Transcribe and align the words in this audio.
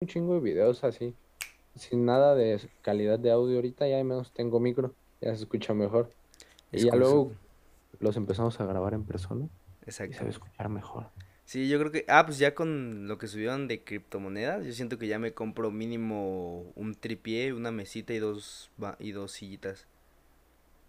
un 0.00 0.06
chingo 0.08 0.34
de 0.34 0.40
videos 0.40 0.84
así, 0.84 1.14
sin 1.74 2.04
nada 2.04 2.34
de 2.34 2.60
calidad 2.82 3.18
de 3.18 3.32
audio 3.32 3.56
ahorita, 3.56 3.88
ya 3.88 3.98
al 3.98 4.04
menos 4.04 4.32
tengo 4.32 4.60
micro, 4.60 4.94
ya 5.20 5.34
se 5.34 5.42
escucha 5.42 5.74
mejor. 5.74 6.12
Es 6.70 6.84
Y 6.84 6.86
ya 6.86 6.94
luego 6.94 7.32
los 7.98 8.16
empezamos 8.16 8.60
a 8.60 8.66
grabar 8.66 8.94
en 8.94 9.04
persona 9.04 9.48
y 9.86 9.90
se 9.90 10.04
Exacto. 10.04 10.18
va 10.20 10.26
a 10.26 10.30
escuchar 10.30 10.68
mejor. 10.68 11.06
Sí, 11.44 11.68
yo 11.68 11.78
creo 11.78 11.90
que. 11.90 12.04
Ah, 12.08 12.24
pues 12.26 12.38
ya 12.38 12.54
con 12.54 13.08
lo 13.08 13.16
que 13.18 13.26
subieron 13.26 13.68
de 13.68 13.82
criptomonedas, 13.82 14.66
yo 14.66 14.72
siento 14.72 14.98
que 14.98 15.08
ya 15.08 15.18
me 15.18 15.32
compro 15.32 15.70
mínimo 15.70 16.70
un 16.76 16.94
tripié, 16.94 17.52
una 17.54 17.72
mesita 17.72 18.12
y 18.12 18.18
dos, 18.18 18.70
y 18.98 19.12
dos 19.12 19.32
sillitas. 19.32 19.86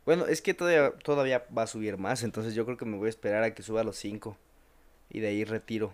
Bueno, 0.05 0.25
es 0.25 0.41
que 0.41 0.53
todavía, 0.53 0.91
todavía 1.03 1.45
va 1.55 1.63
a 1.63 1.67
subir 1.67 1.97
más, 1.97 2.23
entonces 2.23 2.55
yo 2.55 2.65
creo 2.65 2.77
que 2.77 2.85
me 2.85 2.97
voy 2.97 3.07
a 3.07 3.09
esperar 3.09 3.43
a 3.43 3.53
que 3.53 3.63
suba 3.63 3.81
a 3.81 3.83
los 3.83 3.95
cinco. 3.95 4.37
Y 5.09 5.19
de 5.21 5.27
ahí 5.29 5.45
retiro 5.45 5.93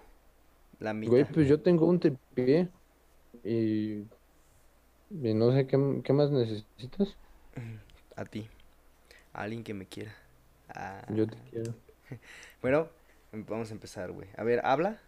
la 0.79 0.93
Güey, 1.05 1.23
mitad. 1.23 1.33
pues 1.33 1.47
yo 1.47 1.61
tengo 1.61 1.85
un 1.85 1.99
tripié 1.99 2.69
y, 3.43 4.07
y 5.09 5.33
no 5.33 5.51
sé 5.51 5.67
qué, 5.67 6.01
qué 6.03 6.13
más 6.13 6.31
necesitas. 6.31 7.15
A 8.15 8.25
ti. 8.25 8.49
A 9.33 9.43
alguien 9.43 9.63
que 9.63 9.73
me 9.73 9.85
quiera. 9.85 10.15
Yo 11.09 11.27
te 11.27 11.37
quiero. 11.49 11.73
Bueno, 12.61 12.89
vamos 13.31 13.69
a 13.71 13.73
empezar, 13.73 14.11
güey. 14.11 14.27
A 14.37 14.43
ver, 14.43 14.61
¿habla? 14.63 14.99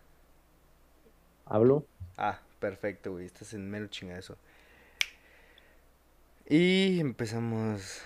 Hablo. 1.46 1.86
Ah, 2.18 2.40
perfecto, 2.60 3.12
güey. 3.14 3.26
Estás 3.26 3.54
en 3.54 3.70
mero 3.70 3.88
chingazo. 3.88 4.38
Y 6.48 7.00
empezamos. 7.00 8.02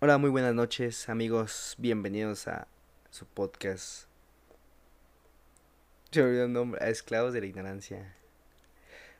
Hola, 0.00 0.18
muy 0.18 0.30
buenas 0.30 0.54
noches, 0.54 1.08
amigos. 1.08 1.74
Bienvenidos 1.78 2.48
a 2.48 2.68
su 3.10 3.26
podcast. 3.26 4.08
Se 6.10 6.20
me 6.20 6.28
olvidó 6.28 6.44
el 6.44 6.52
nombre. 6.52 6.84
A 6.84 6.88
Esclavos 6.88 7.32
de 7.32 7.40
la 7.40 7.46
Ignorancia. 7.46 8.14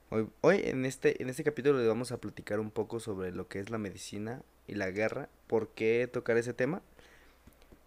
Hoy, 0.08 0.28
hoy 0.40 0.60
en 0.64 0.84
este, 0.84 1.20
en 1.20 1.28
este 1.28 1.42
capítulo 1.42 1.80
le 1.80 1.88
vamos 1.88 2.12
a 2.12 2.18
platicar 2.18 2.60
un 2.60 2.70
poco 2.70 3.00
sobre 3.00 3.32
lo 3.32 3.48
que 3.48 3.58
es 3.58 3.70
la 3.70 3.78
medicina 3.78 4.40
y 4.68 4.74
la 4.74 4.90
guerra. 4.92 5.28
¿Por 5.48 5.70
qué 5.70 6.08
tocar 6.12 6.36
ese 6.36 6.52
tema? 6.52 6.80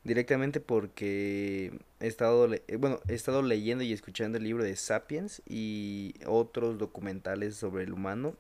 Directamente 0.04 0.60
porque 0.60 1.72
he 2.02 2.08
estado, 2.08 2.54
eh, 2.54 2.64
bueno, 2.78 3.00
he 3.08 3.14
estado 3.14 3.42
leyendo 3.42 3.86
y 3.86 3.94
escuchando 3.94 4.38
el 4.38 4.44
libro 4.44 4.66
de 4.66 4.76
Sapiens 4.76 5.42
y 5.48 6.14
otros 6.26 6.78
documentales 6.78 7.56
sobre 7.56 7.84
el 7.86 7.94
humano. 7.94 8.36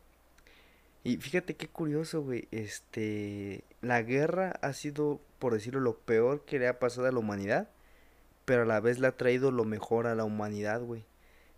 Y 1.05 1.17
fíjate 1.17 1.55
qué 1.55 1.69
curioso, 1.69 2.21
güey. 2.21 2.49
Este, 2.51 3.63
la 3.81 4.01
guerra 4.01 4.59
ha 4.61 4.73
sido, 4.73 5.21
por 5.39 5.53
decirlo, 5.53 5.79
lo 5.79 5.97
peor 5.97 6.43
que 6.43 6.59
le 6.59 6.67
ha 6.67 6.79
pasado 6.79 7.07
a 7.07 7.11
la 7.13 7.19
humanidad, 7.19 7.69
pero 8.43 8.63
a 8.63 8.65
la 8.65 8.81
vez 8.81 8.99
le 8.99 9.07
ha 9.07 9.15
traído 9.15 9.51
lo 9.51 9.63
mejor 9.63 10.05
a 10.05 10.15
la 10.15 10.25
humanidad, 10.25 10.81
güey. 10.81 11.05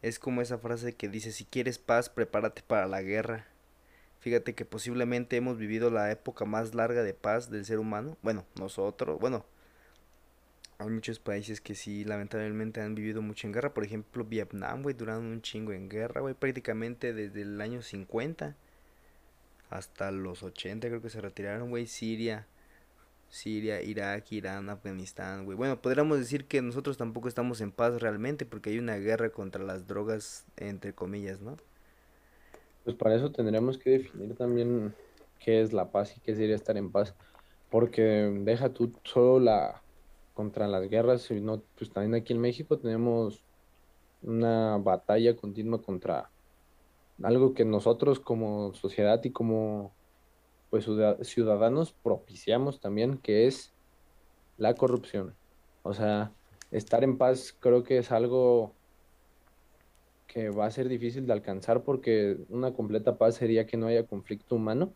Es 0.02 0.20
como 0.20 0.42
esa 0.42 0.58
frase 0.58 0.94
que 0.94 1.10
dice, 1.10 1.32
si 1.32 1.46
quieres 1.46 1.78
paz, 1.78 2.10
prepárate 2.10 2.64
para 2.64 2.88
la 2.88 3.02
guerra. 3.02 3.46
Fíjate 4.20 4.54
que 4.56 4.66
posiblemente 4.66 5.36
hemos 5.36 5.58
vivido 5.58 5.90
la 5.90 6.12
época 6.12 6.46
más 6.46 6.76
larga 6.76 7.04
de 7.04 7.14
paz 7.14 7.50
del 7.50 7.66
ser 7.66 7.80
humano. 7.80 8.18
Bueno, 8.22 8.46
nosotros, 8.60 9.20
bueno, 9.20 9.46
hay 10.80 10.90
muchos 10.90 11.20
países 11.20 11.62
que 11.62 11.76
sí, 11.76 12.04
lamentablemente 12.04 12.82
han 12.82 12.96
vivido 12.96 13.22
mucho 13.22 13.48
en 13.48 13.54
guerra. 13.54 13.74
Por 13.74 13.84
ejemplo, 13.84 14.26
Vietnam, 14.26 14.84
güey, 14.84 14.96
duraron 14.96 15.26
un 15.26 15.42
chingo 15.42 15.74
en 15.74 15.90
guerra, 15.90 16.22
güey, 16.22 16.34
prácticamente 16.34 17.14
desde 17.14 17.42
el 17.44 17.62
año 17.62 17.82
50 17.82 18.56
hasta 19.72 20.12
los 20.12 20.44
80 20.44 20.90
creo 20.90 21.02
que 21.02 21.10
se 21.10 21.22
retiraron, 21.22 21.70
güey. 21.70 21.88
Siria, 21.88 22.46
Siria, 23.32 23.82
Irak, 23.82 24.30
Irán, 24.34 24.70
Afganistán, 24.70 25.46
güey. 25.46 25.58
Bueno, 25.58 25.82
podríamos 25.82 26.20
decir 26.20 26.48
que 26.48 26.62
nosotros 26.62 26.98
tampoco 26.98 27.30
estamos 27.30 27.62
en 27.62 27.72
paz 27.72 28.02
realmente 28.02 28.46
porque 28.46 28.72
hay 28.72 28.78
una 28.78 28.98
guerra 28.98 29.32
contra 29.32 29.64
las 29.64 29.88
drogas, 29.88 30.46
entre 30.58 30.94
comillas, 30.94 31.42
¿no? 31.42 31.56
Pues 32.84 32.96
para 32.98 33.16
eso 33.16 33.32
tendríamos 33.32 33.78
que 33.78 33.92
definir 33.92 34.36
también 34.36 34.94
qué 35.40 35.62
es 35.62 35.72
la 35.72 35.92
paz 35.92 36.18
y 36.18 36.20
qué 36.20 36.36
sería 36.36 36.56
estar 36.56 36.76
en 36.76 36.92
paz. 36.92 37.16
Porque 37.70 38.02
deja 38.02 38.74
tú 38.74 38.94
solo 39.06 39.40
la 39.40 39.82
contra 40.34 40.68
las 40.68 40.90
guerras, 40.90 41.22
sino 41.22 41.63
pues 41.78 41.90
también 41.90 42.16
aquí 42.16 42.34
en 42.34 42.42
México 42.42 42.78
tenemos 42.80 43.46
una 44.22 44.78
batalla 44.78 45.38
continua 45.38 45.81
contra 45.81 46.30
algo 47.24 47.53
que 47.53 47.63
nosotros 47.63 48.19
como 48.19 48.74
sociedad 48.74 49.24
y 49.24 49.31
como 49.31 49.94
pues 50.72 50.86
ciuda- 50.86 51.24
ciudadanos 51.26 51.94
propiciamos 51.96 52.82
también, 52.82 53.20
que 53.20 53.48
es 53.48 53.76
la 54.58 54.76
corrupción. 54.76 55.38
O 55.84 55.94
sea, 55.94 56.36
estar 56.72 57.04
en 57.04 57.18
paz 57.20 57.56
creo 57.59 57.84
que 57.84 58.00
es 58.00 58.12
algo 58.12 58.80
que 60.28 60.50
va 60.50 60.66
a 60.66 60.72
ser 60.72 60.88
difícil 60.88 61.26
de 61.28 61.34
alcanzar 61.34 61.84
porque 61.84 62.38
una 62.50 62.74
completa 62.74 63.18
paz 63.18 63.36
sería 63.36 63.66
que 63.66 63.78
no 63.78 63.88
haya 63.88 64.08
conflicto 64.08 64.56
humano, 64.56 64.96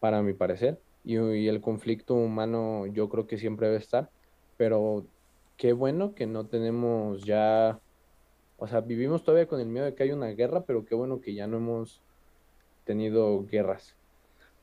para 0.00 0.22
mi 0.22 0.34
parecer, 0.34 0.82
y, 1.04 1.18
y 1.18 1.48
el 1.48 1.60
conflicto 1.62 2.14
humano 2.14 2.86
yo 2.86 3.08
creo 3.08 3.26
que 3.26 3.38
siempre 3.38 3.68
debe 3.68 3.78
estar, 3.80 4.10
pero 4.56 5.08
qué 5.56 5.72
bueno 5.74 6.14
que 6.14 6.26
no 6.26 6.48
tenemos 6.48 7.24
ya, 7.24 7.80
o 8.56 8.66
sea, 8.68 8.80
vivimos 8.82 9.24
todavía 9.24 9.48
con 9.48 9.60
el 9.60 9.68
miedo 9.68 9.86
de 9.86 9.94
que 9.94 10.04
haya 10.04 10.14
una 10.16 10.28
guerra, 10.30 10.64
pero 10.66 10.84
qué 10.84 10.94
bueno 10.96 11.20
que 11.20 11.34
ya 11.34 11.46
no 11.48 11.58
hemos 11.58 12.04
tenido 12.84 13.44
guerras, 13.46 13.98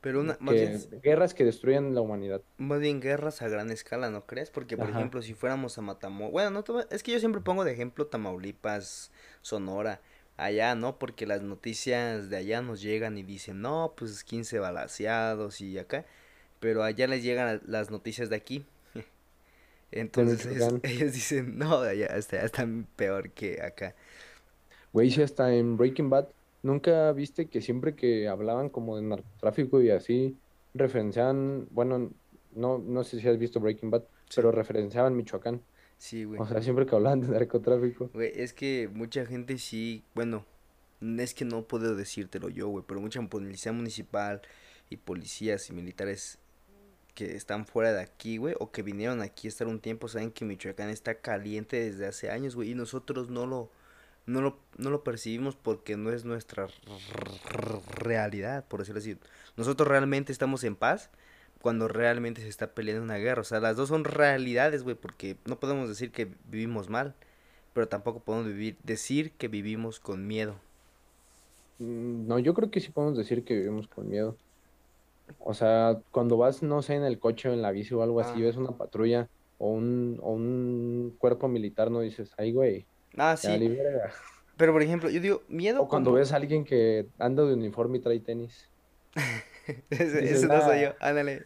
Pero 0.04 0.22
una, 0.22 0.38
más 0.40 0.56
bien, 0.56 0.90
guerras 1.02 1.34
que 1.34 1.46
destruyan 1.46 1.96
la 1.96 2.02
humanidad. 2.02 2.44
más 2.58 2.80
bien 2.80 3.02
guerras 3.02 3.42
a 3.42 3.48
gran 3.48 3.72
escala, 3.72 4.10
¿no 4.10 4.26
crees? 4.26 4.50
Porque, 4.52 4.78
por 4.78 4.90
Ajá. 4.90 5.00
ejemplo, 5.00 5.22
si 5.22 5.34
fuéramos 5.34 5.78
a 5.78 5.82
Matamoros, 5.82 6.32
bueno, 6.32 6.52
no 6.52 6.64
es 6.92 7.04
que 7.04 7.12
yo 7.12 7.20
siempre 7.20 7.42
pongo 7.42 7.64
de 7.64 7.74
ejemplo 7.74 8.08
Tamaulipas, 8.08 9.12
Sonora, 9.42 10.02
allá, 10.38 10.76
¿no? 10.76 11.00
Porque 11.00 11.26
las 11.28 11.42
noticias 11.42 12.30
de 12.30 12.38
allá 12.38 12.62
nos 12.62 12.82
llegan 12.82 13.18
y 13.18 13.24
dicen, 13.24 13.62
no, 13.62 13.94
pues 13.98 14.24
15 14.24 14.60
balaceados 14.60 15.62
y 15.62 15.78
acá, 15.80 16.06
pero 16.60 16.84
allá 16.84 17.08
les 17.08 17.24
llegan 17.24 17.62
las 17.66 17.92
noticias 17.92 18.30
de 18.30 18.36
aquí. 18.38 18.66
Entonces 19.92 20.46
ellos 20.84 21.14
dicen, 21.14 21.58
no, 21.58 21.82
allá 21.82 22.08
está, 22.08 22.44
están 22.46 22.88
peor 22.96 23.32
que 23.32 23.62
acá. 23.62 23.96
Güey, 24.94 25.12
si 25.12 25.22
hasta 25.22 25.54
en 25.54 25.76
Breaking 25.78 26.10
Bad, 26.10 26.28
¿nunca 26.64 27.12
viste 27.12 27.48
que 27.48 27.62
siempre 27.62 27.96
que 27.96 28.28
hablaban 28.28 28.70
como 28.70 28.96
de 28.98 29.04
narcotráfico 29.04 29.82
y 29.82 29.92
así, 29.92 30.36
referenciaban, 30.74 31.68
bueno, 31.72 32.12
no, 32.56 32.80
no 32.80 33.04
sé 33.04 33.20
si 33.20 33.28
has 33.28 33.38
visto 33.38 33.60
Breaking 33.60 33.92
Bad, 33.92 34.04
Sí, 34.30 34.38
pero 34.38 34.52
referenciaban 34.52 35.16
Michoacán. 35.16 35.62
sí, 35.98 36.24
güey. 36.24 36.42
O 36.42 36.48
sea, 36.48 36.62
siempre 36.62 36.88
que 36.88 36.96
hablaban 36.96 37.22
de 37.22 37.28
narcotráfico. 37.28 38.10
Güey, 38.14 38.32
es 38.36 38.54
que 38.54 38.90
mucha 38.92 39.26
gente 39.28 39.60
sí, 39.60 40.04
bueno, 40.16 40.46
es 41.02 41.34
que 41.36 41.46
no 41.46 41.68
puedo 41.68 41.96
decírtelo 41.96 42.50
yo, 42.50 42.68
güey, 42.70 42.84
pero 42.88 43.00
mucha 43.00 43.22
policía 43.22 43.72
municipal 43.72 44.42
y 44.90 44.98
policías 44.98 45.70
y 45.70 45.74
militares 45.74 46.40
que 47.14 47.36
están 47.36 47.66
fuera 47.66 47.94
de 47.94 48.02
aquí, 48.02 48.38
güey, 48.38 48.56
o 48.60 48.72
que 48.72 48.82
vinieron 48.82 49.22
aquí 49.22 49.48
a 49.48 49.50
estar 49.50 49.68
un 49.68 49.80
tiempo, 49.80 50.08
saben 50.08 50.32
que 50.32 50.46
Michoacán 50.46 50.90
está 50.90 51.16
caliente 51.16 51.80
desde 51.80 52.08
hace 52.08 52.32
años, 52.32 52.56
güey, 52.56 52.72
y 52.72 52.76
nosotros 52.76 53.30
no 53.30 53.46
lo, 53.46 53.70
no 54.26 54.42
lo, 54.42 54.58
no 54.78 54.90
lo 54.90 55.04
percibimos 55.04 55.56
porque 55.56 55.98
no 55.98 56.12
es 56.12 56.26
nuestra 56.26 56.68
realidad, 57.98 58.66
por 58.68 58.80
decirlo 58.80 59.00
así. 59.00 59.18
Nosotros 59.58 59.88
realmente 59.88 60.32
estamos 60.32 60.64
en 60.64 60.76
paz 60.76 61.10
cuando 61.62 61.88
realmente 61.88 62.42
se 62.42 62.50
está 62.50 62.68
peleando 62.68 63.04
una 63.04 63.18
guerra, 63.18 63.42
o 63.42 63.46
sea, 63.46 63.60
las 63.62 63.78
dos 63.78 63.88
son 63.90 64.04
realidades, 64.04 64.84
güey, 64.84 64.96
porque 64.96 65.38
no 65.46 65.60
podemos 65.60 65.88
decir 65.88 66.12
que 66.12 66.28
vivimos 66.50 66.90
mal, 66.90 67.14
pero 67.74 67.88
tampoco 67.88 68.20
podemos 68.20 68.48
vivir, 68.48 68.78
decir 68.84 69.32
que 69.32 69.48
vivimos 69.48 70.00
con 70.00 70.28
miedo. 70.28 70.56
Mm, 71.80 72.28
No, 72.28 72.40
yo 72.40 72.54
creo 72.54 72.70
que 72.70 72.82
sí 72.82 72.92
podemos 72.92 73.18
decir 73.18 73.44
que 73.46 73.56
vivimos 73.56 73.88
con 73.88 74.10
miedo. 74.10 74.36
O 75.40 75.54
sea, 75.54 75.98
cuando 76.12 76.38
vas, 76.38 76.64
no 76.64 76.82
sé, 76.82 76.96
en 76.96 77.04
el 77.04 77.18
coche 77.18 77.50
o 77.50 77.54
en 77.54 77.62
la 77.62 77.72
bici 77.72 77.94
o 77.94 78.04
algo 78.04 78.20
así, 78.20 78.42
Ah, 78.42 78.46
ves 78.46 78.58
una 78.58 78.72
patrulla 78.72 79.30
o 79.58 79.70
un, 79.70 80.20
o 80.22 80.32
un 80.34 81.16
cuerpo 81.18 81.48
militar, 81.48 81.92
no 81.92 82.02
dices, 82.02 82.32
ay, 82.38 82.52
güey, 82.52 82.86
ah, 83.18 83.36
sí, 83.38 83.58
li 83.58 83.70
verga". 83.70 84.12
pero 84.58 84.74
por 84.74 84.82
ejemplo, 84.82 85.10
yo 85.10 85.20
digo, 85.22 85.44
miedo 85.48 85.82
O 85.82 85.88
cuando 85.90 86.14
ves 86.14 86.32
a 86.32 86.38
alguien 86.38 86.64
que 86.66 87.08
anda 87.20 87.44
de 87.46 87.54
uniforme 87.54 87.98
y 87.98 88.02
trae 88.02 88.20
tenis, 88.20 88.70
Ese, 89.90 90.22
dices, 90.22 90.38
ese 90.38 90.50
no 90.50 90.62
soy 90.62 90.82
yo, 90.82 90.96
ándale, 91.00 91.46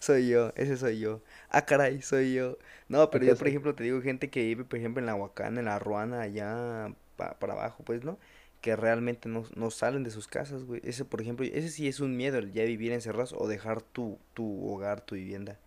soy 0.00 0.28
yo, 0.28 0.52
ese 0.56 0.76
soy 0.76 0.98
yo. 1.00 1.22
Ah, 1.50 1.64
caray, 1.66 2.00
soy 2.02 2.34
yo. 2.34 2.58
No, 2.88 3.10
pero 3.10 3.24
yo, 3.24 3.36
por 3.36 3.48
ejemplo, 3.48 3.74
te 3.74 3.84
digo 3.84 4.00
gente 4.02 4.30
que 4.30 4.42
vive, 4.44 4.64
por 4.64 4.78
ejemplo, 4.78 5.00
en 5.00 5.06
la 5.06 5.14
Huacán, 5.14 5.58
en 5.58 5.66
la 5.66 5.78
Ruana, 5.78 6.22
allá 6.22 6.94
pa- 7.16 7.38
para 7.38 7.52
abajo, 7.54 7.82
pues, 7.84 8.04
¿no? 8.04 8.18
Que 8.60 8.76
realmente 8.76 9.28
no, 9.28 9.44
no 9.54 9.70
salen 9.70 10.04
de 10.04 10.10
sus 10.10 10.28
casas, 10.28 10.64
güey. 10.64 10.80
Ese, 10.84 11.04
por 11.04 11.20
ejemplo, 11.20 11.44
ese 11.46 11.68
sí 11.68 11.88
es 11.88 12.00
un 12.00 12.16
miedo, 12.16 12.38
el 12.38 12.52
ya 12.52 12.64
vivir 12.64 12.92
encerrados 12.92 13.34
o 13.36 13.46
dejar 13.48 13.82
tu, 13.82 14.18
tu 14.34 14.66
hogar, 14.68 15.00
tu 15.02 15.14
vivienda. 15.14 15.58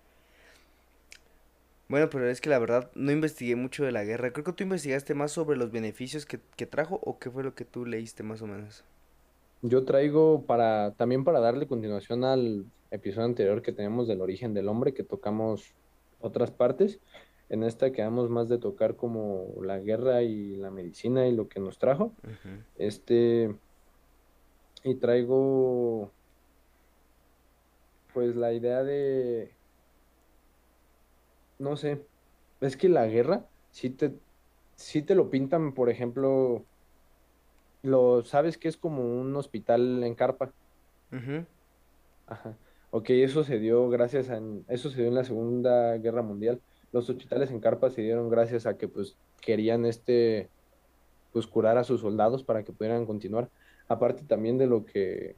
Bueno, 1.92 2.10
pero 2.10 2.30
es 2.30 2.40
que 2.40 2.50
la 2.50 2.58
verdad 2.58 2.90
no 2.96 3.12
investigué 3.12 3.58
mucho 3.58 3.84
de 3.84 3.92
la 3.92 4.06
guerra. 4.06 4.32
Creo 4.32 4.46
que 4.46 4.54
tú 4.54 4.64
investigaste 4.64 5.14
más 5.14 5.34
sobre 5.34 5.58
los 5.58 5.72
beneficios 5.72 6.26
que, 6.26 6.40
que 6.56 6.66
trajo 6.66 7.02
o 7.04 7.20
qué 7.20 7.30
fue 7.30 7.44
lo 7.44 7.54
que 7.54 7.66
tú 7.66 7.86
leíste 7.86 8.24
más 8.24 8.42
o 8.42 8.48
menos. 8.48 8.86
Yo 9.62 9.84
traigo 9.84 10.46
para, 10.46 10.92
también 10.92 11.26
para 11.26 11.42
darle 11.42 11.68
continuación 11.68 12.24
al 12.24 12.66
episodio 12.92 13.26
anterior 13.26 13.62
que 13.62 13.74
tenemos 13.74 14.08
del 14.08 14.22
origen 14.22 14.54
del 14.54 14.70
hombre, 14.70 14.94
que 14.94 15.04
tocamos 15.04 15.74
otras 16.22 16.50
partes. 16.50 17.02
En 17.50 17.62
esta 17.62 17.92
quedamos 17.92 18.30
más 18.30 18.48
de 18.48 18.58
tocar 18.58 18.96
como 18.96 19.50
la 19.62 19.78
guerra 19.80 20.24
y 20.24 20.56
la 20.56 20.72
medicina 20.72 21.28
y 21.28 21.36
lo 21.36 21.50
que 21.50 21.60
nos 21.60 21.78
trajo. 21.78 22.14
Este, 22.78 23.54
y 24.86 24.96
traigo 24.96 26.10
pues 28.14 28.38
la 28.38 28.54
idea 28.54 28.82
de, 28.82 29.52
no 31.62 31.78
sé, 31.78 32.06
es 32.60 32.75
que 32.75 32.90
la 32.90 33.08
guerra, 33.08 33.46
si 33.69 33.92
te, 33.92 34.19
si 34.75 35.04
te 35.04 35.16
lo 35.16 35.30
pintan, 35.30 35.74
por 35.74 35.90
ejemplo, 35.90 36.66
lo 37.84 38.24
sabes 38.24 38.58
que 38.58 38.68
es 38.68 38.78
como 38.78 39.04
un 39.04 39.36
hospital 39.36 40.04
en 40.04 40.16
carpa. 40.16 40.52
Ujú, 41.12 41.46
Ajá. 42.25 42.58
Ok, 42.90 43.12
eso 43.12 43.44
se 43.44 43.60
dio 43.60 43.90
gracias 43.90 44.30
a, 44.30 44.42
eso 44.68 44.90
se 44.90 44.98
dio 44.98 45.08
en 45.08 45.16
la 45.16 45.24
Segunda 45.24 45.98
Guerra 45.98 46.24
Mundial. 46.24 46.62
Los 46.92 47.10
hospitales 47.10 47.52
en 47.52 47.62
carpa 47.62 47.90
se 47.90 48.02
dieron 48.02 48.30
gracias 48.30 48.66
a 48.66 48.78
que 48.78 48.88
pues 48.88 49.18
querían 49.40 49.86
este, 49.86 50.50
pues 51.31 51.48
curar 51.48 51.78
a 51.78 51.84
sus 51.84 52.02
soldados 52.02 52.44
para 52.44 52.64
que 52.64 52.74
pudieran 52.74 53.06
continuar. 53.06 53.50
Aparte 53.88 54.24
también 54.25 54.57
de 54.57 54.68
lo 54.68 54.84
que, 54.86 55.38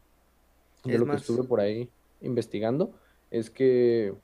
de 0.86 0.94
Es 0.94 1.00
lo 1.00 1.06
que 1.06 1.18
estuve 1.18 1.44
por 1.48 1.60
ahí 1.60 1.92
investigando, 2.22 2.98
es 3.30 3.50
que 3.50 4.16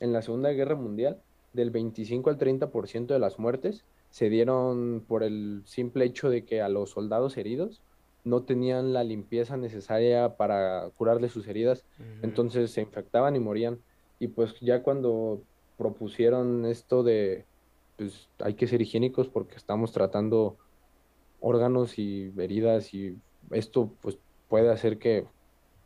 en 0.00 0.12
la 0.12 0.20
Segunda 0.20 0.50
Guerra 0.50 0.74
Mundial, 0.74 1.22
del 1.54 1.70
25 1.70 2.28
al 2.30 2.36
30% 2.38 3.14
de 3.14 3.20
las 3.20 3.38
muertes 3.38 3.86
se 4.10 4.28
dieron 4.28 5.04
por 5.08 5.22
el 5.22 5.62
simple 5.64 6.04
hecho 6.04 6.28
de 6.30 6.44
que 6.44 6.60
a 6.60 6.68
los 6.68 6.90
soldados 6.90 7.36
heridos 7.38 7.82
no 8.24 8.44
tenían 8.44 8.92
la 8.92 9.04
limpieza 9.04 9.56
necesaria 9.56 10.36
para 10.36 10.90
curarles 10.96 11.32
sus 11.32 11.46
heridas, 11.48 11.84
entonces 12.22 12.70
se 12.72 12.82
infectaban 12.82 13.36
y 13.36 13.40
morían. 13.40 13.82
Y 14.18 14.28
pues 14.28 14.54
ya 14.60 14.82
cuando 14.82 15.44
propusieron 15.76 16.64
esto 16.66 17.02
de, 17.02 17.46
pues 17.96 18.30
hay 18.38 18.54
que 18.54 18.66
ser 18.66 18.80
higiénicos 18.82 19.28
porque 19.28 19.56
estamos 19.56 19.92
tratando 19.92 20.58
órganos 21.40 21.98
y 21.98 22.32
heridas 22.38 22.94
y 22.94 23.20
esto 23.50 23.96
pues 24.00 24.18
puede 24.48 24.70
hacer 24.70 24.98
que 24.98 25.26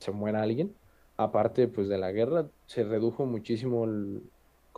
se 0.00 0.12
muera 0.12 0.42
alguien. 0.42 0.76
Aparte 1.16 1.68
pues 1.68 1.88
de 1.88 1.98
la 1.98 2.12
guerra, 2.12 2.48
se 2.66 2.84
redujo 2.84 3.26
muchísimo 3.26 3.84
el- 3.84 4.22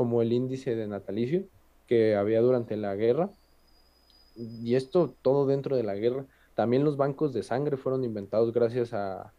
como 0.00 0.22
el 0.22 0.32
índice 0.32 0.74
de 0.74 0.86
natalicio 0.86 1.44
que 1.86 2.16
había 2.16 2.40
durante 2.40 2.74
la 2.78 2.94
guerra 2.94 3.28
y 4.34 4.74
esto 4.74 5.14
todo 5.20 5.44
dentro 5.44 5.76
de 5.76 5.82
la 5.82 5.94
guerra. 5.94 6.24
También 6.54 6.84
los 6.84 6.96
bancos 6.96 7.34
de 7.34 7.42
sangre 7.42 7.76
fueron 7.76 8.02
inventados 8.02 8.50
gracias 8.54 8.94
a, 8.94 9.34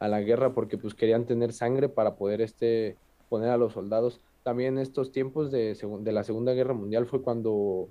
a 0.00 0.08
la 0.08 0.20
guerra 0.20 0.54
porque 0.54 0.76
pues 0.76 0.94
querían 0.94 1.24
tener 1.24 1.52
sangre 1.52 1.88
para 1.88 2.16
poder 2.16 2.40
este, 2.40 2.96
poner 3.28 3.50
a 3.50 3.56
los 3.56 3.74
soldados. 3.74 4.20
También 4.42 4.76
estos 4.76 5.12
tiempos 5.12 5.52
de, 5.52 5.78
de 6.00 6.12
la 6.12 6.24
Segunda 6.24 6.52
Guerra 6.52 6.74
Mundial 6.74 7.06
fue 7.06 7.22
cuando, 7.22 7.88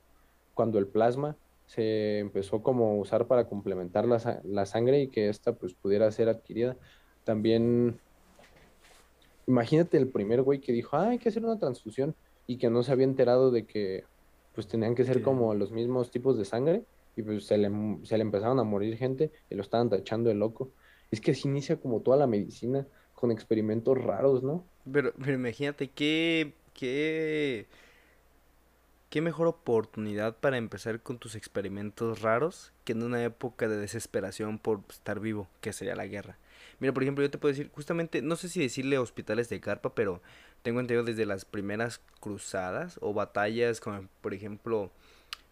cuando 0.53 0.79
el 0.79 0.87
plasma 0.87 1.37
se 1.65 2.19
empezó 2.19 2.61
como 2.61 2.89
a 2.89 2.95
usar 2.95 3.25
para 3.25 3.47
complementar 3.47 4.05
la, 4.05 4.41
la 4.43 4.65
sangre 4.65 4.99
y 4.99 5.07
que 5.07 5.29
ésta 5.29 5.53
pues 5.53 5.73
pudiera 5.75 6.11
ser 6.11 6.27
adquirida. 6.27 6.75
También 7.23 8.01
imagínate 9.51 9.97
el 9.97 10.07
primer 10.07 10.41
güey 10.41 10.59
que 10.59 10.71
dijo, 10.71 10.95
ah, 10.95 11.09
hay 11.09 11.19
que 11.19 11.29
hacer 11.29 11.43
una 11.43 11.59
transfusión 11.59 12.15
y 12.47 12.57
que 12.57 12.69
no 12.69 12.83
se 12.83 12.91
había 12.93 13.03
enterado 13.03 13.51
de 13.51 13.65
que 13.65 14.05
pues 14.55 14.67
tenían 14.67 14.95
que 14.95 15.03
ser 15.03 15.21
como 15.21 15.53
los 15.53 15.71
mismos 15.71 16.09
tipos 16.09 16.37
de 16.37 16.45
sangre 16.45 16.83
y 17.17 17.21
pues 17.21 17.45
se 17.45 17.57
le, 17.57 17.69
se 18.03 18.17
le 18.17 18.23
empezaron 18.23 18.59
a 18.59 18.63
morir 18.63 18.97
gente 18.97 19.31
y 19.49 19.55
lo 19.55 19.61
estaban 19.61 19.89
tachando 19.89 20.29
de 20.29 20.35
loco. 20.35 20.71
Es 21.11 21.19
que 21.19 21.31
así 21.31 21.49
inicia 21.49 21.77
como 21.77 21.99
toda 21.99 22.17
la 22.17 22.27
medicina 22.27 22.87
con 23.13 23.31
experimentos 23.31 24.01
raros, 24.01 24.41
¿no? 24.41 24.63
Pero, 24.91 25.13
pero 25.17 25.33
imagínate 25.33 25.89
qué, 25.89 26.53
qué, 26.73 27.67
qué 29.09 29.21
mejor 29.21 29.47
oportunidad 29.47 30.37
para 30.37 30.57
empezar 30.57 31.01
con 31.01 31.17
tus 31.19 31.35
experimentos 31.35 32.21
raros 32.21 32.71
que 32.85 32.93
en 32.93 33.03
una 33.03 33.21
época 33.23 33.67
de 33.67 33.77
desesperación 33.77 34.59
por 34.59 34.81
estar 34.89 35.19
vivo, 35.19 35.47
que 35.59 35.73
sería 35.73 35.95
la 35.95 36.07
guerra. 36.07 36.37
Mira, 36.81 36.93
por 36.93 37.03
ejemplo, 37.03 37.23
yo 37.23 37.29
te 37.29 37.37
puedo 37.37 37.53
decir, 37.53 37.69
justamente, 37.73 38.23
no 38.23 38.35
sé 38.35 38.49
si 38.49 38.59
decirle 38.59 38.97
hospitales 38.97 39.49
de 39.49 39.61
carpa, 39.61 39.93
pero 39.93 40.19
tengo 40.63 40.79
entendido 40.79 41.03
desde 41.03 41.27
las 41.27 41.45
primeras 41.45 42.01
cruzadas 42.19 42.97
o 43.01 43.13
batallas, 43.13 43.79
como 43.79 44.07
por 44.21 44.33
ejemplo, 44.33 44.91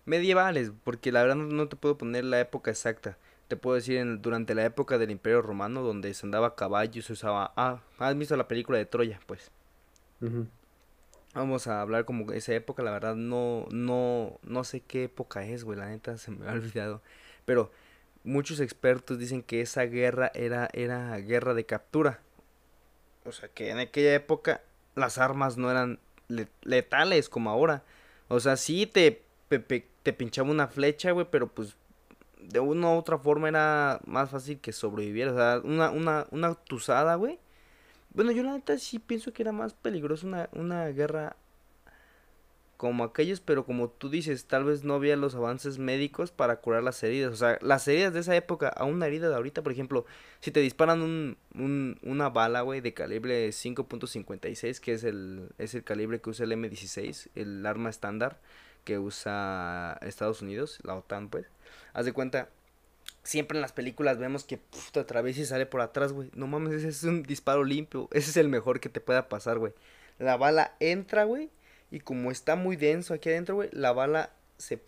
medievales, 0.05 0.71
porque 0.83 1.11
la 1.11 1.21
verdad 1.21 1.35
no, 1.35 1.67
te 1.69 1.75
puedo 1.75 1.99
poner 1.99 2.25
la 2.25 2.39
época 2.39 2.71
exacta. 2.71 3.17
Te 3.47 3.55
puedo 3.55 3.75
decir 3.75 3.97
en- 3.97 4.23
durante 4.23 4.55
la 4.55 4.65
época 4.65 4.97
del 4.97 5.11
Imperio 5.11 5.43
Romano, 5.43 5.83
donde 5.83 6.13
se 6.15 6.25
andaba 6.25 6.47
a 6.47 6.55
caballo 6.55 6.99
y 6.99 7.03
se 7.03 7.13
usaba... 7.13 7.53
Ah, 7.55 7.81
¿has 7.99 8.17
visto 8.17 8.35
la 8.35 8.47
película 8.47 8.79
de 8.79 8.87
Troya? 8.87 9.19
Pues. 9.27 9.51
Ujú. 10.21 10.47
Vamos 11.35 11.67
a 11.67 11.81
hablar 11.81 12.05
como 12.05 12.31
esa 12.31 12.55
época, 12.55 12.81
la 12.81 12.89
verdad 12.91 13.15
no, 13.15 13.67
no, 13.69 14.39
no 14.41 14.63
sé 14.63 14.81
qué 14.81 15.03
época 15.03 15.45
es, 15.45 15.63
güey, 15.63 15.77
la 15.77 15.87
neta 15.89 16.17
se 16.17 16.31
me 16.31 16.47
ha 16.47 16.53
olvidado. 16.53 17.03
Pero 17.45 17.71
muchos 18.23 18.59
expertos 18.59 19.17
dicen 19.19 19.41
que 19.43 19.61
esa 19.61 19.83
guerra 19.83 20.31
era, 20.33 20.69
era 20.73 21.17
guerra 21.17 21.53
de 21.53 21.65
captura. 21.65 22.19
O 23.25 23.31
sea, 23.31 23.49
que 23.49 23.69
en 23.69 23.79
aquella 23.79 24.13
época 24.15 24.61
las 24.95 25.17
armas 25.17 25.57
no 25.57 25.69
eran 25.69 25.99
le- 26.27 26.47
letales 26.63 27.29
como 27.29 27.49
ahora. 27.49 27.83
O 28.27 28.39
sea, 28.39 28.57
sí 28.57 28.85
te, 28.85 29.23
pe- 29.49 29.87
te 30.03 30.13
pinchaba 30.13 30.49
una 30.49 30.67
flecha, 30.67 31.11
güey, 31.11 31.27
pero 31.29 31.47
pues 31.47 31.75
de 32.41 32.59
una 32.59 32.89
u 32.89 32.97
otra 32.97 33.17
forma 33.17 33.49
era 33.49 33.99
más 34.05 34.29
fácil 34.29 34.59
que 34.59 34.71
sobrevivir. 34.71 35.27
O 35.27 35.35
sea, 35.35 35.61
una, 35.63 35.91
una, 35.91 36.25
una 36.31 36.55
tusada, 36.55 37.15
güey. 37.15 37.39
Bueno, 38.11 38.31
yo 38.31 38.41
la 38.43 38.53
neta 38.53 38.77
sí 38.77 38.97
pienso 38.99 39.33
que 39.33 39.43
era 39.43 39.51
más 39.51 39.73
peligroso 39.73 40.25
una, 40.25 40.49
una 40.53 40.87
guerra 40.87 41.35
como 42.79 43.03
aquellos, 43.03 43.41
pero 43.41 43.65
como 43.65 43.89
tú 43.89 44.09
dices, 44.09 44.45
tal 44.45 44.63
vez 44.63 44.85
no 44.85 44.93
había 44.95 45.17
los 45.17 45.35
avances 45.35 45.79
médicos 45.79 46.31
para 46.31 46.61
curar 46.61 46.81
las 46.81 47.03
heridas. 47.03 47.33
O 47.33 47.35
sea, 47.35 47.59
las 47.61 47.85
heridas 47.89 48.13
de 48.13 48.21
esa 48.21 48.35
época 48.37 48.69
a 48.69 48.85
una 48.85 49.05
herida 49.07 49.27
de 49.27 49.35
ahorita, 49.35 49.61
por 49.63 49.73
ejemplo, 49.73 50.05
si 50.39 50.51
te 50.51 50.61
disparan 50.61 51.01
un, 51.01 51.37
un- 51.55 51.99
una 52.03 52.29
bala, 52.29 52.61
güey, 52.61 52.79
de 52.79 52.93
calibre 52.93 53.51
5.56, 53.51 54.79
que 54.79 54.93
es 54.93 55.03
el, 55.03 55.49
es 55.57 55.75
el 55.75 55.83
calibre 55.83 56.21
que 56.21 56.29
usa 56.29 56.45
el 56.45 56.53
M16, 56.53 57.27
el 57.35 57.65
arma 57.65 57.89
estándar 57.89 58.39
que 58.85 58.97
usa 58.97 59.97
Estados 60.01 60.41
Unidos, 60.41 60.79
la 60.83 60.95
OTAN, 60.95 61.29
pues. 61.29 61.47
Haz 61.93 62.05
de 62.05 62.13
cuenta, 62.13 62.47
siempre 63.23 63.57
en 63.57 63.61
las 63.61 63.73
películas 63.73 64.17
vemos 64.19 64.45
que 64.45 64.57
puf, 64.57 64.91
te 64.91 65.01
y 65.29 65.45
sale 65.45 65.65
por 65.65 65.81
atrás, 65.81 66.13
güey. 66.13 66.29
No 66.33 66.47
mames, 66.47 66.73
ese 66.73 66.87
es 66.87 67.03
un 67.03 67.23
disparo 67.23 67.65
limpio. 67.65 68.07
Ese 68.13 68.29
es 68.31 68.37
el 68.37 68.47
mejor 68.47 68.79
que 68.79 68.89
te 68.89 69.01
pueda 69.01 69.27
pasar, 69.27 69.57
güey. 69.59 69.73
La 70.17 70.37
bala 70.37 70.75
entra, 70.79 71.25
güey. 71.25 71.49
Y 71.91 71.99
como 71.99 72.31
está 72.31 72.55
muy 72.55 72.75
denso 72.75 73.13
aquí 73.13 73.29
adentro, 73.29 73.55
güey, 73.55 73.69
la 73.71 73.91
bala 73.93 74.31
se, 74.57 74.79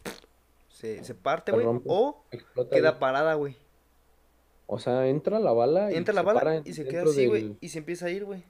se, 0.70 1.04
se 1.04 1.16
parte, 1.16 1.52
güey. 1.52 1.66
O 1.86 2.24
explota 2.32 2.76
queda 2.76 3.00
parada, 3.00 3.34
güey. 3.36 3.58
O 4.68 4.80
sea, 4.80 5.08
entra 5.08 5.40
la 5.40 5.52
bala 5.52 5.92
y 5.92 5.96
Entra 5.96 6.14
la 6.14 6.22
se 6.22 6.26
bala 6.26 6.62
y 6.64 6.74
se 6.74 6.88
queda 6.88 7.04
así, 7.04 7.26
güey. 7.26 7.44
del... 7.44 7.58
Y 7.60 7.70
se 7.70 7.80
empieza 7.80 8.06
a 8.06 8.10
ir, 8.10 8.24
güey. 8.24 8.44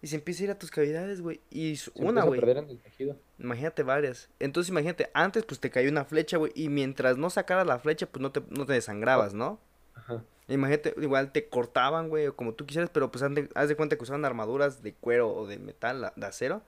Y 0.00 0.06
se 0.08 0.16
empieza 0.16 0.42
a 0.42 0.44
ir 0.44 0.50
a 0.52 0.58
tus 0.58 0.70
cavidades, 0.70 1.20
güey. 1.20 1.40
Y 1.50 1.76
Se 1.76 1.90
una, 1.96 2.24
güey. 2.24 2.40
Imagínate 3.38 3.82
varias. 3.82 4.30
Entonces 4.38 4.70
imagínate, 4.70 5.10
antes 5.14 5.44
pues 5.44 5.58
te 5.60 5.70
cayó 5.70 5.90
una 5.90 6.04
flecha, 6.04 6.36
güey. 6.36 6.52
Y 6.54 6.68
mientras 6.68 7.18
no 7.18 7.28
sacaras 7.30 7.66
la 7.66 7.78
flecha, 7.78 8.06
pues 8.06 8.22
no 8.22 8.32
te, 8.32 8.42
no 8.50 8.66
te 8.66 8.72
desangrabas, 8.74 9.34
¿no? 9.34 9.58
Ajá. 9.94 10.22
Imagínate, 10.48 10.94
igual 10.98 11.32
te 11.32 11.48
cortaban, 11.48 12.08
güey, 12.08 12.28
o 12.28 12.36
como 12.36 12.54
tú 12.54 12.66
quisieras, 12.66 12.90
pero 12.90 13.10
pues 13.10 13.22
haz 13.22 13.34
de, 13.34 13.48
haz 13.54 13.68
de 13.68 13.76
cuenta 13.76 13.96
que 13.96 14.04
usaban 14.04 14.24
armaduras 14.24 14.82
de 14.82 14.94
cuero 14.94 15.34
o 15.34 15.46
de 15.46 15.58
metal, 15.58 16.12
de 16.14 16.26
acero. 16.26 16.62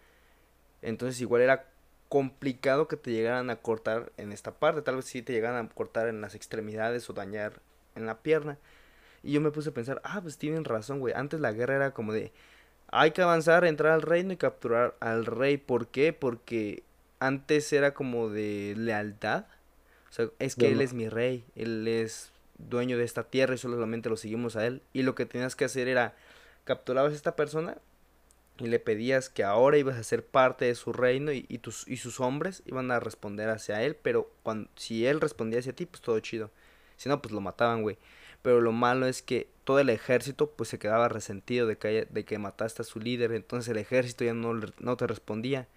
Entonces 0.82 1.20
igual 1.20 1.42
era 1.42 1.66
complicado 2.08 2.88
que 2.88 2.96
te 2.96 3.10
llegaran 3.10 3.50
a 3.50 3.56
cortar 3.56 4.12
en 4.16 4.32
esta 4.32 4.52
parte. 4.52 4.82
Tal 4.82 4.96
vez 4.96 5.04
sí 5.04 5.22
te 5.22 5.32
llegaran 5.32 5.66
a 5.66 5.68
cortar 5.68 6.08
en 6.08 6.20
las 6.20 6.34
extremidades 6.34 7.08
o 7.10 7.12
dañar 7.12 7.60
en 7.94 8.06
la 8.06 8.18
pierna. 8.18 8.58
Y 9.22 9.32
yo 9.32 9.40
me 9.40 9.50
puse 9.50 9.70
a 9.70 9.74
pensar, 9.74 10.00
ah, 10.04 10.20
pues 10.22 10.38
tienen 10.38 10.64
razón, 10.64 11.00
güey. 11.00 11.14
Antes 11.14 11.40
la 11.40 11.52
guerra 11.52 11.76
era 11.76 11.90
como 11.92 12.12
de, 12.12 12.32
hay 12.88 13.10
que 13.10 13.22
avanzar, 13.22 13.64
entrar 13.64 13.92
al 13.92 14.02
reino 14.02 14.32
y 14.32 14.36
capturar 14.36 14.94
al 15.00 15.26
rey. 15.26 15.56
¿Por 15.58 15.88
qué? 15.88 16.12
Porque 16.12 16.82
antes 17.18 17.72
era 17.72 17.94
como 17.94 18.28
de 18.28 18.74
lealtad. 18.76 19.46
O 20.08 20.12
sea, 20.12 20.28
es 20.38 20.54
que 20.54 20.70
él 20.70 20.80
es 20.80 20.94
mi 20.94 21.08
rey, 21.08 21.44
él 21.54 21.86
es 21.86 22.30
dueño 22.56 22.96
de 22.96 23.04
esta 23.04 23.24
tierra 23.24 23.54
y 23.54 23.58
solamente 23.58 24.08
lo 24.08 24.16
seguimos 24.16 24.56
a 24.56 24.66
él. 24.66 24.80
Y 24.92 25.02
lo 25.02 25.14
que 25.14 25.26
tenías 25.26 25.54
que 25.54 25.66
hacer 25.66 25.88
era 25.88 26.14
capturabas 26.64 27.12
a 27.12 27.16
esta 27.16 27.36
persona 27.36 27.76
y 28.58 28.68
le 28.68 28.78
pedías 28.78 29.28
que 29.28 29.44
ahora 29.44 29.78
ibas 29.78 29.96
a 29.96 30.02
ser 30.02 30.24
parte 30.24 30.64
de 30.64 30.74
su 30.74 30.92
reino 30.92 31.32
y, 31.32 31.46
y 31.48 31.58
tus, 31.58 31.86
y 31.88 31.96
sus 31.96 32.20
hombres 32.20 32.62
iban 32.66 32.90
a 32.90 33.00
responder 33.00 33.48
hacia 33.50 33.82
él, 33.82 33.96
pero 33.96 34.30
cuando, 34.42 34.68
si 34.76 35.06
él 35.06 35.20
respondía 35.20 35.60
hacia 35.60 35.74
ti, 35.74 35.86
pues 35.86 36.02
todo 36.02 36.18
chido. 36.20 36.50
Si 36.96 37.08
no, 37.08 37.22
pues 37.22 37.32
lo 37.32 37.40
mataban, 37.40 37.82
güey. 37.82 37.98
Pero 38.42 38.60
lo 38.60 38.72
malo 38.72 39.06
es 39.06 39.22
que 39.22 39.48
todo 39.64 39.80
el 39.80 39.90
ejército 39.90 40.50
pues 40.50 40.68
se 40.68 40.78
quedaba 40.78 41.08
resentido 41.08 41.66
de 41.66 41.76
que, 41.76 42.06
de 42.10 42.24
que 42.24 42.38
mataste 42.38 42.82
a 42.82 42.84
su 42.84 43.00
líder, 43.00 43.32
entonces 43.32 43.70
el 43.70 43.78
ejército 43.78 44.24
ya 44.24 44.34
no, 44.34 44.54
no 44.54 44.96
te 44.96 45.06
respondía. 45.06 45.68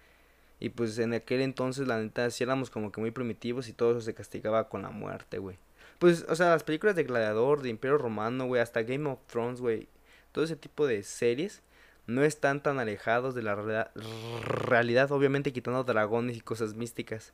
Y 0.60 0.68
pues 0.70 0.98
en 0.98 1.12
aquel 1.12 1.40
entonces, 1.40 1.88
la 1.88 2.00
neta, 2.00 2.30
sí 2.30 2.44
éramos 2.44 2.70
como 2.70 2.92
que 2.92 3.00
muy 3.00 3.10
primitivos 3.10 3.68
y 3.68 3.72
todo 3.72 3.92
eso 3.92 4.00
se 4.00 4.14
castigaba 4.14 4.68
con 4.68 4.82
la 4.82 4.90
muerte, 4.90 5.38
güey. 5.38 5.58
Pues, 5.98 6.24
o 6.28 6.36
sea, 6.36 6.50
las 6.50 6.62
películas 6.64 6.96
de 6.96 7.04
Gladiador, 7.04 7.62
de 7.62 7.68
Imperio 7.68 7.98
Romano, 7.98 8.46
güey, 8.46 8.62
hasta 8.62 8.82
Game 8.82 9.08
of 9.10 9.18
Thrones, 9.26 9.60
güey, 9.60 9.88
todo 10.30 10.44
ese 10.44 10.56
tipo 10.56 10.86
de 10.86 11.02
series 11.02 11.62
no 12.06 12.22
están 12.24 12.62
tan 12.62 12.78
alejados 12.80 13.34
de 13.34 13.42
la 13.42 13.54
realidad, 13.54 13.92
realidad 14.42 15.12
obviamente 15.12 15.52
quitando 15.52 15.84
dragones 15.84 16.36
y 16.36 16.40
cosas 16.40 16.74
místicas. 16.74 17.32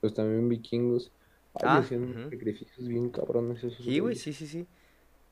Pues 0.00 0.14
también 0.14 0.48
vikingos. 0.48 1.10
Ay, 1.54 1.62
Ah, 1.64 1.78
hacían 1.78 2.30
sacrificios 2.30 2.86
bien 2.86 3.10
cabrones 3.10 3.64
esos 3.64 3.84
Sí, 3.84 3.98
güey, 3.98 4.14
sí, 4.16 4.32
sí, 4.32 4.46
sí. 4.46 4.66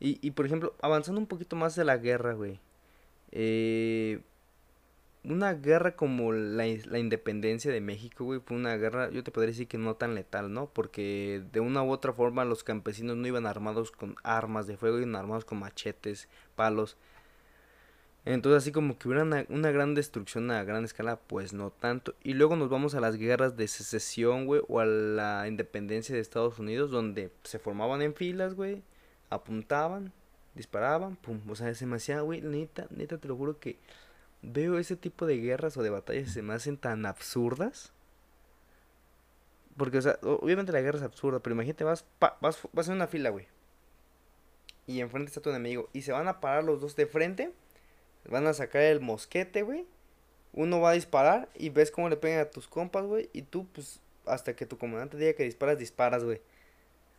Y, 0.01 0.19
y 0.27 0.33
por 0.33 0.47
ejemplo, 0.47 0.75
avanzando 0.83 1.21
un 1.21 1.27
poquito 1.27 1.57
más 1.57 1.77
de 1.77 1.85
la 1.85 1.99
guerra, 1.99 2.35
güey. 2.35 2.61
Eh, 3.33 4.23
una 5.27 5.55
guerra 5.55 5.97
como 5.97 6.33
la, 6.33 6.65
la 6.85 6.99
independencia 6.99 7.73
de 7.73 7.81
México, 7.81 8.25
güey, 8.25 8.41
fue 8.41 8.57
una 8.57 8.77
guerra, 8.77 9.11
yo 9.11 9.25
te 9.25 9.31
podría 9.33 9.51
decir 9.53 9.67
que 9.69 9.79
no 9.79 9.97
tan 9.97 10.15
letal, 10.15 10.53
¿no? 10.53 10.67
Porque 10.67 11.43
de 11.53 11.61
una 11.61 11.83
u 11.83 11.91
otra 11.91 12.13
forma 12.13 12.45
los 12.45 12.65
campesinos 12.65 13.17
no 13.17 13.27
iban 13.27 13.47
armados 13.47 13.91
con 13.91 14.17
armas 14.23 14.67
de 14.67 14.77
fuego, 14.77 14.99
iban 14.99 15.17
armados 15.17 15.45
con 15.45 15.59
machetes, 15.59 16.29
palos. 16.55 16.97
Entonces 18.25 18.63
así 18.63 18.73
como 18.73 18.99
que 18.99 19.09
hubiera 19.09 19.23
una, 19.25 19.47
una 19.49 19.71
gran 19.71 19.95
destrucción 19.95 20.51
a 20.51 20.65
gran 20.65 20.85
escala, 20.85 21.17
pues 21.17 21.53
no 21.53 21.71
tanto. 21.71 22.15
Y 22.23 22.35
luego 22.35 22.57
nos 22.57 22.69
vamos 22.69 22.95
a 22.95 23.01
las 23.01 23.17
guerras 23.17 23.57
de 23.57 23.69
secesión, 23.69 24.47
güey, 24.47 24.63
o 24.69 24.81
a 24.81 24.85
la 24.87 25.47
independencia 25.49 26.15
de 26.15 26.21
Estados 26.21 26.59
Unidos, 26.59 26.91
donde 26.91 27.31
se 27.45 27.59
formaban 27.59 28.03
en 28.03 28.15
filas, 28.15 28.55
güey, 28.55 28.83
apuntaban, 29.31 30.13
disparaban, 30.55 31.17
pum. 31.17 31.41
O 31.49 31.55
sea, 31.57 31.75
se 31.75 31.87
me 31.87 31.97
hacía, 31.97 32.21
güey, 32.21 32.41
neta, 32.43 32.87
neta, 32.91 33.19
te 33.19 33.29
lo 33.29 33.37
juro 33.37 33.59
que 33.61 33.79
veo 34.47 34.79
ese 34.79 34.97
tipo 34.97 35.27
de 35.27 35.39
guerras 35.39 35.77
o 35.77 35.83
de 35.83 35.91
batallas 35.91 36.29
y 36.29 36.33
se 36.33 36.43
me 36.43 36.55
hacen 36.55 36.79
tan 36.79 37.05
absurdas. 37.07 37.93
Porque, 39.77 39.99
o 39.99 40.03
sea, 40.03 40.19
obviamente 40.23 40.73
la 40.73 40.81
guerra 40.81 40.99
es 40.99 41.05
absurda, 41.05 41.41
pero 41.41 41.55
imagínate, 41.55 41.85
vas, 41.85 42.05
pa- 42.19 42.39
vas, 42.41 42.61
vas 42.73 42.89
en 42.89 42.95
una 42.95 43.07
fila, 43.07 43.31
güey. 43.31 43.47
Y 44.87 45.01
enfrente 45.01 45.29
está 45.31 45.41
tu 45.43 45.51
enemigo. 45.51 45.89
Y 45.93 46.03
se 46.03 46.13
van 46.13 46.29
a 46.29 46.41
parar 46.41 46.65
los 46.65 46.81
dos 46.81 46.97
de 46.97 47.07
frente. 47.07 47.53
Van 48.29 48.47
a 48.47 48.55
sacar 48.55 48.83
el 48.83 49.01
mosquete, 49.01 49.63
güey. 49.63 49.87
Uno 50.53 50.81
va 50.81 50.91
a 50.91 50.95
disparar 50.95 51.49
y 51.55 51.69
ves 51.71 51.91
cómo 51.91 52.09
le 52.09 52.17
pegan 52.17 52.41
a 52.41 52.51
tus 52.51 52.69
compas, 52.69 53.05
güey. 53.05 53.29
Y 53.33 53.43
tú, 53.43 53.67
pues, 53.73 54.01
hasta 54.27 54.57
que 54.57 54.67
tu 54.67 54.79
comandante 54.79 55.17
diga 55.19 55.35
que 55.35 55.45
disparas, 55.45 55.79
disparas, 55.79 56.25
güey. 56.25 56.41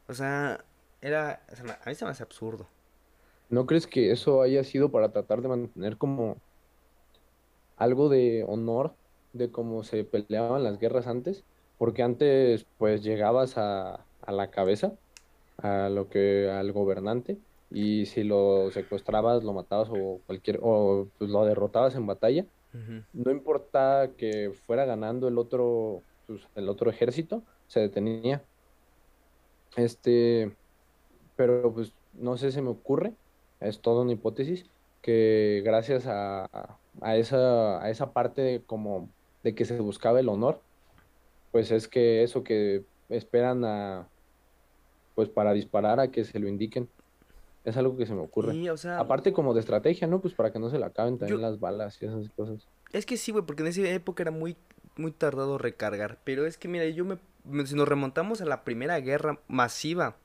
O 0.08 0.14
sea, 0.14 0.64
era... 1.02 1.42
a 1.84 1.90
mí 1.90 1.96
se 1.96 2.06
me 2.06 2.12
hace 2.12 2.24
absurdo. 2.24 2.68
¿No 3.50 3.66
crees 3.66 3.88
que 3.88 4.12
eso 4.12 4.42
haya 4.42 4.64
sido 4.64 4.90
para 4.92 5.12
tratar 5.12 5.42
de 5.42 5.48
mantener 5.50 5.98
como 5.98 6.38
algo 7.78 8.10
de 8.10 8.44
honor 8.48 8.94
de 9.34 9.52
cómo 9.52 9.84
se 9.84 10.04
peleaban 10.04 10.64
las 10.64 10.80
guerras 10.80 11.08
antes? 11.08 11.44
Porque 11.78 12.04
antes, 12.04 12.66
pues, 12.78 13.04
llegabas 13.04 13.58
a, 13.58 14.06
a 14.22 14.32
la 14.32 14.50
cabeza, 14.50 14.94
a 15.58 15.90
lo 15.90 16.10
que, 16.10 16.50
al 16.50 16.72
gobernante, 16.72 17.38
y 17.70 18.06
si 18.06 18.24
lo 18.24 18.72
secuestrabas, 18.72 19.44
lo 19.44 19.54
matabas 19.54 19.90
o 19.92 20.20
cualquier, 20.26 20.60
o 20.62 21.08
pues, 21.18 21.30
lo 21.30 21.46
derrotabas 21.46 21.96
en 21.96 22.08
batalla, 22.08 22.46
no 23.14 23.32
importa 23.32 24.12
que 24.18 24.52
fuera 24.52 24.86
ganando 24.86 25.28
el 25.28 25.40
otro, 25.40 26.04
pues, 26.28 26.42
el 26.56 26.70
otro 26.70 26.92
ejército, 26.92 27.42
se 27.68 27.80
detenía. 27.80 28.44
Este, 29.76 30.56
pero 31.36 31.74
pues 31.74 31.92
no 32.14 32.38
sé, 32.38 32.52
se 32.52 32.62
me 32.62 32.70
ocurre, 32.70 33.14
es 33.60 33.80
toda 33.82 34.04
una 34.04 34.12
hipótesis, 34.12 34.66
que 35.02 35.62
gracias 35.66 36.06
a, 36.08 36.78
a 37.02 37.16
esa, 37.16 37.82
a 37.84 37.90
esa 37.90 38.12
parte 38.14 38.42
de 38.42 38.62
como 38.64 39.10
de 39.44 39.56
que 39.56 39.66
se 39.66 39.80
buscaba 39.80 40.20
el 40.20 40.30
honor, 40.30 40.62
pues 41.52 41.72
es 41.72 41.88
que 41.88 42.24
eso 42.24 42.44
que 42.44 42.84
esperan 43.10 43.64
a, 43.66 44.08
pues 45.16 45.30
para 45.30 45.54
disparar 45.54 46.00
a 46.00 46.12
que 46.12 46.24
se 46.24 46.40
lo 46.40 46.48
indiquen, 46.48 46.90
es 47.66 47.76
algo 47.78 47.98
que 47.98 48.06
se 48.06 48.14
me 48.14 48.22
ocurre. 48.22 48.56
Y, 48.56 48.70
o 48.70 48.78
sea, 48.78 49.00
Aparte 49.00 49.34
como 49.34 49.54
de 49.54 49.60
estrategia, 49.60 50.08
¿no? 50.08 50.22
Pues 50.22 50.34
para 50.34 50.52
que 50.52 50.60
no 50.60 50.70
se 50.70 50.80
le 50.80 50.86
acaben 50.86 51.18
también 51.18 51.40
yo... 51.42 51.48
las 51.48 51.60
balas 51.60 52.02
y 52.02 52.06
esas 52.06 52.30
cosas. 52.36 52.68
Es 52.94 53.06
que 53.06 53.18
sí, 53.18 53.32
güey, 53.32 53.46
porque 53.46 53.64
en 53.64 53.68
esa 53.68 53.82
época 53.90 54.24
era 54.24 54.32
muy, 54.32 54.56
muy 54.96 55.12
tardado 55.12 55.58
recargar. 55.58 56.18
Pero 56.24 56.46
es 56.46 56.58
que, 56.58 56.68
mira, 56.68 56.86
yo 56.86 57.04
me... 57.04 57.18
me- 57.44 57.66
Si 57.68 57.76
nos 57.76 57.88
remontamos 57.88 58.42
a 58.42 58.46
la 58.46 58.64
primera 58.64 59.00
guerra 59.00 59.40
masiva 59.48 60.16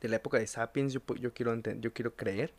de 0.00 0.08
la 0.08 0.16
época 0.16 0.38
de 0.38 0.46
Sapiens, 0.46 0.92
yo, 0.92 1.00
yo 1.20 1.32
quiero 1.32 1.54
yo 1.56 1.92
quiero 1.92 2.14
creer, 2.14 2.52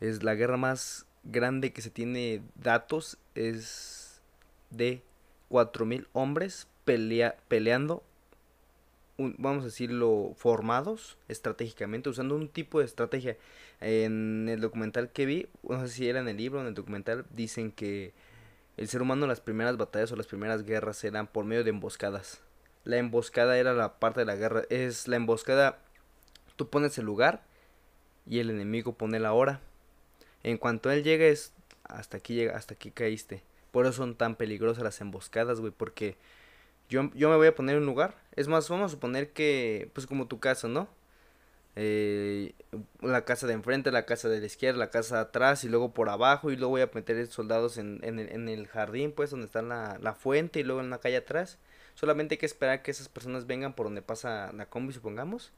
es 0.00 0.22
la 0.22 0.34
guerra 0.34 0.56
más 0.56 1.06
grande 1.24 1.72
que 1.72 1.82
se 1.82 1.90
tiene 1.90 2.42
datos, 2.54 3.18
es 3.34 4.20
de 4.70 5.02
4.000 5.50 6.06
hombres 6.12 6.68
pelea, 6.84 7.36
peleando, 7.48 8.02
vamos 9.18 9.62
a 9.62 9.66
decirlo, 9.66 10.32
formados 10.36 11.18
estratégicamente, 11.28 12.08
usando 12.08 12.34
un 12.36 12.48
tipo 12.48 12.80
de 12.80 12.86
estrategia. 12.86 13.36
En 13.80 14.48
el 14.48 14.60
documental 14.60 15.10
que 15.10 15.26
vi, 15.26 15.48
no 15.62 15.80
sé 15.86 15.88
si 15.88 16.08
era 16.08 16.20
en 16.20 16.28
el 16.28 16.36
libro 16.36 16.60
en 16.60 16.66
el 16.66 16.74
documental, 16.74 17.26
dicen 17.30 17.72
que 17.72 18.12
el 18.76 18.88
ser 18.88 19.02
humano 19.02 19.24
en 19.24 19.28
las 19.28 19.40
primeras 19.40 19.76
batallas 19.76 20.12
o 20.12 20.16
las 20.16 20.26
primeras 20.26 20.64
guerras 20.64 21.04
eran 21.04 21.26
por 21.26 21.44
medio 21.44 21.64
de 21.64 21.70
emboscadas. 21.70 22.40
La 22.84 22.96
emboscada 22.96 23.58
era 23.58 23.74
la 23.74 23.98
parte 23.98 24.20
de 24.20 24.26
la 24.26 24.36
guerra. 24.36 24.62
Es 24.70 25.06
la 25.06 25.16
emboscada, 25.16 25.78
tú 26.56 26.68
pones 26.68 26.96
el 26.98 27.04
lugar 27.04 27.42
y 28.26 28.38
el 28.38 28.50
enemigo 28.50 28.94
pone 28.94 29.20
la 29.20 29.32
hora. 29.32 29.60
En 30.42 30.58
cuanto 30.58 30.90
él 30.90 31.02
llega 31.02 31.26
es 31.26 31.52
hasta 31.84 32.18
aquí 32.18 32.34
llega, 32.34 32.56
hasta 32.56 32.74
aquí 32.74 32.90
caíste. 32.90 33.42
Por 33.70 33.86
eso 33.86 33.94
son 33.94 34.16
tan 34.16 34.36
peligrosas 34.36 34.82
las 34.82 35.00
emboscadas, 35.00 35.60
güey, 35.60 35.72
porque 35.76 36.16
yo, 36.88 37.10
yo 37.14 37.30
me 37.30 37.36
voy 37.36 37.46
a 37.48 37.54
poner 37.54 37.76
en 37.76 37.82
un 37.82 37.86
lugar. 37.86 38.16
Es 38.36 38.48
más, 38.48 38.68
vamos 38.68 38.86
a 38.86 38.94
suponer 38.94 39.32
que, 39.32 39.90
pues 39.94 40.06
como 40.06 40.26
tu 40.26 40.40
casa, 40.40 40.68
¿no? 40.68 40.88
Eh, 41.76 42.52
la 43.00 43.24
casa 43.24 43.46
de 43.46 43.52
enfrente, 43.54 43.92
la 43.92 44.04
casa 44.04 44.28
de 44.28 44.40
la 44.40 44.46
izquierda, 44.46 44.78
la 44.78 44.90
casa 44.90 45.16
de 45.16 45.22
atrás 45.22 45.62
y 45.64 45.68
luego 45.68 45.94
por 45.94 46.08
abajo 46.08 46.50
y 46.50 46.56
luego 46.56 46.70
voy 46.72 46.80
a 46.82 46.90
meter 46.92 47.24
soldados 47.28 47.78
en, 47.78 48.00
en, 48.02 48.18
el, 48.18 48.28
en 48.30 48.48
el 48.48 48.66
jardín, 48.66 49.12
pues 49.12 49.30
donde 49.30 49.46
está 49.46 49.62
la, 49.62 49.98
la 50.00 50.14
fuente 50.14 50.60
y 50.60 50.64
luego 50.64 50.80
en 50.80 50.90
la 50.90 50.98
calle 50.98 51.16
atrás. 51.18 51.58
Solamente 51.94 52.34
hay 52.34 52.38
que 52.38 52.46
esperar 52.46 52.82
que 52.82 52.90
esas 52.90 53.08
personas 53.08 53.46
vengan 53.46 53.74
por 53.74 53.86
donde 53.86 54.02
pasa 54.02 54.52
la 54.52 54.66
combi, 54.66 54.92
supongamos. 54.92 55.52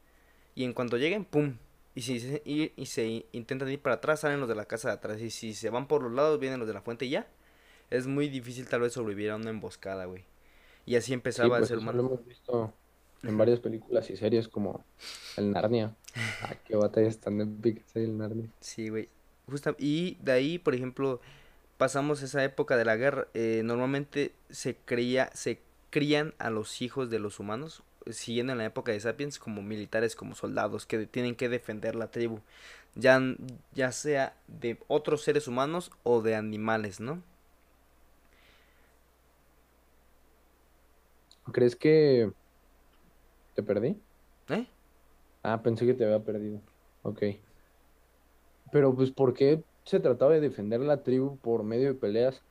Y 0.55 0.65
en 0.65 0.73
cuanto 0.73 0.97
lleguen, 0.97 1.25
¡pum! 1.25 1.57
Y 1.95 2.01
si 2.01 2.19
se, 2.19 2.41
y, 2.45 2.71
y 2.75 2.85
se 2.87 3.25
intentan 3.33 3.69
ir 3.69 3.81
para 3.81 3.95
atrás, 3.95 4.21
salen 4.21 4.39
los 4.39 4.49
de 4.49 4.55
la 4.55 4.65
casa 4.65 4.89
de 4.89 4.95
atrás. 4.95 5.21
Y 5.21 5.29
si 5.31 5.53
se 5.53 5.69
van 5.69 5.87
por 5.87 6.01
los 6.03 6.11
lados, 6.11 6.39
vienen 6.39 6.59
los 6.59 6.67
de 6.67 6.73
la 6.73 6.81
fuente 6.81 7.05
y 7.05 7.11
ya. 7.11 7.27
Es 7.91 8.07
muy 8.07 8.29
difícil 8.29 8.67
tal 8.69 8.81
vez 8.81 8.93
sobrevivir 8.93 9.31
a 9.31 9.35
una 9.37 9.51
emboscada, 9.51 10.05
güey. 10.05 10.25
Y 10.85 10.95
así 10.97 11.13
Sí, 11.29 11.49
empezaba 11.49 11.57
el 11.59 11.65
pues 11.65 11.67
ser 11.67 11.77
eso 11.77 11.91
lo 11.93 12.01
humano. 12.01 12.03
hemos 12.03 12.25
visto 12.25 12.73
en 13.23 13.37
varias 13.37 13.59
películas 13.59 14.09
y 14.09 14.17
series 14.17 14.47
como 14.47 14.85
el 15.37 15.51
Narnia. 15.51 15.95
Ah, 16.39 16.55
qué 16.63 16.75
batallas 16.75 17.19
tan 17.19 17.41
épicas 17.41 17.95
hay 17.95 18.03
el 18.03 18.17
Narnia. 18.17 18.49
Sí, 18.59 18.89
güey. 18.89 19.09
Justa- 19.47 19.75
y 19.77 20.17
de 20.21 20.31
ahí, 20.31 20.59
por 20.59 20.73
ejemplo, 20.75 21.19
pasamos 21.77 22.21
esa 22.21 22.43
época 22.43 22.77
de 22.77 22.85
la 22.85 22.95
guerra. 22.97 23.27
eh, 23.33 23.61
normalmente 23.65 24.33
se 24.49 24.77
creía, 24.77 25.31
se 25.33 25.61
crían 25.91 26.33
a 26.39 26.49
los 26.49 26.81
hijos 26.81 27.09
de 27.09 27.19
los 27.19 27.39
humanos, 27.39 27.83
siguiendo 28.11 28.53
en 28.53 28.59
la 28.59 28.65
época 28.65 28.91
de 28.91 28.99
Sapiens, 28.99 29.39
como 29.39 29.61
militares, 29.61 30.15
como 30.15 30.35
soldados, 30.35 30.85
que 30.85 31.07
tienen 31.07 31.35
que 31.35 31.49
defender 31.49 31.95
la 31.95 32.11
tribu. 32.11 32.41
Ya, 32.95 33.21
ya 33.73 33.91
sea 33.91 34.35
de 34.47 34.79
otros 34.87 35.23
seres 35.23 35.47
humanos 35.47 35.91
o 36.03 36.21
de 36.21 36.35
animales, 36.35 36.99
¿no? 36.99 37.23
¿Crees 41.51 41.75
que 41.75 42.33
te 43.53 43.63
perdí? 43.63 44.03
¿Eh? 44.49 44.65
Ah, 45.43 45.61
pensé 45.61 45.85
que 45.85 45.93
te 45.93 46.03
había 46.05 46.23
perdido. 46.23 46.61
Ok. 47.01 47.21
Pero 48.71 48.95
pues, 48.95 49.11
¿por 49.11 49.33
qué 49.33 49.63
se 49.85 49.99
trataba 49.99 50.33
de 50.33 50.41
defender 50.41 50.81
la 50.81 51.03
tribu 51.03 51.39
por 51.39 51.63
medio 51.63 51.89
de 51.93 51.99
peleas? 51.99 52.43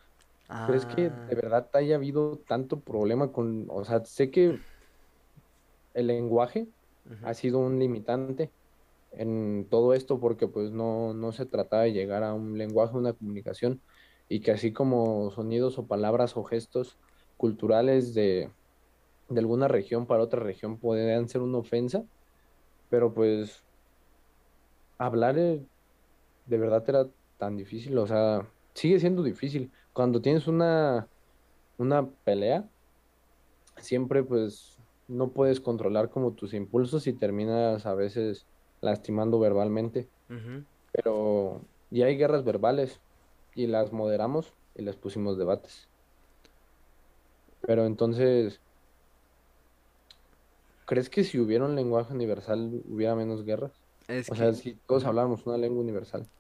¿Crees 0.64 0.86
que 0.86 1.10
de 1.10 1.18
Ah, 1.18 1.36
verdad 1.36 1.70
haya 1.74 1.96
habido 1.96 2.40
tanto 2.48 2.82
problema 2.82 3.32
con... 3.32 3.66
O 3.70 3.84
sea, 3.84 4.04
sé 4.04 4.30
que 4.30 4.60
el 5.94 6.06
lenguaje 6.08 6.68
ha 7.22 7.34
sido 7.34 7.58
un 7.58 7.78
limitante 7.78 8.52
en 9.12 9.68
todo 9.70 9.94
esto 9.94 10.20
porque 10.20 10.48
pues 10.48 10.70
no, 10.72 11.14
no 11.14 11.32
se 11.32 11.46
trataba 11.46 11.84
de 11.84 11.92
llegar 11.92 12.22
a 12.24 12.34
un 12.34 12.56
lenguaje, 12.58 12.96
una 12.96 13.12
comunicación 13.12 13.82
y 14.28 14.40
que 14.40 14.52
así 14.52 14.72
como 14.72 15.30
sonidos 15.30 15.78
o 15.78 15.86
palabras 15.86 16.36
o 16.36 16.44
gestos 16.44 16.98
culturales 17.36 18.14
de, 18.14 18.52
de 19.28 19.40
alguna 19.40 19.68
región 19.68 20.06
para 20.06 20.22
otra 20.22 20.40
región 20.40 20.78
podrían 20.80 21.28
ser 21.28 21.42
una 21.42 21.58
ofensa, 21.58 22.04
pero 22.88 23.14
pues 23.14 23.64
hablar 24.98 25.38
eh, 25.38 25.66
de 26.46 26.58
verdad 26.58 26.84
era 26.88 27.10
tan 27.38 27.56
difícil, 27.56 27.98
o 27.98 28.06
sea, 28.06 28.52
sigue 28.74 29.00
siendo 29.00 29.22
difícil. 29.22 29.72
Cuando 29.92 30.22
tienes 30.22 30.46
una, 30.46 31.08
una 31.78 32.10
pelea, 32.24 32.70
siempre 33.76 34.22
pues 34.24 34.81
no 35.06 35.32
puedes 35.32 35.60
controlar 35.60 36.10
como 36.10 36.34
tus 36.34 36.54
impulsos 36.54 37.06
y 37.06 37.14
terminas 37.14 37.86
a 37.86 37.94
veces 37.94 38.48
lastimando 38.80 39.38
verbalmente, 39.40 40.10
pero 40.92 41.68
ya 41.90 42.06
hay 42.06 42.16
guerras 42.18 42.44
verbales 42.44 43.02
y 43.54 43.66
las 43.68 43.92
moderamos 43.92 44.56
y 44.74 44.82
les 44.82 44.96
pusimos 44.96 45.38
debates. 45.38 45.90
Pero 47.60 47.86
entonces, 47.86 48.62
¿crees 50.84 51.10
que 51.10 51.24
si 51.24 51.38
hubiera 51.38 51.64
un 51.64 51.74
lenguaje 51.76 52.12
universal 52.14 52.82
hubiera 52.84 53.14
menos 53.16 53.44
guerras? 53.44 53.84
Es 54.08 54.30
O 54.30 54.34
sea, 54.34 54.52
si 54.54 54.76
todos 54.76 55.04
habláramos 55.04 55.46
una 55.46 55.56
lengua 55.58 55.82
universal. 55.82 56.30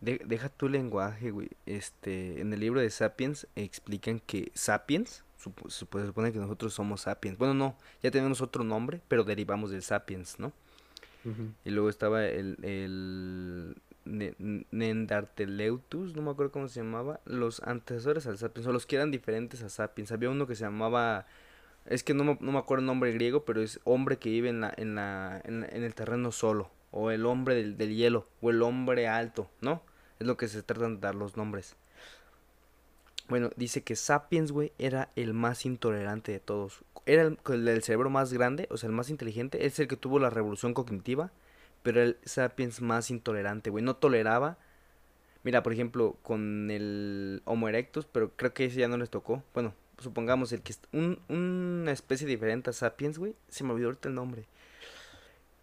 De- 0.00 0.20
deja 0.24 0.48
tu 0.48 0.68
lenguaje, 0.68 1.30
güey. 1.30 1.50
Este, 1.66 2.40
en 2.40 2.52
el 2.52 2.60
libro 2.60 2.80
de 2.80 2.90
Sapiens 2.90 3.48
explican 3.56 4.20
que 4.20 4.52
Sapiens 4.54 5.24
se 5.38 6.06
supone 6.06 6.32
que 6.32 6.38
nosotros 6.38 6.74
somos 6.74 7.02
sapiens. 7.02 7.38
Bueno, 7.38 7.54
no, 7.54 7.76
ya 8.02 8.10
tenemos 8.10 8.40
otro 8.40 8.64
nombre, 8.64 9.00
pero 9.08 9.24
derivamos 9.24 9.70
del 9.70 9.82
sapiens, 9.82 10.38
¿no? 10.38 10.52
Y 11.64 11.70
luego 11.70 11.90
estaba 11.90 12.24
el, 12.24 12.56
el 12.62 13.76
Nendarteleutus, 14.70 16.14
no 16.14 16.22
me 16.22 16.30
acuerdo 16.30 16.52
cómo 16.52 16.68
se 16.68 16.80
llamaba, 16.80 17.20
los 17.26 17.60
antecesores 17.62 18.26
al 18.26 18.38
sapiens, 18.38 18.66
o 18.66 18.72
los 18.72 18.86
que 18.86 18.96
eran 18.96 19.10
diferentes 19.10 19.62
a 19.62 19.68
sapiens. 19.68 20.10
Había 20.10 20.30
uno 20.30 20.46
que 20.46 20.54
se 20.54 20.64
llamaba, 20.64 21.26
es 21.84 22.02
que 22.02 22.14
no 22.14 22.24
me, 22.24 22.38
no 22.40 22.52
me 22.52 22.58
acuerdo 22.58 22.80
el 22.80 22.86
nombre 22.86 23.12
griego, 23.12 23.44
pero 23.44 23.60
es 23.60 23.78
hombre 23.84 24.16
que 24.16 24.30
vive 24.30 24.48
en, 24.48 24.62
la, 24.62 24.72
en, 24.76 24.94
la, 24.94 25.42
en, 25.44 25.64
el 25.64 25.94
terreno 25.94 26.32
solo, 26.32 26.70
o 26.92 27.10
el 27.10 27.26
hombre 27.26 27.54
del, 27.54 27.76
del, 27.76 27.94
hielo, 27.94 28.26
o 28.40 28.48
el 28.50 28.62
hombre 28.62 29.06
alto, 29.06 29.50
¿no? 29.60 29.82
Es 30.18 30.26
lo 30.26 30.38
que 30.38 30.48
se 30.48 30.62
tratan 30.62 30.94
de 30.96 31.00
dar 31.00 31.14
los 31.14 31.36
nombres. 31.36 31.76
Bueno, 33.28 33.50
dice 33.56 33.82
que 33.82 33.96
Sapiens, 33.96 34.52
güey, 34.52 34.72
era 34.78 35.10
el 35.16 35.34
más 35.34 35.66
intolerante 35.66 36.32
de 36.32 36.40
todos. 36.40 36.82
Era 37.06 37.22
el, 37.22 37.38
el, 37.68 37.82
cerebro 37.82 38.10
más 38.10 38.32
grande, 38.32 38.66
o 38.70 38.76
sea, 38.76 38.88
el 38.88 38.94
más 38.94 39.10
inteligente. 39.10 39.66
Es 39.66 39.78
el 39.78 39.88
que 39.88 39.96
tuvo 39.96 40.18
la 40.18 40.30
revolución 40.30 40.74
cognitiva 40.74 41.30
pero 41.82 42.02
el 42.02 42.18
Sapiens 42.24 42.80
más 42.80 43.10
intolerante, 43.10 43.70
güey. 43.70 43.84
No 43.84 43.96
toleraba. 43.96 44.58
Mira, 45.44 45.62
por 45.62 45.72
ejemplo, 45.72 46.16
con 46.22 46.70
el 46.70 47.42
Homo 47.44 47.68
erectus, 47.68 48.06
pero 48.06 48.32
creo 48.36 48.52
que 48.52 48.66
ese 48.66 48.80
ya 48.80 48.88
no 48.88 48.98
les 48.98 49.10
tocó. 49.10 49.42
Bueno, 49.54 49.72
supongamos 49.98 50.52
el 50.52 50.62
que 50.62 50.74
un, 50.92 51.20
una 51.28 51.92
especie 51.92 52.26
diferente 52.26 52.70
a 52.70 52.72
Sapiens, 52.72 53.18
güey. 53.18 53.34
Se 53.48 53.64
me 53.64 53.72
olvidó 53.72 53.88
ahorita 53.88 54.08
el 54.08 54.14
nombre. 54.14 54.44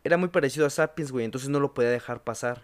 Era 0.04 0.18
muy 0.18 0.30
parecido 0.30 0.66
a 0.66 0.70
Sapiens, 0.70 1.12
güey, 1.12 1.26
entonces 1.26 1.50
no 1.50 1.60
lo 1.60 1.74
podía 1.74 1.90
dejar 1.90 2.24
pasar. 2.24 2.64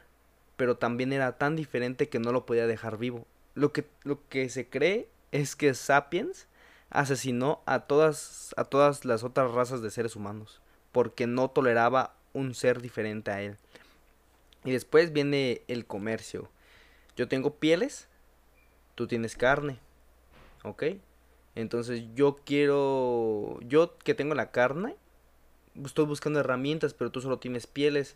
Pero 0.58 0.78
también 0.78 1.12
era 1.12 1.38
tan 1.38 1.56
diferente 1.56 2.10
que 2.10 2.20
no 2.20 2.32
lo 2.32 2.46
podía 2.46 2.68
dejar 2.68 2.98
vivo. 2.98 3.26
Lo 3.54 3.74
que, 3.74 3.86
lo 4.04 4.28
que 4.30 4.50
se 4.50 4.68
cree 4.68 5.08
es 5.32 5.56
que 5.56 5.74
Sapiens 5.74 6.48
asesinó 6.90 7.62
a 7.66 7.82
todas, 7.82 8.54
a 8.58 8.66
todas 8.66 9.06
las 9.06 9.24
otras 9.24 9.52
razas 9.52 9.82
de 9.82 9.92
seres 9.92 10.16
humanos. 10.16 10.62
Porque 10.92 11.28
no 11.28 11.50
toleraba 11.50 12.16
un 12.34 12.54
ser 12.54 12.82
diferente 12.82 13.32
a 13.32 13.42
él. 13.42 13.58
Y 14.64 14.72
después 14.72 15.14
viene 15.14 15.62
el 15.68 15.86
comercio. 15.86 16.50
Yo 17.16 17.28
tengo 17.28 17.56
pieles, 17.56 18.08
tú 18.96 19.08
tienes 19.08 19.36
carne. 19.36 19.80
¿Ok? 20.64 20.84
Entonces 21.56 22.04
yo 22.14 22.38
quiero, 22.46 23.60
yo 23.62 23.98
que 23.98 24.14
tengo 24.14 24.36
la 24.36 24.52
carne, 24.52 24.96
estoy 25.84 26.06
buscando 26.06 26.40
herramientas, 26.40 26.94
pero 26.94 27.12
tú 27.12 27.22
solo 27.22 27.40
tienes 27.40 27.68
pieles. 27.68 28.16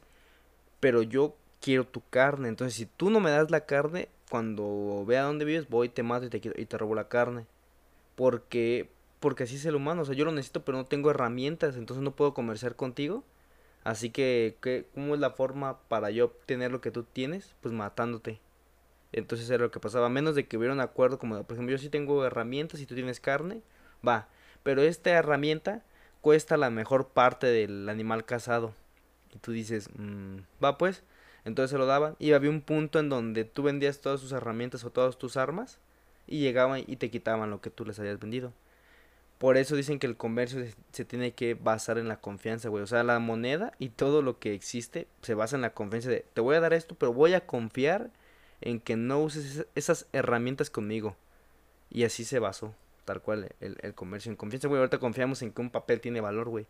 Pero 0.80 1.01
yo 1.01 1.36
quiero 1.65 1.88
tu 1.88 2.03
carne. 2.12 2.48
Entonces 2.48 2.75
si 2.75 2.86
tú 2.86 3.10
no 3.10 3.19
me 3.19 3.31
das 3.31 3.50
la 3.50 3.65
carne, 3.65 4.07
cuando 4.29 5.03
vea 5.07 5.24
dónde 5.24 5.45
vives, 5.45 5.67
voy, 5.67 5.89
te 5.89 6.03
mato 6.03 6.27
y 6.27 6.29
te, 6.29 6.39
y 6.55 6.65
te 6.65 6.77
robo 6.77 6.93
la 6.93 7.07
carne. 7.07 7.48
Porque, 8.15 8.91
porque 9.19 9.43
así 9.43 9.55
es 9.55 9.65
el 9.65 9.74
humano. 9.74 10.03
O 10.03 10.05
sea, 10.05 10.13
yo 10.13 10.25
lo 10.25 10.31
necesito, 10.31 10.63
pero 10.63 10.77
no 10.77 10.86
tengo 10.86 11.10
herramientas. 11.10 11.75
Entonces 11.75 12.03
no 12.03 12.12
puedo 12.12 12.36
comerciar 12.36 12.75
contigo. 12.75 13.24
Así 13.84 14.12
que, 14.12 14.57
¿qué, 14.62 14.86
¿cómo 14.93 15.15
es 15.15 15.19
la 15.19 15.31
forma 15.31 15.79
para 15.88 16.12
yo 16.12 16.25
obtener 16.25 16.72
lo 16.72 16.81
que 16.81 16.91
tú 16.91 17.03
tienes? 17.03 17.55
Pues 17.62 17.74
matándote. 17.74 18.39
Entonces 19.12 19.50
era 19.50 19.63
lo 19.63 19.72
que 19.72 19.79
pasaba. 19.79 20.05
A 20.05 20.10
menos 20.10 20.36
de 20.36 20.45
que 20.45 20.57
hubiera 20.57 20.74
un 20.74 20.81
acuerdo 20.81 21.17
como, 21.17 21.41
por 21.43 21.55
ejemplo, 21.55 21.72
yo 21.72 21.79
sí 21.79 21.89
tengo 21.89 22.24
herramientas 22.25 22.79
y 22.79 22.86
tú 22.86 22.93
tienes 22.93 23.19
carne, 23.19 23.63
va. 24.07 24.27
Pero 24.62 24.84
esta 24.84 25.10
herramienta 25.10 25.84
cuesta 26.22 26.57
la 26.57 26.69
mejor 26.69 27.07
parte 27.07 27.48
del 27.48 27.89
animal 27.89 28.24
cazado. 28.24 28.75
Y 29.34 29.39
tú 29.39 29.51
dices, 29.51 29.89
mmm, 29.95 30.41
va 30.63 30.77
pues. 30.77 31.03
Entonces 31.46 31.72
se 31.72 31.78
lo 31.78 31.86
daban. 31.86 32.16
Y 32.20 32.34
había 32.34 32.50
un 32.50 32.62
punto 32.62 33.00
en 33.00 33.10
donde 33.10 33.46
tú 33.46 33.64
vendías 33.64 34.02
todas 34.02 34.22
tus 34.22 34.32
herramientas 34.32 34.84
o 34.84 34.90
todas 34.90 35.18
tus 35.18 35.38
armas. 35.38 35.78
Y 36.28 36.40
llegaban 36.40 36.84
y 36.86 36.96
te 36.98 37.12
quitaban 37.12 37.52
lo 37.52 37.62
que 37.62 37.70
tú 37.70 37.86
les 37.86 38.00
habías 38.00 38.20
vendido. 38.20 38.52
Por 39.38 39.58
eso 39.58 39.75
dicen 39.75 40.00
que 40.00 40.08
el 40.08 40.16
comercio 40.16 40.66
se, 40.92 41.06
tiene 41.06 41.34
que 41.34 41.56
basar 41.56 41.98
en 41.98 42.08
la 42.08 42.22
confianza, 42.22 42.70
güey. 42.70 42.84
O 42.84 42.88
sea, 42.88 43.04
la 43.04 43.20
moneda 43.20 43.74
y 43.80 43.90
todo 43.90 44.22
lo 44.22 44.40
que 44.40 44.54
existe 44.54 45.08
se 45.22 45.34
basa 45.34 45.56
en 45.56 45.62
la 45.62 45.74
confianza 45.74 46.10
de, 46.10 46.25
te 46.34 46.42
voy 46.42 46.56
a 46.56 46.62
dar 46.62 46.74
esto, 46.74 46.96
pero 46.96 47.14
voy 47.14 47.34
a 47.34 47.46
confiar 47.46 48.12
en 48.62 48.79
que 48.79 48.96
no 48.96 49.22
uses 49.22 49.68
esas 49.75 50.08
herramientas 50.14 50.70
conmigo. 50.70 51.18
Y 51.92 52.05
así 52.05 52.24
se 52.24 52.40
basó, 52.40 52.74
tal 53.03 53.22
cual, 53.22 53.50
el, 53.60 53.94
comercio 53.94 54.31
en 54.31 54.38
confianza, 54.38 54.70
güey. 54.70 54.79
Ahorita 54.79 55.00
confiamos 55.00 55.42
en 55.42 55.51
que 55.51 55.62
un 55.62 55.70
papel 55.70 56.00
tiene 56.00 56.22
valor, 56.22 56.50
güey. 56.50 56.66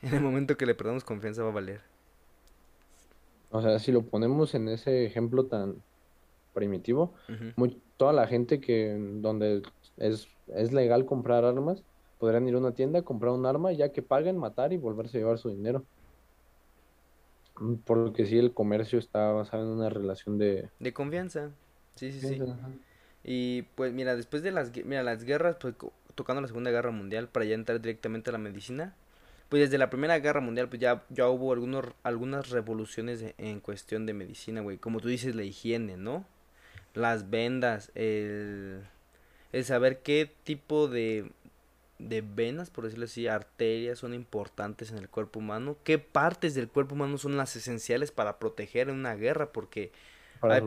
En 0.00 0.14
el 0.14 0.20
momento 0.20 0.56
que 0.56 0.66
le 0.66 0.74
perdamos 0.74 1.04
confianza 1.04 1.42
va 1.42 1.50
a 1.50 1.52
valer. 1.52 1.80
O 3.50 3.62
sea, 3.62 3.78
si 3.78 3.92
lo 3.92 4.02
ponemos 4.02 4.54
en 4.54 4.68
ese 4.68 5.04
ejemplo 5.06 5.46
tan 5.46 5.76
primitivo, 6.54 7.14
toda 7.96 8.12
la 8.12 8.26
gente 8.26 8.60
que 8.60 8.96
donde 9.20 9.62
es, 9.96 10.28
es 10.48 10.72
legal 10.72 11.06
comprar 11.06 11.44
armas, 11.44 11.82
podrían 12.18 12.48
ir 12.48 12.54
a 12.54 12.58
una 12.58 12.72
tienda, 12.72 13.02
comprar 13.02 13.32
un 13.32 13.46
arma, 13.46 13.72
ya 13.72 13.90
que 13.90 14.02
paguen, 14.02 14.36
matar 14.38 14.72
y 14.72 14.76
volverse 14.76 15.18
a 15.18 15.20
llevar 15.20 15.38
su 15.38 15.50
dinero. 15.50 15.84
Mm, 17.60 17.74
porque 17.84 18.26
si 18.26 18.38
el 18.38 18.52
comercio 18.52 18.98
está 18.98 19.32
basado 19.32 19.62
en 19.64 19.70
una 19.70 19.88
relación 19.88 20.38
de... 20.38 20.68
De 20.78 20.92
confianza. 20.92 21.50
Sí, 21.94 22.12
sí, 22.12 22.20
sí. 22.20 22.42
Y 23.24 23.62
pues 23.74 23.92
mira, 23.92 24.16
después 24.16 24.42
de 24.42 24.52
las, 24.52 24.72
mira, 24.84 25.02
las 25.02 25.24
guerras, 25.24 25.56
pues 25.60 25.74
tocando 26.14 26.40
la 26.40 26.48
Segunda 26.48 26.70
Guerra 26.70 26.90
Mundial, 26.90 27.28
para 27.28 27.44
ya 27.44 27.54
entrar 27.54 27.80
directamente 27.80 28.30
a 28.30 28.32
la 28.32 28.38
medicina, 28.38 28.94
pues 29.48 29.62
desde 29.62 29.78
la 29.78 29.90
Primera 29.90 30.18
Guerra 30.18 30.40
Mundial, 30.40 30.68
pues 30.68 30.80
ya, 30.80 31.04
ya 31.08 31.28
hubo 31.28 31.52
algunos, 31.52 31.86
algunas 32.02 32.50
revoluciones 32.50 33.24
en 33.38 33.60
cuestión 33.60 34.04
de 34.04 34.12
medicina, 34.12 34.60
güey. 34.60 34.76
Como 34.76 35.00
tú 35.00 35.08
dices, 35.08 35.34
la 35.34 35.44
higiene, 35.44 35.96
¿no? 35.96 36.26
Las 36.94 37.30
vendas, 37.30 37.90
el, 37.94 38.82
el 39.52 39.64
saber 39.64 40.00
qué 40.00 40.30
tipo 40.44 40.88
de, 40.88 41.30
de 41.98 42.20
venas, 42.20 42.68
por 42.68 42.84
decirlo 42.84 43.06
así, 43.06 43.26
arterias 43.26 43.98
son 43.98 44.12
importantes 44.12 44.90
en 44.90 44.98
el 44.98 45.08
cuerpo 45.08 45.38
humano. 45.38 45.76
¿Qué 45.82 45.98
partes 45.98 46.54
del 46.54 46.68
cuerpo 46.68 46.94
humano 46.94 47.16
son 47.16 47.36
las 47.38 47.56
esenciales 47.56 48.10
para 48.10 48.38
proteger 48.38 48.90
en 48.90 48.96
una 48.96 49.14
guerra? 49.14 49.50
Porque 49.52 49.92
hay, 50.42 50.62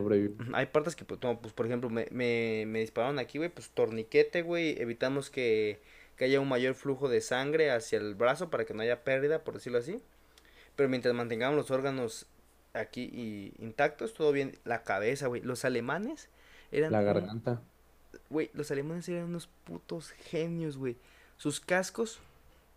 hay, 0.54 0.66
partes 0.66 0.96
que, 0.96 1.04
pues, 1.04 1.20
pues 1.20 1.52
por 1.54 1.66
ejemplo, 1.66 1.88
me, 1.88 2.08
me, 2.10 2.64
me 2.66 2.80
dispararon 2.80 3.20
aquí, 3.20 3.38
güey, 3.38 3.50
pues 3.50 3.70
torniquete, 3.70 4.42
güey, 4.42 4.80
evitamos 4.80 5.30
que, 5.30 5.80
que 6.16 6.24
haya 6.24 6.40
un 6.40 6.48
mayor 6.48 6.74
flujo 6.74 7.08
de 7.08 7.20
sangre 7.20 7.70
hacia 7.70 7.98
el 7.98 8.14
brazo 8.14 8.50
para 8.50 8.64
que 8.64 8.74
no 8.74 8.82
haya 8.82 9.04
pérdida, 9.04 9.44
por 9.44 9.54
decirlo 9.54 9.78
así. 9.78 10.00
Pero 10.76 10.88
mientras 10.88 11.14
mantengamos 11.14 11.56
los 11.56 11.70
órganos 11.70 12.26
aquí 12.72 13.10
y 13.12 13.54
intactos, 13.62 14.14
todo 14.14 14.32
bien. 14.32 14.58
La 14.64 14.82
cabeza, 14.82 15.26
güey. 15.26 15.42
Los 15.42 15.64
alemanes 15.64 16.28
eran... 16.70 16.92
La 16.92 17.02
garganta. 17.02 17.60
Güey, 18.30 18.50
los 18.54 18.70
alemanes 18.70 19.08
eran 19.08 19.24
unos 19.24 19.48
putos 19.64 20.10
genios, 20.10 20.76
güey. 20.76 20.96
Sus 21.36 21.60
cascos 21.60 22.20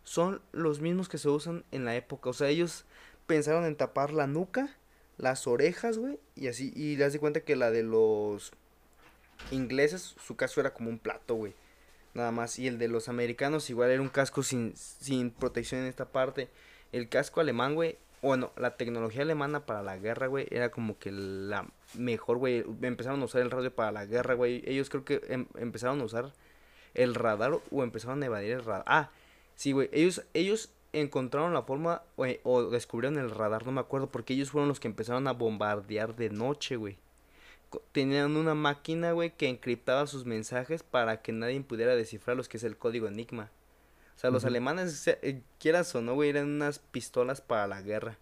son 0.03 0.41
los 0.51 0.79
mismos 0.81 1.09
que 1.09 1.17
se 1.17 1.29
usan 1.29 1.63
en 1.71 1.85
la 1.85 1.95
época. 1.95 2.29
O 2.29 2.33
sea, 2.33 2.49
ellos 2.49 2.85
pensaron 3.27 3.65
en 3.65 3.75
tapar 3.75 4.11
la 4.11 4.27
nuca, 4.27 4.75
las 5.17 5.47
orejas, 5.47 5.97
güey, 5.97 6.19
y 6.35 6.47
así. 6.47 6.71
Y 6.75 6.95
le 6.95 7.03
das 7.03 7.13
de 7.13 7.19
cuenta 7.19 7.41
que 7.41 7.55
la 7.55 7.71
de 7.71 7.83
los 7.83 8.51
ingleses, 9.51 10.15
su 10.25 10.35
casco 10.35 10.61
era 10.61 10.73
como 10.73 10.89
un 10.89 10.99
plato, 10.99 11.35
güey. 11.35 11.53
Nada 12.15 12.31
más. 12.31 12.57
Y 12.57 12.67
el 12.67 12.79
de 12.79 12.87
los 12.87 13.07
americanos 13.09 13.69
igual 13.69 13.91
era 13.91 14.01
un 14.01 14.09
casco 14.09 14.41
sin, 14.41 14.75
sin 14.75 15.29
protección 15.29 15.81
en 15.81 15.87
esta 15.87 16.05
parte. 16.05 16.49
El 16.91 17.07
casco 17.09 17.41
alemán, 17.41 17.75
güey. 17.75 17.97
Bueno, 18.23 18.51
la 18.57 18.75
tecnología 18.75 19.21
alemana 19.21 19.67
para 19.67 19.83
la 19.83 19.97
guerra, 19.97 20.25
güey, 20.25 20.47
era 20.49 20.71
como 20.71 20.97
que 20.97 21.11
la 21.11 21.67
mejor, 21.93 22.37
güey. 22.37 22.65
Empezaron 22.81 23.21
a 23.21 23.25
usar 23.25 23.41
el 23.41 23.51
radio 23.51 23.75
para 23.75 23.91
la 23.91 24.05
guerra, 24.05 24.33
güey. 24.33 24.63
Ellos 24.65 24.89
creo 24.89 25.05
que 25.05 25.21
em, 25.27 25.45
empezaron 25.57 26.01
a 26.01 26.05
usar 26.05 26.33
el 26.95 27.13
radar 27.13 27.59
o 27.69 27.83
empezaron 27.83 28.23
a 28.23 28.25
evadir 28.25 28.53
el 28.53 28.65
radar. 28.65 28.83
Ah, 28.87 29.11
sí, 29.53 29.73
güey. 29.73 29.89
Ellos, 29.91 30.23
ellos 30.33 30.71
encontraron 30.93 31.53
la 31.53 31.63
forma 31.63 32.01
o, 32.15 32.63
descubrieron 32.63 33.19
el 33.19 33.29
radar, 33.29 33.65
no 33.65 33.73
me 33.73 33.81
acuerdo, 33.81 34.09
porque 34.09 34.33
ellos 34.33 34.49
fueron 34.49 34.69
los 34.69 34.79
que 34.79 34.87
empezaron 34.87 35.27
a 35.27 35.33
bombardear 35.33 36.15
de 36.15 36.29
noche, 36.29 36.77
güey. 36.77 36.97
Tenían 37.91 38.35
una 38.37 38.55
máquina, 38.55 39.11
güey, 39.11 39.31
que 39.35 39.49
encriptaba 39.49 40.07
sus 40.07 40.25
mensajes 40.25 40.83
para 40.83 41.21
que 41.21 41.31
nadie 41.31 41.61
pudiera 41.61 41.95
descifrarlos, 41.95 42.49
que 42.49 42.57
es 42.57 42.63
el 42.63 42.77
código 42.77 43.07
Enigma. 43.07 43.51
O 44.15 44.19
sea, 44.19 44.29
los 44.29 44.45
alemanes, 44.45 45.07
eh, 45.07 45.41
quieras 45.59 45.93
o 45.93 46.01
no, 46.01 46.13
güey, 46.13 46.29
eran 46.29 46.47
unas 46.47 46.79
pistolas 46.79 47.41
para 47.41 47.67
la 47.67 47.81
guerra. 47.81 48.17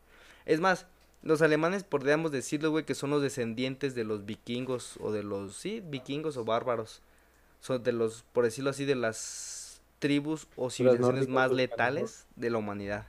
Es 0.46 0.60
más, 0.60 0.88
los 1.22 1.42
alemanes 1.42 1.84
podríamos 1.84 2.32
decirlo, 2.32 2.72
güey, 2.72 2.84
que 2.86 2.96
son 2.96 3.12
los 3.12 3.22
descendientes 3.22 3.94
de 3.94 4.04
los 4.04 4.26
vikingos 4.26 4.98
o 5.00 5.12
de 5.12 5.24
los, 5.24 5.56
sí, 5.56 5.82
vikingos 5.86 6.36
o 6.38 6.46
bárbaros 6.46 7.02
son 7.64 7.82
de 7.82 7.94
los, 7.94 8.24
por 8.34 8.44
decirlo 8.44 8.72
así, 8.72 8.84
de 8.84 8.96
las 8.96 9.82
tribus 10.00 10.48
o 10.58 10.70
civilizaciones 10.70 11.30
más 11.30 11.50
letales 11.50 12.28
de 12.36 12.50
la 12.50 12.58
humanidad. 12.58 13.08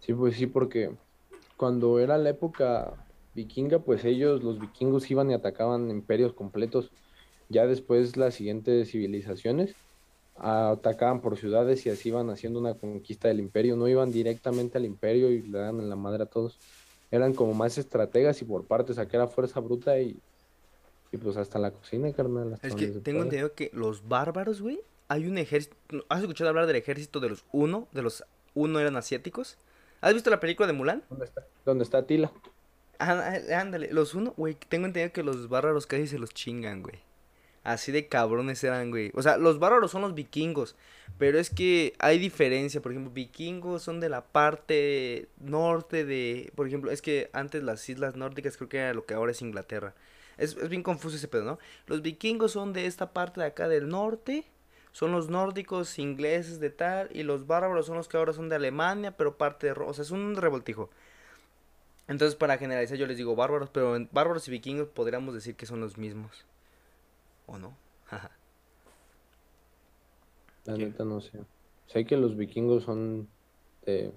Sí, 0.00 0.12
pues 0.14 0.34
sí, 0.34 0.48
porque 0.48 0.90
cuando 1.56 2.00
era 2.00 2.18
la 2.18 2.30
época 2.30 2.92
vikinga, 3.38 3.78
pues 3.78 4.04
ellos, 4.04 4.42
los 4.42 4.58
vikingos, 4.58 5.10
iban 5.10 5.30
y 5.30 5.34
atacaban 5.34 5.90
imperios 5.90 6.32
completos. 6.32 6.90
Ya 7.48 7.66
después 7.66 8.16
las 8.16 8.34
siguientes 8.34 8.90
civilizaciones 8.90 9.74
atacaban 10.36 11.20
por 11.20 11.36
ciudades 11.36 11.86
y 11.86 11.90
así 11.90 12.10
iban 12.10 12.30
haciendo 12.30 12.58
una 12.60 12.74
conquista 12.74 13.28
del 13.28 13.40
imperio. 13.40 13.76
No 13.76 13.86
iban 13.88 14.10
directamente 14.12 14.78
al 14.78 14.84
imperio 14.84 15.30
y 15.30 15.42
le 15.42 15.58
daban 15.58 15.80
en 15.80 15.88
la 15.88 15.96
madre 15.96 16.24
a 16.24 16.26
todos. 16.26 16.58
Eran 17.10 17.32
como 17.32 17.54
más 17.54 17.78
estrategas 17.78 18.42
y 18.42 18.44
por 18.44 18.64
partes, 18.64 18.96
que 18.96 19.16
era 19.16 19.28
fuerza 19.28 19.60
bruta 19.60 19.98
y 19.98 20.16
Y 21.10 21.16
pues 21.16 21.36
hasta 21.36 21.58
la 21.58 21.70
cocina, 21.70 22.12
carnal. 22.12 22.54
hasta 22.54 22.66
Es 22.66 22.74
que 22.74 22.88
tengo 22.88 23.22
entendido 23.22 23.54
que 23.54 23.70
los 23.72 24.06
bárbaros, 24.06 24.60
güey, 24.60 24.80
hay 25.08 25.26
un 25.26 25.38
ejército. 25.38 25.76
¿Has 26.08 26.20
escuchado 26.20 26.50
hablar 26.50 26.66
del 26.66 26.76
ejército 26.76 27.20
de 27.20 27.30
los 27.30 27.44
uno? 27.52 27.88
De 27.92 28.02
los 28.02 28.24
uno 28.54 28.78
eran 28.78 28.96
asiáticos. 28.96 29.56
¿Has 30.00 30.12
visto 30.12 30.28
la 30.28 30.38
película 30.38 30.66
de 30.66 30.74
Mulan? 30.74 31.02
¿Dónde 31.08 31.24
está? 31.24 31.46
¿Dónde 31.64 31.84
está 31.84 32.06
Tila? 32.06 32.30
Ándale, 32.98 33.92
los 33.92 34.14
uno, 34.14 34.34
güey, 34.36 34.56
tengo 34.68 34.86
entendido 34.86 35.12
que 35.12 35.22
los 35.22 35.48
bárbaros 35.48 35.86
casi 35.86 36.08
se 36.08 36.18
los 36.18 36.30
chingan, 36.30 36.82
güey. 36.82 37.00
Así 37.64 37.92
de 37.92 38.08
cabrones 38.08 38.64
eran, 38.64 38.90
güey. 38.90 39.10
O 39.14 39.22
sea, 39.22 39.36
los 39.36 39.58
bárbaros 39.58 39.90
son 39.90 40.02
los 40.02 40.14
vikingos. 40.14 40.74
Pero 41.18 41.38
es 41.38 41.50
que 41.50 41.92
hay 41.98 42.18
diferencia. 42.18 42.80
Por 42.80 42.92
ejemplo, 42.92 43.12
vikingos 43.12 43.82
son 43.82 44.00
de 44.00 44.08
la 44.08 44.24
parte 44.24 45.28
norte 45.38 46.04
de. 46.04 46.52
Por 46.54 46.66
ejemplo, 46.66 46.90
es 46.90 47.02
que 47.02 47.30
antes 47.32 47.62
las 47.62 47.86
islas 47.88 48.16
nórdicas 48.16 48.56
creo 48.56 48.68
que 48.68 48.78
era 48.78 48.94
lo 48.94 49.04
que 49.04 49.14
ahora 49.14 49.32
es 49.32 49.42
Inglaterra. 49.42 49.94
Es, 50.38 50.56
es 50.56 50.68
bien 50.68 50.82
confuso 50.82 51.16
ese 51.16 51.28
pedo, 51.28 51.44
¿no? 51.44 51.58
Los 51.86 52.00
vikingos 52.00 52.52
son 52.52 52.72
de 52.72 52.86
esta 52.86 53.12
parte 53.12 53.40
de 53.40 53.46
acá 53.48 53.68
del 53.68 53.88
norte. 53.88 54.44
Son 54.92 55.12
los 55.12 55.28
nórdicos 55.28 55.98
ingleses 55.98 56.60
de 56.60 56.70
tal. 56.70 57.10
Y 57.12 57.22
los 57.22 57.46
bárbaros 57.46 57.86
son 57.86 57.96
los 57.96 58.08
que 58.08 58.16
ahora 58.16 58.32
son 58.32 58.48
de 58.48 58.56
Alemania, 58.56 59.16
pero 59.16 59.36
parte 59.36 59.66
de. 59.66 59.72
O 59.72 59.92
sea, 59.92 60.02
es 60.02 60.10
un 60.10 60.36
revoltijo. 60.36 60.90
Entonces, 62.08 62.36
para 62.36 62.58
generalizar, 62.58 62.96
yo 62.98 63.06
les 63.06 63.16
digo 63.18 63.36
bárbaros, 63.36 63.70
pero 63.70 63.94
en 63.96 64.08
bárbaros 64.12 64.48
y 64.48 64.50
vikingos 64.50 64.88
podríamos 64.88 65.34
decir 65.34 65.56
que 65.56 65.66
son 65.66 65.80
los 65.80 65.98
mismos. 65.98 66.46
¿O 67.46 67.58
no? 67.58 67.76
La 70.64 70.76
¿Qué? 70.76 70.84
neta 70.84 71.04
no 71.04 71.20
sé. 71.20 71.46
Sé 71.86 72.04
que 72.06 72.16
los 72.16 72.36
vikingos 72.36 72.84
son 72.84 73.34
de, 73.82 74.16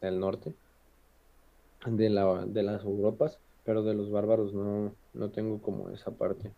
del 0.00 0.20
norte, 0.20 0.56
de 1.86 2.10
la, 2.10 2.46
de 2.46 2.62
las 2.64 2.82
Europas, 2.84 3.40
pero 3.62 3.82
de 3.84 3.94
los 3.94 4.10
bárbaros 4.10 4.52
no, 4.54 4.96
no 5.12 5.30
tengo 5.30 5.62
como 5.62 5.90
esa 5.90 6.16
parte. 6.16 6.56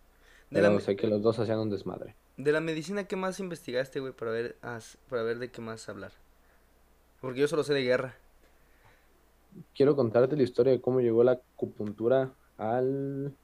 De 0.51 0.61
la, 0.63 0.71
Pero 0.71 0.81
sé 0.81 0.97
que 0.97 1.07
los 1.09 1.23
dos 1.23 1.39
hacían 1.39 1.61
un 1.61 1.71
desmadre. 1.71 2.17
de 2.39 2.51
la 2.53 2.61
medicina, 2.63 3.07
¿qué 3.07 3.15
más 3.17 3.41
investigaste, 3.41 4.01
güey, 4.01 4.13
para 4.15 4.31
ver, 4.31 4.59
para 5.09 5.23
ver 5.23 5.39
de 5.39 5.51
qué 5.51 5.61
más 5.61 5.89
hablar? 5.91 6.13
Porque 7.21 7.41
yo 7.41 7.49
solo 7.49 7.63
sé 7.65 7.75
de 7.75 7.83
guerra. 7.83 8.17
Quiero 9.75 9.97
contarte 9.97 10.37
la 10.37 10.43
historia 10.43 10.73
de 10.73 10.81
cómo 10.81 11.01
llegó 11.01 11.25
la 11.25 11.33
acupuntura 11.33 12.33
al... 12.59 13.35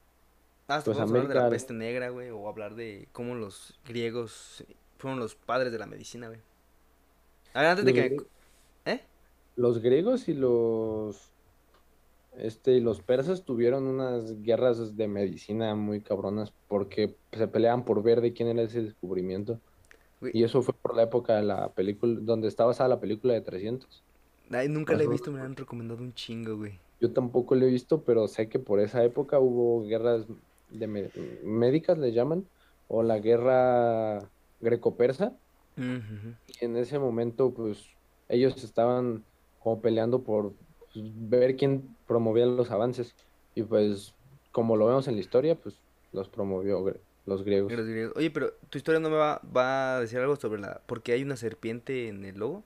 Ah, 0.69 0.81
Pues 0.85 0.99
hablar 0.99 1.29
de 1.29 1.35
la 1.35 1.51
peste 1.51 1.75
negra, 1.75 2.11
güey, 2.11 2.31
o 2.31 2.49
hablar 2.49 2.75
de 2.75 3.09
cómo 3.13 3.35
los 3.35 3.79
griegos 3.85 4.65
fueron 4.99 5.19
los 5.19 5.35
padres 5.35 5.73
de 5.73 5.79
la 5.79 5.87
medicina, 5.87 6.29
güey. 6.29 6.41
A 7.55 7.61
ver, 7.61 7.71
antes 7.71 7.85
de 7.85 7.93
que... 7.93 8.17
¿Eh? 8.85 9.01
los 9.57 9.81
griegos 9.81 10.29
y 10.29 10.35
los... 10.35 11.31
Este, 12.37 12.73
y 12.73 12.81
los 12.81 13.03
persas 13.03 13.45
tuvieron 13.45 13.87
unas 13.87 14.41
guerras 14.43 14.97
de 14.97 15.07
medicina 15.07 15.75
muy 15.75 16.01
cabronas 16.01 16.55
porque 16.67 17.15
se 17.31 17.47
peleaban 17.47 17.85
por 17.85 18.03
ver 18.03 18.23
de 18.23 18.33
quién 18.33 18.49
era 18.49 18.63
ese 18.63 18.83
descubrimiento. 18.83 19.61
Güey, 20.21 20.33
Y 20.35 20.45
eso 20.45 20.63
fue 20.63 20.73
por 20.75 20.97
la 20.97 21.03
época 21.03 21.37
de 21.37 21.43
la 21.43 21.69
película, 21.73 22.19
donde 22.23 22.49
está 22.49 22.65
basada 22.65 22.89
la 22.89 23.01
película 23.01 23.35
de 23.35 23.43
300. 23.43 24.03
Ay, 24.55 24.69
nunca 24.69 24.95
la 24.95 25.05
he 25.05 25.09
visto, 25.09 25.31
me 25.31 25.39
la 25.39 25.45
han 25.45 25.57
recomendado 25.57 26.03
un 26.03 26.15
chingo, 26.15 26.57
güey. 26.57 26.79
Yo 27.01 27.13
tampoco 27.13 27.55
lo 27.55 27.67
he 27.67 27.71
visto, 27.71 28.03
pero 28.03 28.29
sé 28.29 28.49
que 28.49 28.59
por 28.59 28.81
esa 28.81 29.03
época 29.05 29.39
hubo 29.41 29.85
guerras 29.87 30.27
de 30.71 30.87
médicas, 31.43 31.99
le 31.99 32.13
llaman, 32.13 32.47
o 32.89 33.03
la 33.03 33.19
guerra 33.19 34.21
greco-persa. 34.61 35.33
Y 35.77 36.65
en 36.65 36.77
ese 36.77 36.99
momento, 36.99 37.53
pues, 37.53 37.87
ellos 38.29 38.63
estaban 38.63 39.25
como 39.61 39.81
peleando 39.81 40.23
por 40.23 40.53
pues, 40.93 41.05
ver 41.29 41.57
quién 41.57 41.97
promovía 42.07 42.47
los 42.47 42.71
avances. 42.71 43.15
Y 43.55 43.63
pues, 43.63 44.15
como 44.53 44.77
lo 44.77 44.87
vemos 44.87 45.09
en 45.09 45.15
la 45.15 45.21
historia, 45.21 45.57
pues, 45.57 45.77
los 46.13 46.29
promovió 46.29 46.85
los 47.27 47.43
griegos. 47.43 47.73
Y 47.73 47.77
los 47.77 47.87
griegos. 47.87 48.17
Oye, 48.17 48.31
pero 48.31 48.53
tu 48.71 48.79
historia 48.79 49.01
no 49.01 49.11
me 49.11 49.17
va, 49.17 49.41
va 49.57 49.97
a 49.97 50.01
decir 50.01 50.19
algo 50.19 50.37
sobre 50.37 50.61
la... 50.61 50.81
¿Por 50.87 51.03
qué 51.03 51.13
hay 51.13 51.23
una 51.23 51.37
serpiente 51.37 52.09
en 52.09 52.25
el 52.25 52.39
logo? 52.39 52.63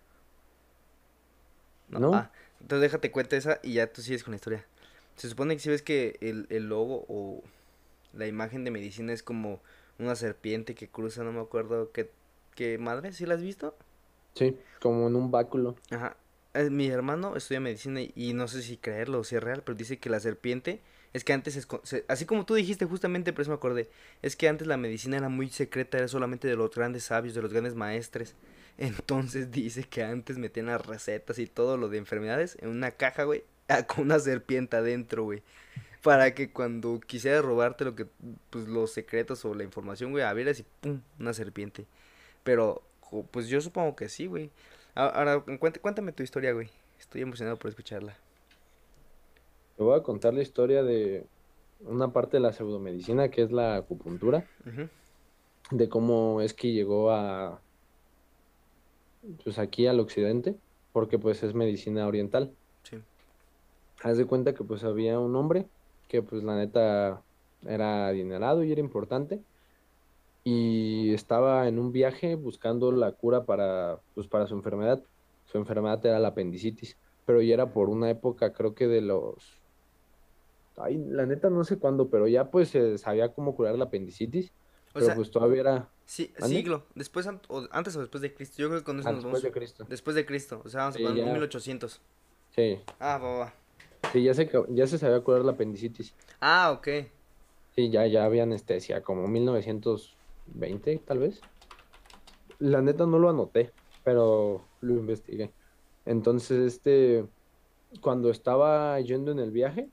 No. 1.88 1.98
¿No? 2.00 2.14
Ah, 2.14 2.30
entonces 2.60 2.82
déjate 2.82 3.10
cuenta 3.10 3.36
esa 3.36 3.60
y 3.62 3.74
ya 3.74 3.92
tú 3.92 4.02
sigues 4.02 4.24
con 4.24 4.32
la 4.32 4.36
historia. 4.36 4.64
Se 5.16 5.28
supone 5.28 5.54
que 5.54 5.60
si 5.60 5.68
ves 5.70 5.82
que 5.82 6.16
el, 6.20 6.46
el 6.50 6.68
logo 6.68 7.04
o 7.08 7.42
la 8.12 8.26
imagen 8.26 8.64
de 8.64 8.70
medicina 8.70 9.12
es 9.12 9.22
como 9.22 9.60
una 9.98 10.14
serpiente 10.16 10.74
que 10.74 10.88
cruza, 10.88 11.24
no 11.24 11.32
me 11.32 11.40
acuerdo 11.40 11.90
qué, 11.92 12.10
qué 12.54 12.76
madre, 12.78 13.12
¿sí 13.12 13.24
la 13.26 13.34
has 13.34 13.42
visto? 13.42 13.74
Sí, 14.34 14.56
como 14.80 15.06
en 15.08 15.16
un 15.16 15.30
báculo. 15.30 15.76
Ajá. 15.90 16.16
Mi 16.70 16.88
hermano 16.88 17.36
estudia 17.36 17.60
medicina 17.60 18.00
y, 18.00 18.12
y 18.14 18.32
no 18.32 18.48
sé 18.48 18.62
si 18.62 18.78
creerlo 18.78 19.20
o 19.20 19.24
si 19.24 19.36
es 19.36 19.42
real, 19.42 19.62
pero 19.64 19.76
dice 19.76 19.98
que 19.98 20.08
la 20.08 20.20
serpiente 20.20 20.80
es 21.12 21.22
que 21.24 21.32
antes, 21.34 21.66
se- 21.82 22.04
así 22.08 22.24
como 22.26 22.44
tú 22.46 22.54
dijiste 22.54 22.84
justamente, 22.86 23.32
por 23.32 23.42
eso 23.42 23.50
me 23.50 23.56
acordé, 23.56 23.88
es 24.22 24.36
que 24.36 24.48
antes 24.48 24.66
la 24.66 24.76
medicina 24.78 25.16
era 25.18 25.28
muy 25.28 25.48
secreta, 25.50 25.98
era 25.98 26.08
solamente 26.08 26.48
de 26.48 26.56
los 26.56 26.70
grandes 26.74 27.04
sabios, 27.04 27.34
de 27.34 27.42
los 27.42 27.52
grandes 27.52 27.74
maestres. 27.74 28.34
Entonces 28.78 29.50
dice 29.52 29.84
que 29.84 30.02
antes 30.04 30.38
metían 30.38 30.66
las 30.66 30.84
recetas 30.86 31.38
y 31.38 31.46
todo 31.46 31.76
lo 31.76 31.88
de 31.88 31.98
enfermedades 31.98 32.56
en 32.60 32.68
una 32.68 32.90
caja, 32.92 33.24
güey, 33.24 33.44
ah, 33.68 33.86
con 33.86 34.04
una 34.04 34.18
serpiente 34.18 34.76
adentro, 34.76 35.24
güey. 35.24 35.42
Para 36.02 36.34
que 36.34 36.50
cuando 36.52 37.00
quisieras 37.00 37.44
robarte 37.44 37.84
lo 37.84 37.96
que, 37.96 38.06
pues 38.50 38.68
los 38.68 38.92
secretos 38.92 39.44
o 39.44 39.54
la 39.54 39.64
información, 39.64 40.12
güey, 40.12 40.22
abrieras 40.22 40.60
y 40.60 40.64
pum, 40.80 41.00
una 41.18 41.32
serpiente. 41.34 41.84
Pero, 42.44 42.80
pues 43.32 43.48
yo 43.48 43.60
supongo 43.60 43.96
que 43.96 44.08
sí, 44.08 44.26
güey. 44.26 44.50
Ahora, 44.94 45.44
cuént- 45.44 45.80
cuéntame 45.80 46.12
tu 46.12 46.22
historia, 46.22 46.52
güey. 46.52 46.70
Estoy 47.00 47.22
emocionado 47.22 47.56
por 47.56 47.70
escucharla. 47.70 48.16
Te 49.76 49.82
voy 49.82 49.98
a 49.98 50.02
contar 50.02 50.32
la 50.32 50.42
historia 50.42 50.82
de 50.84 51.26
una 51.80 52.12
parte 52.12 52.36
de 52.36 52.40
la 52.40 52.52
pseudomedicina, 52.52 53.28
que 53.30 53.42
es 53.42 53.50
la 53.50 53.76
acupuntura, 53.76 54.46
de 55.70 55.88
cómo 55.88 56.40
es 56.40 56.54
que 56.54 56.72
llegó 56.72 57.10
a, 57.10 57.60
pues 59.44 59.58
aquí 59.58 59.86
al 59.86 60.00
occidente, 60.00 60.54
porque 60.92 61.18
pues 61.18 61.42
es 61.42 61.54
medicina 61.54 62.06
oriental. 62.06 62.52
Sí. 62.82 62.98
Haz 64.02 64.18
de 64.18 64.26
cuenta 64.26 64.54
que 64.54 64.64
pues 64.64 64.84
había 64.84 65.18
un 65.18 65.34
hombre 65.36 65.66
que 66.08 66.22
pues 66.22 66.42
la 66.42 66.56
neta 66.56 67.22
era 67.66 68.08
adinerado 68.08 68.62
y 68.62 68.72
era 68.72 68.80
importante 68.80 69.40
y 70.44 71.12
estaba 71.12 71.66
en 71.66 71.78
un 71.78 71.90
viaje 71.90 72.36
buscando 72.36 72.92
la 72.92 73.12
cura 73.12 73.44
para 73.44 73.98
pues 74.14 74.28
para 74.28 74.46
su 74.46 74.54
enfermedad. 74.54 75.02
Su 75.46 75.58
enfermedad 75.58 76.04
era 76.06 76.18
la 76.18 76.28
apendicitis, 76.28 76.96
pero 77.24 77.42
ya 77.42 77.54
era 77.54 77.72
por 77.72 77.88
una 77.88 78.10
época 78.10 78.52
creo 78.52 78.74
que 78.74 78.86
de 78.86 79.00
los 79.00 79.60
Ay, 80.76 80.98
la 81.08 81.24
neta 81.24 81.48
no 81.48 81.64
sé 81.64 81.78
cuándo, 81.78 82.10
pero 82.10 82.28
ya 82.28 82.50
pues 82.50 82.68
se 82.68 82.98
sabía 82.98 83.32
cómo 83.32 83.56
curar 83.56 83.76
la 83.78 83.86
apendicitis, 83.86 84.52
O 84.96 84.98
pero 84.98 85.06
sea, 85.06 85.14
pues 85.14 85.30
todavía 85.30 85.60
era 85.60 85.88
sí, 86.06 86.32
siglo. 86.40 86.86
Después, 86.94 87.26
o 87.48 87.68
antes 87.70 87.94
o 87.96 88.00
después 88.00 88.22
de 88.22 88.32
Cristo. 88.32 88.56
Yo 88.58 88.68
creo 88.68 88.80
que 88.80 88.84
con 88.84 88.98
eso 88.98 89.08
ah, 89.08 89.12
nos 89.12 89.22
después 89.24 89.42
de 89.42 89.48
vamos. 89.50 89.58
Cristo. 89.58 89.86
Después 89.88 90.16
de 90.16 90.24
Cristo. 90.26 90.62
O 90.64 90.68
sea, 90.68 90.80
vamos 90.80 90.96
a 90.96 90.98
poner 91.00 91.16
ya. 91.16 91.32
1800. 91.32 92.00
Sí, 92.50 92.80
Ah, 92.98 93.18
va, 93.18 93.38
va. 93.38 93.54
sí, 94.12 94.22
ya 94.22 94.32
se, 94.32 94.50
ya 94.70 94.86
se 94.86 94.96
sabía 94.96 95.20
curar 95.20 95.44
la 95.44 95.52
apendicitis. 95.52 96.14
Ah, 96.40 96.72
ok. 96.72 96.88
Sí, 97.74 97.90
ya, 97.90 98.06
ya 98.06 98.24
había 98.24 98.44
anestesia, 98.44 99.02
como 99.02 99.28
1920 99.28 100.98
tal 101.06 101.18
vez. 101.18 101.40
La 102.58 102.80
neta 102.80 103.04
no 103.04 103.18
lo 103.18 103.28
anoté, 103.28 103.72
pero 104.02 104.66
lo 104.80 104.94
investigué. 104.94 105.52
Entonces, 106.06 106.74
este, 106.74 107.26
cuando 108.00 108.30
estaba 108.30 108.98
yendo 109.00 109.30
en 109.32 109.40
el 109.40 109.50
viaje, 109.50 109.90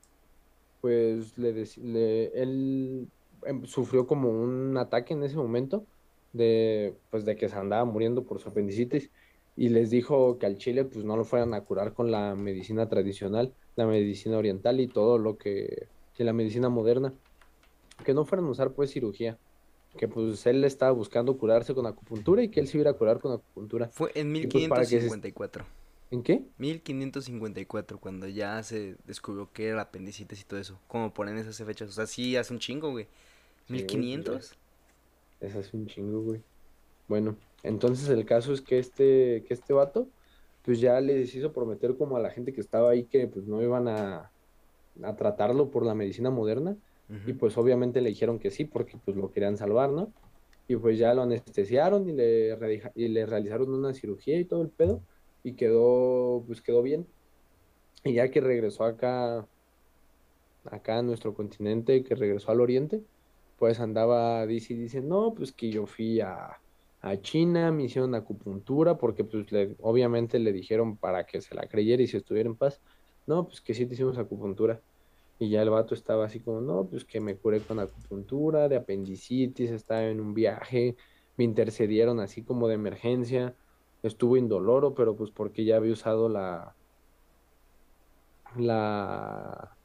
pues 0.80 1.36
le, 1.36 1.52
le- 1.82 2.42
él 2.42 3.08
sufrió 3.66 4.06
como 4.06 4.30
un 4.30 4.76
ataque 4.76 5.14
en 5.14 5.22
ese 5.24 5.36
momento 5.36 5.86
de, 6.32 6.98
pues 7.10 7.24
de 7.24 7.36
que 7.36 7.48
se 7.48 7.56
andaba 7.56 7.84
muriendo 7.84 8.24
por 8.26 8.40
su 8.40 8.48
apendicitis 8.48 9.10
y 9.56 9.68
les 9.68 9.90
dijo 9.90 10.38
que 10.38 10.46
al 10.46 10.58
chile 10.58 10.84
pues 10.84 11.04
no 11.04 11.16
lo 11.16 11.24
fueran 11.24 11.54
a 11.54 11.62
curar 11.64 11.94
con 11.94 12.10
la 12.10 12.34
medicina 12.34 12.88
tradicional, 12.88 13.54
la 13.76 13.86
medicina 13.86 14.38
oriental 14.38 14.80
y 14.80 14.88
todo 14.88 15.18
lo 15.18 15.36
que, 15.38 15.88
que 16.12 16.24
la 16.24 16.32
medicina 16.32 16.68
moderna, 16.68 17.14
que 18.04 18.14
no 18.14 18.24
fueran 18.24 18.46
a 18.46 18.50
usar 18.50 18.74
pues 18.74 18.90
cirugía, 18.90 19.38
que 19.96 20.08
pues 20.08 20.44
él 20.46 20.64
estaba 20.64 20.92
buscando 20.92 21.38
curarse 21.38 21.74
con 21.74 21.86
acupuntura 21.86 22.42
y 22.42 22.50
que 22.50 22.60
él 22.60 22.68
se 22.68 22.78
iba 22.78 22.90
a 22.90 22.94
curar 22.94 23.20
con 23.20 23.32
acupuntura. 23.32 23.90
Fue 23.92 24.10
en 24.14 24.32
Y 24.32 24.46
pues 24.46 24.88
se- 24.88 25.00
1554. 25.00 25.64
¿En 26.10 26.22
qué? 26.22 26.44
1554, 26.58 27.98
cuando 27.98 28.28
ya 28.28 28.62
se 28.62 28.96
descubrió 29.04 29.50
que 29.52 29.68
era 29.68 29.82
apendicitis 29.82 30.40
y 30.40 30.44
todo 30.44 30.60
eso. 30.60 30.78
Como 30.86 31.12
ponen 31.14 31.38
esas 31.38 31.56
fechas. 31.64 31.88
O 31.90 31.92
sea, 31.92 32.06
sí, 32.06 32.36
hace 32.36 32.52
un 32.52 32.58
chingo, 32.60 32.90
güey. 32.90 33.08
Sí, 33.66 33.84
güey, 33.84 33.86
pues, 33.86 33.96
1500. 33.96 34.58
Es 35.40 35.74
un 35.74 35.86
chingo, 35.86 36.22
güey. 36.22 36.42
Bueno, 37.08 37.36
entonces 37.62 38.08
el 38.08 38.24
caso 38.24 38.52
es 38.52 38.60
que 38.60 38.78
este, 38.78 39.44
que 39.46 39.54
este 39.54 39.72
vato, 39.72 40.08
pues 40.62 40.80
ya 40.80 41.00
les 41.00 41.34
hizo 41.34 41.52
prometer 41.52 41.96
como 41.96 42.16
a 42.16 42.20
la 42.20 42.30
gente 42.30 42.52
que 42.52 42.60
estaba 42.60 42.90
ahí 42.90 43.04
que 43.04 43.26
pues 43.26 43.46
no 43.46 43.62
iban 43.62 43.88
a, 43.88 44.30
a 45.02 45.16
tratarlo 45.16 45.70
por 45.70 45.84
la 45.84 45.94
medicina 45.94 46.30
moderna. 46.30 46.76
Y 47.26 47.34
pues 47.34 47.56
obviamente 47.58 48.00
le 48.00 48.08
dijeron 48.08 48.38
que 48.38 48.50
sí, 48.50 48.64
porque 48.64 48.96
pues 49.04 49.16
lo 49.16 49.30
querían 49.30 49.58
salvar, 49.58 49.90
¿no? 49.90 50.12
Y 50.66 50.76
pues 50.76 50.98
ya 50.98 51.12
lo 51.12 51.22
anestesiaron 51.22 52.08
y 52.08 52.12
le, 52.12 52.58
y 52.94 53.08
le 53.08 53.26
realizaron 53.26 53.72
una 53.74 53.92
cirugía 53.92 54.38
y 54.40 54.46
todo 54.46 54.62
el 54.62 54.70
pedo. 54.70 55.02
Y 55.42 55.52
quedó, 55.54 56.42
pues 56.46 56.62
quedó 56.62 56.82
bien. 56.82 57.06
Y 58.04 58.14
ya 58.14 58.30
que 58.30 58.40
regresó 58.40 58.84
acá, 58.84 59.46
acá 60.64 60.98
a 60.98 61.02
nuestro 61.02 61.34
continente, 61.34 62.02
que 62.02 62.14
regresó 62.14 62.50
al 62.50 62.62
oriente, 62.62 63.02
pues 63.64 63.80
andaba, 63.80 64.46
dice, 64.46 64.74
dice, 64.74 65.00
no, 65.00 65.32
pues 65.34 65.52
que 65.54 65.70
yo 65.70 65.86
fui 65.86 66.20
a, 66.20 66.60
a 67.00 67.20
China, 67.22 67.72
me 67.72 67.84
hicieron 67.84 68.14
acupuntura, 68.14 68.98
porque 68.98 69.24
pues 69.24 69.50
le, 69.52 69.74
obviamente 69.80 70.38
le 70.38 70.52
dijeron 70.52 70.98
para 70.98 71.24
que 71.24 71.40
se 71.40 71.54
la 71.54 71.66
creyera 71.66 72.02
y 72.02 72.06
se 72.06 72.18
estuviera 72.18 72.50
en 72.50 72.58
paz. 72.58 72.82
No, 73.26 73.46
pues 73.46 73.62
que 73.62 73.72
sí 73.72 73.86
te 73.86 73.94
hicimos 73.94 74.18
acupuntura. 74.18 74.82
Y 75.38 75.50
ya 75.50 75.62
el 75.62 75.70
vato 75.70 75.94
estaba 75.94 76.26
así 76.26 76.42
como, 76.42 76.60
no, 76.60 76.88
pues 76.90 77.06
que 77.06 77.20
me 77.22 77.38
curé 77.38 77.64
con 77.64 77.78
acupuntura, 77.80 78.68
de 78.68 78.76
apendicitis, 78.76 79.70
estaba 79.70 80.04
en 80.08 80.20
un 80.20 80.34
viaje, 80.34 80.96
me 81.36 81.44
intercedieron 81.44 82.20
así 82.20 82.44
como 82.44 82.68
de 82.68 82.74
emergencia, 82.74 83.56
estuvo 84.02 84.36
indoloro, 84.36 84.94
pero 84.94 85.16
pues 85.16 85.30
porque 85.32 85.64
ya 85.64 85.76
había 85.78 85.92
usado 85.94 86.28
la, 86.28 86.76
la, 88.56 89.76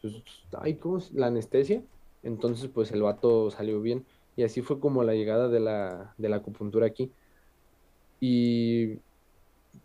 pues, 0.00 0.22
ay, 0.52 0.78
¿cómo 0.78 0.98
es? 0.98 1.12
La 1.12 1.26
anestesia. 1.28 1.84
Entonces, 2.24 2.68
pues 2.72 2.90
el 2.90 3.02
vato 3.02 3.50
salió 3.50 3.80
bien. 3.80 4.04
Y 4.34 4.42
así 4.42 4.62
fue 4.62 4.80
como 4.80 5.04
la 5.04 5.14
llegada 5.14 5.48
de 5.48 5.60
la, 5.60 6.14
de 6.18 6.28
la 6.28 6.36
acupuntura 6.36 6.86
aquí. 6.86 7.12
Y 8.18 8.98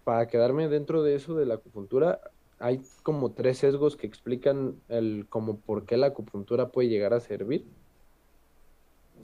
para 0.04 0.28
quedarme 0.28 0.68
dentro 0.70 1.04
de 1.04 1.16
eso 1.16 1.36
de 1.36 1.46
la 1.46 1.56
acupuntura, 1.56 2.20
hay 2.58 2.82
como 3.04 3.34
tres 3.34 3.60
sesgos 3.60 3.96
que 3.96 4.08
explican 4.08 4.80
el 4.88 5.28
como 5.30 5.60
por 5.60 5.86
qué 5.86 5.98
la 5.98 6.08
acupuntura 6.08 6.70
puede 6.70 6.90
llegar 6.90 7.14
a 7.14 7.20
servir. 7.20 7.66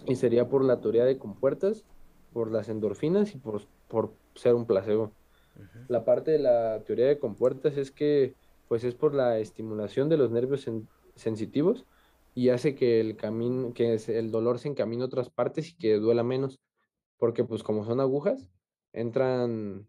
Y 0.06 0.16
sería 0.16 0.48
por 0.48 0.64
la 0.64 0.82
teoría 0.82 1.06
de 1.06 1.18
compuertas, 1.18 1.86
por 2.34 2.52
las 2.52 2.68
endorfinas 2.68 3.34
y 3.34 3.38
por, 3.38 3.62
por 3.88 4.14
ser 4.36 4.54
un 4.54 4.66
placebo. 4.66 5.12
La 5.88 6.04
parte 6.04 6.32
de 6.32 6.40
la 6.40 6.82
teoría 6.86 7.08
de 7.08 7.18
compuertas 7.18 7.78
es 7.78 7.92
que 7.92 8.36
pues 8.68 8.84
es 8.84 8.94
por 8.94 9.14
la 9.14 9.40
estimulación 9.40 10.10
de 10.10 10.18
los 10.18 10.32
nervios 10.32 10.70
sensitivos 11.16 11.86
y 12.36 12.50
hace 12.50 12.76
que 12.76 13.00
el 13.00 13.16
camino, 13.16 13.74
que 13.74 13.96
el 13.96 14.30
dolor 14.30 14.60
se 14.60 14.68
encamine 14.68 15.04
a 15.04 15.06
otras 15.06 15.30
partes 15.30 15.72
y 15.72 15.78
que 15.78 15.96
duela 15.96 16.22
menos, 16.22 16.60
porque 17.18 17.46
pues 17.46 17.64
como 17.64 17.86
son 17.86 18.02
agujas, 18.02 18.52
entran, 18.92 19.88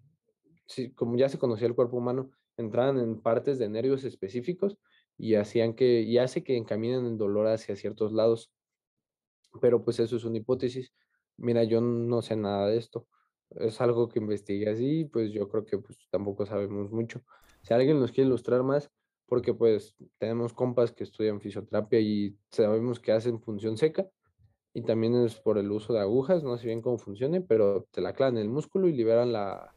como 0.95 1.17
ya 1.17 1.29
se 1.29 1.39
conocía 1.39 1.67
el 1.67 1.75
cuerpo 1.75 1.97
humano, 1.97 2.31
entraban 2.57 3.01
en 3.01 3.21
partes 3.21 3.59
de 3.59 3.69
nervios 3.69 4.05
específicos 4.05 4.79
y 5.19 5.35
hacían 5.35 5.75
que, 5.75 6.03
y 6.03 6.19
hace 6.19 6.45
que 6.45 6.57
encaminen 6.57 7.05
el 7.07 7.19
dolor 7.19 7.49
hacia 7.49 7.75
ciertos 7.75 8.13
lados. 8.13 8.53
Pero 9.61 9.83
pues 9.83 9.99
eso 9.99 10.17
es 10.17 10.25
una 10.25 10.39
hipótesis. 10.39 10.93
Mira, 11.37 11.65
yo 11.65 11.81
no 11.81 12.23
sé 12.23 12.37
nada 12.37 12.69
de 12.69 12.77
esto. 12.77 13.09
Es 13.51 13.81
algo 13.81 14.09
que 14.09 14.21
investigué 14.21 14.71
así, 14.71 15.05
pues 15.07 15.33
yo 15.33 15.49
creo 15.49 15.65
que 15.65 15.79
pues 15.79 15.99
tampoco 16.11 16.47
sabemos 16.47 16.93
mucho. 16.93 17.23
Si 17.63 17.75
alguien 17.75 17.99
nos 17.99 18.13
quiere 18.13 18.29
ilustrar 18.29 18.63
más, 18.63 18.91
porque 19.27 19.55
pues 19.55 19.95
tenemos 20.19 20.53
compas 20.53 20.93
que 20.93 21.05
estudian 21.05 21.41
fisioterapia 21.41 22.01
y 22.01 22.37
sabemos 22.51 23.01
que 23.01 23.13
hacen 23.13 23.41
función 23.41 23.77
seca 23.77 24.09
y 24.73 24.83
también 24.83 25.15
es 25.15 25.37
por 25.37 25.59
el 25.59 25.71
uso 25.71 25.95
de 25.95 26.01
agujas, 26.01 26.45
no 26.45 26.57
sé 26.59 26.67
bien 26.67 26.83
cómo 26.83 26.99
funcione, 26.99 27.41
pero 27.41 27.87
te 27.91 28.01
la 28.01 28.13
clavan 28.13 28.37
en 28.37 28.43
el 28.43 28.49
músculo 28.51 28.89
y 28.89 28.93
liberan 28.93 29.33
la, 29.33 29.75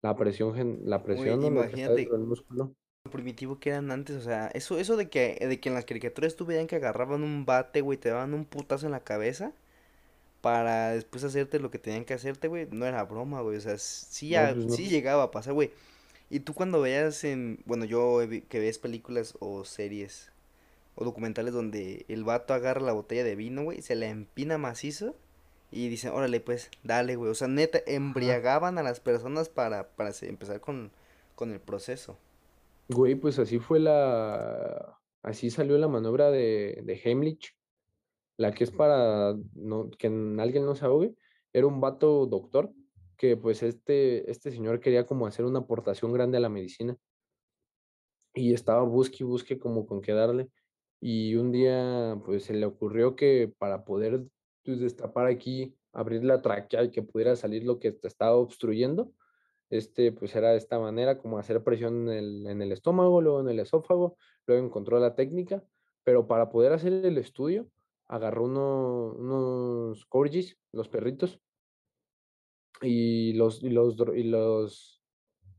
la 0.00 0.16
presión, 0.16 0.80
la 0.84 1.02
presión 1.02 1.42
imagínate 1.44 2.06
del 2.06 2.20
músculo. 2.20 2.72
Lo 3.04 3.10
primitivo 3.10 3.58
que 3.58 3.70
eran 3.70 3.90
antes, 3.90 4.14
o 4.14 4.20
sea, 4.20 4.46
eso, 4.54 4.78
eso 4.78 4.96
de 4.96 5.10
que, 5.10 5.44
de 5.44 5.58
que 5.58 5.68
en 5.68 5.74
las 5.74 5.84
caricaturas 5.84 6.36
tú 6.36 6.46
veían 6.46 6.68
que 6.68 6.76
agarraban 6.76 7.24
un 7.24 7.44
bate, 7.44 7.80
güey, 7.80 7.98
te 7.98 8.10
daban 8.10 8.32
un 8.32 8.44
putazo 8.44 8.86
en 8.86 8.92
la 8.92 9.00
cabeza 9.00 9.52
para 10.40 10.90
después 10.90 11.24
hacerte 11.24 11.58
lo 11.58 11.70
que 11.70 11.78
tenían 11.78 12.04
que 12.04 12.14
hacerte, 12.14 12.46
güey, 12.48 12.68
no 12.70 12.86
era 12.86 13.02
broma, 13.04 13.40
güey, 13.40 13.56
o 13.56 13.60
sea, 13.60 13.76
sí, 13.78 14.34
pues 14.54 14.74
sí 14.76 14.88
llegaba 14.88 15.24
a 15.24 15.30
pasar, 15.32 15.54
güey. 15.54 15.70
Y 16.32 16.40
tú 16.40 16.54
cuando 16.54 16.80
veas 16.80 17.24
en, 17.24 17.62
bueno, 17.66 17.84
yo 17.84 18.20
que 18.48 18.58
ves 18.58 18.78
películas 18.78 19.34
o 19.38 19.66
series 19.66 20.32
o 20.94 21.04
documentales 21.04 21.52
donde 21.52 22.06
el 22.08 22.24
vato 22.24 22.54
agarra 22.54 22.80
la 22.80 22.94
botella 22.94 23.22
de 23.22 23.36
vino, 23.36 23.64
güey, 23.64 23.82
se 23.82 23.96
la 23.96 24.08
empina 24.08 24.56
macizo 24.56 25.14
y 25.70 25.90
dicen, 25.90 26.12
órale, 26.12 26.40
pues, 26.40 26.70
dale, 26.84 27.16
güey. 27.16 27.30
O 27.30 27.34
sea, 27.34 27.48
neta, 27.48 27.80
embriagaban 27.86 28.78
a 28.78 28.82
las 28.82 28.98
personas 28.98 29.50
para, 29.50 29.90
para 29.90 30.10
empezar 30.22 30.62
con, 30.62 30.90
con 31.34 31.52
el 31.52 31.60
proceso. 31.60 32.16
Güey, 32.88 33.14
pues 33.14 33.38
así 33.38 33.58
fue 33.58 33.78
la... 33.78 34.98
Así 35.22 35.50
salió 35.50 35.76
la 35.76 35.88
maniobra 35.88 36.30
de, 36.30 36.80
de 36.82 36.94
Heimlich, 37.04 37.54
la 38.38 38.52
que 38.52 38.64
es 38.64 38.70
para 38.70 39.36
no, 39.54 39.90
que 39.98 40.06
alguien 40.06 40.64
no 40.64 40.76
se 40.76 40.86
ahogue. 40.86 41.14
Era 41.52 41.66
un 41.66 41.82
vato 41.82 42.24
doctor 42.24 42.72
que 43.16 43.36
pues 43.36 43.62
este, 43.62 44.30
este 44.30 44.50
señor 44.50 44.80
quería 44.80 45.06
como 45.06 45.26
hacer 45.26 45.44
una 45.44 45.60
aportación 45.60 46.12
grande 46.12 46.36
a 46.38 46.40
la 46.40 46.48
medicina 46.48 46.96
y 48.34 48.54
estaba 48.54 48.82
busque 48.82 49.18
y 49.20 49.24
busque 49.24 49.58
como 49.58 49.86
con 49.86 50.00
qué 50.00 50.12
darle. 50.12 50.48
Y 51.00 51.34
un 51.36 51.52
día 51.52 52.18
pues 52.24 52.44
se 52.44 52.54
le 52.54 52.66
ocurrió 52.66 53.16
que 53.16 53.52
para 53.58 53.84
poder 53.84 54.24
pues, 54.64 54.80
destapar 54.80 55.26
aquí, 55.26 55.76
abrir 55.92 56.24
la 56.24 56.40
tráquea 56.42 56.84
y 56.84 56.90
que 56.90 57.02
pudiera 57.02 57.36
salir 57.36 57.64
lo 57.64 57.78
que 57.78 57.92
te 57.92 58.08
estaba 58.08 58.36
obstruyendo, 58.36 59.12
este 59.70 60.12
pues 60.12 60.34
era 60.36 60.50
de 60.50 60.58
esta 60.58 60.78
manera, 60.78 61.18
como 61.18 61.38
hacer 61.38 61.62
presión 61.64 62.08
en 62.08 62.16
el, 62.16 62.46
en 62.46 62.62
el 62.62 62.72
estómago, 62.72 63.20
luego 63.20 63.40
en 63.40 63.48
el 63.48 63.58
esófago, 63.58 64.16
luego 64.46 64.64
encontró 64.64 64.98
la 65.00 65.14
técnica, 65.14 65.64
pero 66.04 66.26
para 66.26 66.50
poder 66.50 66.72
hacer 66.72 66.92
el 66.92 67.18
estudio, 67.18 67.68
agarró 68.06 68.44
uno, 68.44 69.14
unos 69.18 70.04
corgis, 70.06 70.58
los 70.72 70.88
perritos, 70.88 71.40
y 72.82 73.32
los, 73.34 73.62
y 73.62 73.70
los, 73.70 73.96
y 74.14 74.24
los, 74.24 75.02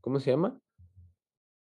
¿cómo 0.00 0.20
se 0.20 0.30
llama? 0.30 0.60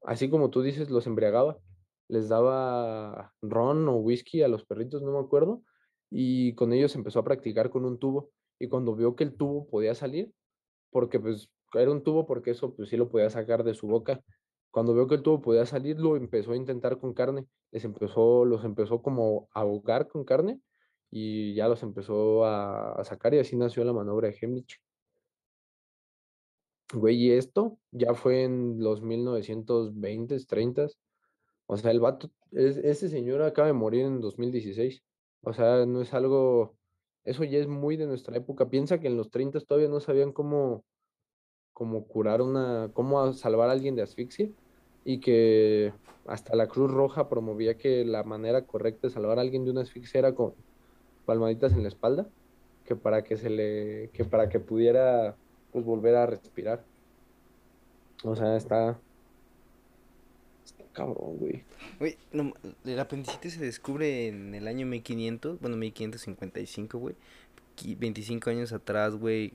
Así 0.04 0.30
como 0.30 0.50
tú 0.50 0.62
dices, 0.62 0.90
los 0.90 1.08
embriagaba. 1.08 1.60
Les 2.08 2.30
daba 2.30 3.34
ron 3.42 3.88
o 3.90 3.96
whisky 3.98 4.42
a 4.42 4.48
los 4.48 4.66
perritos, 4.66 5.02
no 5.02 5.12
me 5.12 5.20
acuerdo, 5.20 5.64
y 6.10 6.54
con 6.56 6.72
ellos 6.72 6.96
empezó 6.96 7.20
a 7.20 7.26
practicar 7.26 7.70
con 7.70 7.84
un 7.86 8.00
tubo. 8.00 8.32
Y 8.60 8.70
cuando 8.70 8.96
vio 8.96 9.16
que 9.16 9.26
el 9.26 9.36
tubo 9.36 9.68
podía 9.68 9.94
salir, 9.94 10.32
porque 10.92 11.20
pues 11.20 11.50
era 11.74 11.92
un 11.92 12.04
tubo 12.04 12.26
porque 12.26 12.52
eso 12.52 12.74
pues 12.76 12.90
sí 12.90 12.98
lo 12.98 13.10
podía 13.10 13.30
sacar 13.30 13.64
de 13.64 13.74
su 13.74 13.88
boca. 13.88 14.22
Cuando 14.72 14.94
vio 14.94 15.08
que 15.08 15.16
el 15.16 15.24
tubo 15.24 15.42
podía 15.42 15.66
salir, 15.66 16.00
lo 16.00 16.16
empezó 16.16 16.54
a 16.54 16.56
intentar 16.56 17.00
con 17.00 17.14
carne. 17.14 17.46
Les 17.72 17.84
empezó, 17.84 18.46
los 18.46 18.64
empezó 18.64 19.02
como 19.02 19.50
a 19.54 19.62
ahogar 19.62 20.08
con 20.08 20.24
carne 20.24 20.62
y 21.12 21.54
ya 21.56 21.68
los 21.68 21.84
empezó 21.84 22.46
a, 22.46 23.04
sacar 23.04 23.34
y 23.34 23.40
así 23.40 23.56
nació 23.56 23.84
la 23.84 23.94
maniobra 23.94 24.30
de 24.30 24.38
Hemlich. 24.40 24.80
Güey, 26.94 27.18
y 27.18 27.32
esto 27.32 27.78
ya 27.92 28.14
fue 28.14 28.44
en 28.44 28.80
los 28.80 29.02
1920, 29.02 30.46
30. 30.46 30.88
O 31.66 31.78
sea, 31.78 31.92
el 31.92 32.00
vato, 32.00 32.30
ese 32.52 33.10
señor 33.10 33.42
acaba 33.42 33.68
de 33.68 33.74
morir 33.74 34.06
en 34.06 34.22
2016. 34.22 35.04
O 35.42 35.54
sea, 35.54 35.86
no 35.86 36.02
es 36.02 36.14
algo, 36.14 36.78
eso 37.26 37.44
ya 37.44 37.60
es 37.60 37.68
muy 37.68 37.98
de 37.98 38.08
nuestra 38.08 38.38
época. 38.38 38.70
Piensa 38.70 39.00
que 39.00 39.08
en 39.08 39.18
los 39.18 39.30
30 39.30 39.60
todavía 39.62 39.90
no 39.90 40.00
sabían 40.00 40.32
cómo, 40.32 40.86
cómo 41.74 42.06
curar 42.08 42.42
una, 42.42 42.90
cómo 42.94 43.34
salvar 43.34 43.70
a 43.70 43.74
alguien 43.74 43.96
de 43.96 44.04
asfixia 44.04 44.50
y 45.04 45.20
que 45.20 45.94
hasta 46.26 46.56
la 46.56 46.68
Cruz 46.68 46.92
Roja 46.92 47.30
promovía 47.30 47.78
que 47.78 48.06
la 48.06 48.24
manera 48.24 48.66
correcta 48.66 49.08
de 49.08 49.14
salvar 49.14 49.40
a 49.40 49.42
alguien 49.42 49.66
de 49.66 49.72
una 49.72 49.82
asfixia 49.82 50.20
era 50.20 50.36
con 50.36 50.54
palmaditas 51.26 51.74
en 51.74 51.84
la 51.84 51.90
espalda, 51.90 52.30
que 52.86 52.96
para 52.96 53.24
que 53.24 53.38
se 53.38 53.50
le, 53.50 54.10
que 54.14 54.26
para 54.26 54.50
que 54.50 54.60
pudiera 54.60 55.38
pues 55.72 55.86
volver 55.86 56.16
a 56.16 56.26
respirar. 56.26 56.84
O 58.24 58.36
sea, 58.36 58.56
está. 58.56 59.00
Está 60.66 60.84
cabrón, 60.94 61.38
güey. 61.38 61.64
Güey, 62.00 62.18
el 62.86 63.00
apendicitis 63.00 63.54
se 63.54 63.66
descubre 63.66 64.28
en 64.28 64.54
el 64.56 64.68
año 64.68 64.86
1500, 64.86 65.60
bueno, 65.60 65.78
1555, 65.78 66.98
güey. 66.98 67.16
25 67.98 68.50
años 68.50 68.74
atrás, 68.74 69.16
güey. 69.16 69.54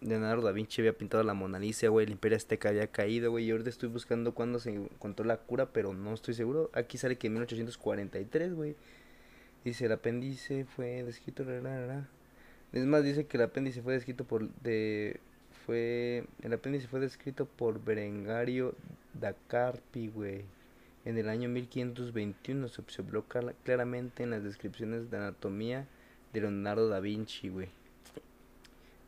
Leonardo 0.00 0.42
da 0.42 0.52
Vinci 0.52 0.80
había 0.80 0.96
pintado 0.96 1.24
la 1.24 1.34
Mona 1.34 1.58
Lisa, 1.58 1.88
güey. 1.88 2.06
El 2.06 2.12
Imperio 2.12 2.36
Azteca 2.36 2.68
había 2.68 2.86
caído, 2.86 3.30
güey. 3.30 3.46
Y 3.46 3.50
ahorita 3.50 3.68
estoy 3.68 3.88
buscando 3.88 4.32
cuándo 4.32 4.58
se 4.58 4.70
encontró 4.70 5.24
la 5.24 5.38
cura, 5.38 5.72
pero 5.72 5.92
no 5.92 6.14
estoy 6.14 6.34
seguro. 6.34 6.70
Aquí 6.72 6.98
sale 6.98 7.18
que 7.18 7.26
en 7.26 7.34
1843, 7.34 8.54
güey. 8.54 8.76
Dice, 9.64 9.86
el 9.86 9.92
apéndice 9.92 10.64
fue 10.64 11.02
descrito... 11.02 11.44
Es 12.72 12.86
más, 12.86 13.02
dice 13.02 13.26
que 13.26 13.36
el 13.38 13.42
apéndice 13.42 13.82
fue 13.82 13.94
descrito 13.94 14.24
por... 14.24 14.48
de 14.60 15.20
fue 15.68 16.24
el 16.42 16.54
apéndice 16.54 16.88
fue 16.88 16.98
descrito 16.98 17.44
por 17.44 17.84
Berengario 17.84 18.74
da 19.12 19.34
Carpi, 19.48 20.08
güey. 20.08 20.46
En 21.04 21.18
el 21.18 21.28
año 21.28 21.50
1521 21.50 22.68
se 22.68 22.80
observó 22.80 23.26
claramente 23.64 24.22
en 24.22 24.30
las 24.30 24.42
descripciones 24.42 25.10
de 25.10 25.18
anatomía 25.18 25.86
de 26.32 26.40
Leonardo 26.40 26.88
da 26.88 27.00
Vinci, 27.00 27.50
güey. 27.50 27.68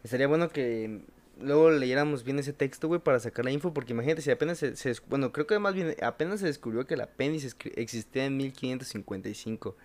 Estaría 0.04 0.26
bueno 0.26 0.50
que 0.50 1.00
luego 1.40 1.70
leyéramos 1.70 2.24
bien 2.24 2.38
ese 2.38 2.52
texto, 2.52 2.88
güey, 2.88 3.00
para 3.00 3.20
sacar 3.20 3.46
la 3.46 3.52
info, 3.52 3.72
porque 3.72 3.94
imagínate 3.94 4.20
si 4.20 4.30
apenas 4.30 4.58
se, 4.58 4.94
bueno, 5.08 5.32
creo 5.32 5.46
que 5.46 5.58
más 5.58 5.74
apenas 6.02 6.40
se 6.40 6.46
descubrió 6.46 6.86
que 6.86 6.92
el 6.92 7.00
apéndice 7.00 7.56
existía 7.74 8.26
en 8.26 8.36
1555. 8.36 9.76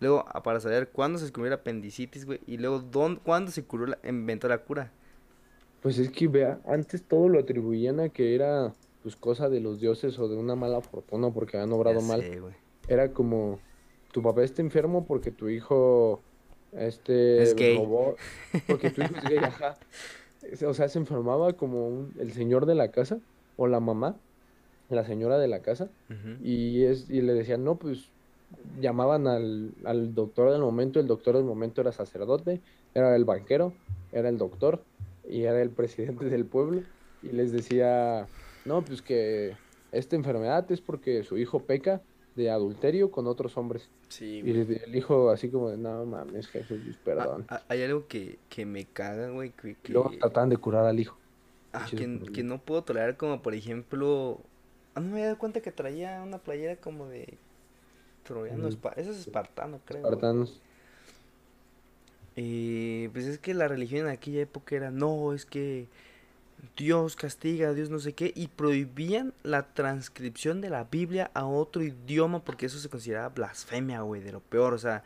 Luego, 0.00 0.26
para 0.44 0.60
saber 0.60 0.90
cuándo 0.90 1.18
se 1.18 1.24
descubrió 1.24 1.54
el 1.54 1.58
apendicitis, 1.58 2.26
güey, 2.26 2.40
y 2.46 2.58
luego 2.58 2.80
dónde, 2.80 3.18
cuándo 3.22 3.50
se 3.50 3.64
curó 3.64 3.86
la, 3.86 3.98
inventó 4.06 4.46
la 4.46 4.58
cura. 4.58 4.92
Pues 5.80 5.98
es 5.98 6.10
que 6.10 6.28
vea, 6.28 6.60
antes 6.66 7.06
todo 7.06 7.28
lo 7.28 7.38
atribuían 7.38 8.00
a 8.00 8.08
que 8.08 8.34
era 8.34 8.72
pues 9.02 9.16
cosa 9.16 9.48
de 9.48 9.60
los 9.60 9.80
dioses 9.80 10.18
o 10.18 10.28
de 10.28 10.36
una 10.36 10.56
mala 10.56 10.80
fortuna 10.80 11.30
porque 11.32 11.56
habían 11.56 11.72
obrado 11.72 12.00
mal. 12.02 12.24
Era 12.88 13.12
como 13.12 13.58
tu 14.12 14.22
papá 14.22 14.42
está 14.42 14.62
enfermo 14.62 15.06
porque 15.06 15.30
tu 15.30 15.48
hijo 15.48 16.24
este 16.72 17.42
Es 17.42 17.54
gay. 17.54 17.76
robó, 17.76 18.16
porque 18.66 18.90
tu 18.90 19.02
hijo 19.02 19.14
es 19.14 19.28
gay, 19.28 19.38
ajá. 19.38 19.78
O 20.66 20.74
sea, 20.74 20.88
se 20.88 20.98
enfermaba 20.98 21.52
como 21.54 21.88
un- 21.88 22.14
el 22.18 22.32
señor 22.32 22.66
de 22.66 22.74
la 22.74 22.90
casa 22.90 23.20
o 23.56 23.66
la 23.66 23.80
mamá, 23.80 24.20
la 24.88 25.04
señora 25.04 25.38
de 25.38 25.48
la 25.48 25.62
casa, 25.62 25.90
y, 26.42 26.84
es, 26.84 27.10
y 27.10 27.20
le 27.20 27.34
decían, 27.34 27.64
no, 27.64 27.78
pues 27.78 28.12
llamaban 28.80 29.26
al, 29.26 29.74
al 29.84 30.14
doctor 30.14 30.52
del 30.52 30.62
momento, 30.62 31.00
el 31.00 31.06
doctor 31.06 31.36
del 31.36 31.44
momento 31.44 31.80
era 31.80 31.92
sacerdote, 31.92 32.62
era 32.94 33.14
el 33.14 33.24
banquero, 33.24 33.72
era 34.12 34.28
el 34.28 34.38
doctor 34.38 34.84
y 35.28 35.44
era 35.44 35.60
el 35.62 35.72
presidente 35.74 36.26
del 36.26 36.46
pueblo, 36.48 36.86
y 37.20 37.30
les 37.32 37.52
decía, 37.52 38.30
no, 38.64 38.84
pues 38.84 39.02
que 39.02 39.58
esta 39.90 40.16
enfermedad 40.16 40.70
es 40.72 40.80
porque 40.82 41.22
su 41.24 41.38
hijo 41.38 41.66
peca 41.66 42.04
de 42.34 42.50
adulterio 42.50 43.10
con 43.10 43.26
otros 43.26 43.56
hombres. 43.56 43.92
Sí, 44.08 44.42
Y 44.42 44.52
el 44.52 44.94
hijo 44.96 45.30
así 45.30 45.50
como 45.50 45.70
de, 45.70 45.78
no 45.78 46.04
mames, 46.06 46.48
Jesús, 46.48 46.98
Ah, 47.16 47.28
perdón. 47.28 47.48
ah, 47.48 47.66
hay 47.68 47.82
algo 47.82 48.06
que, 48.06 48.44
que 48.48 48.64
me 48.66 48.90
caga, 48.92 49.30
güey, 49.30 49.52
que, 49.54 49.76
Y 49.86 49.92
luego 49.92 50.10
que, 50.10 50.20
trataban 50.20 50.50
de 50.50 50.56
curar 50.56 50.86
al 50.86 51.00
hijo. 51.00 51.20
ah, 51.72 51.92
que, 51.94 52.08
que 52.32 52.42
no 52.42 52.64
puedo 52.64 52.84
tolerar, 52.84 53.16
como 53.16 53.42
por 53.42 53.54
ejemplo, 53.54 54.50
ah, 54.94 55.00
no 55.00 55.06
me 55.08 55.12
había 55.14 55.26
dado 55.26 55.38
cuenta 55.38 55.60
que 55.60 55.72
traía 55.72 56.22
una 56.22 56.42
playera 56.42 56.80
como 56.80 57.08
de 57.08 57.42
troyano, 58.22 58.68
Mm, 58.68 58.74
es 58.96 59.08
espartano, 59.08 59.84
creo. 59.84 60.12
Espartanos. 60.12 60.64
Eh, 62.40 63.10
pues 63.12 63.26
es 63.26 63.40
que 63.40 63.52
la 63.52 63.66
religión 63.66 64.06
en 64.06 64.12
aquella 64.12 64.42
época 64.42 64.76
era, 64.76 64.92
no, 64.92 65.32
es 65.34 65.44
que 65.44 65.88
Dios 66.76 67.16
castiga, 67.16 67.74
Dios 67.74 67.90
no 67.90 67.98
sé 67.98 68.12
qué, 68.12 68.32
y 68.32 68.46
prohibían 68.46 69.34
la 69.42 69.74
transcripción 69.74 70.60
de 70.60 70.70
la 70.70 70.84
Biblia 70.84 71.32
a 71.34 71.46
otro 71.46 71.82
idioma 71.82 72.44
porque 72.44 72.66
eso 72.66 72.78
se 72.78 72.88
consideraba 72.88 73.30
blasfemia, 73.30 74.02
güey, 74.02 74.22
de 74.22 74.30
lo 74.30 74.38
peor, 74.38 74.72
o 74.72 74.78
sea, 74.78 75.02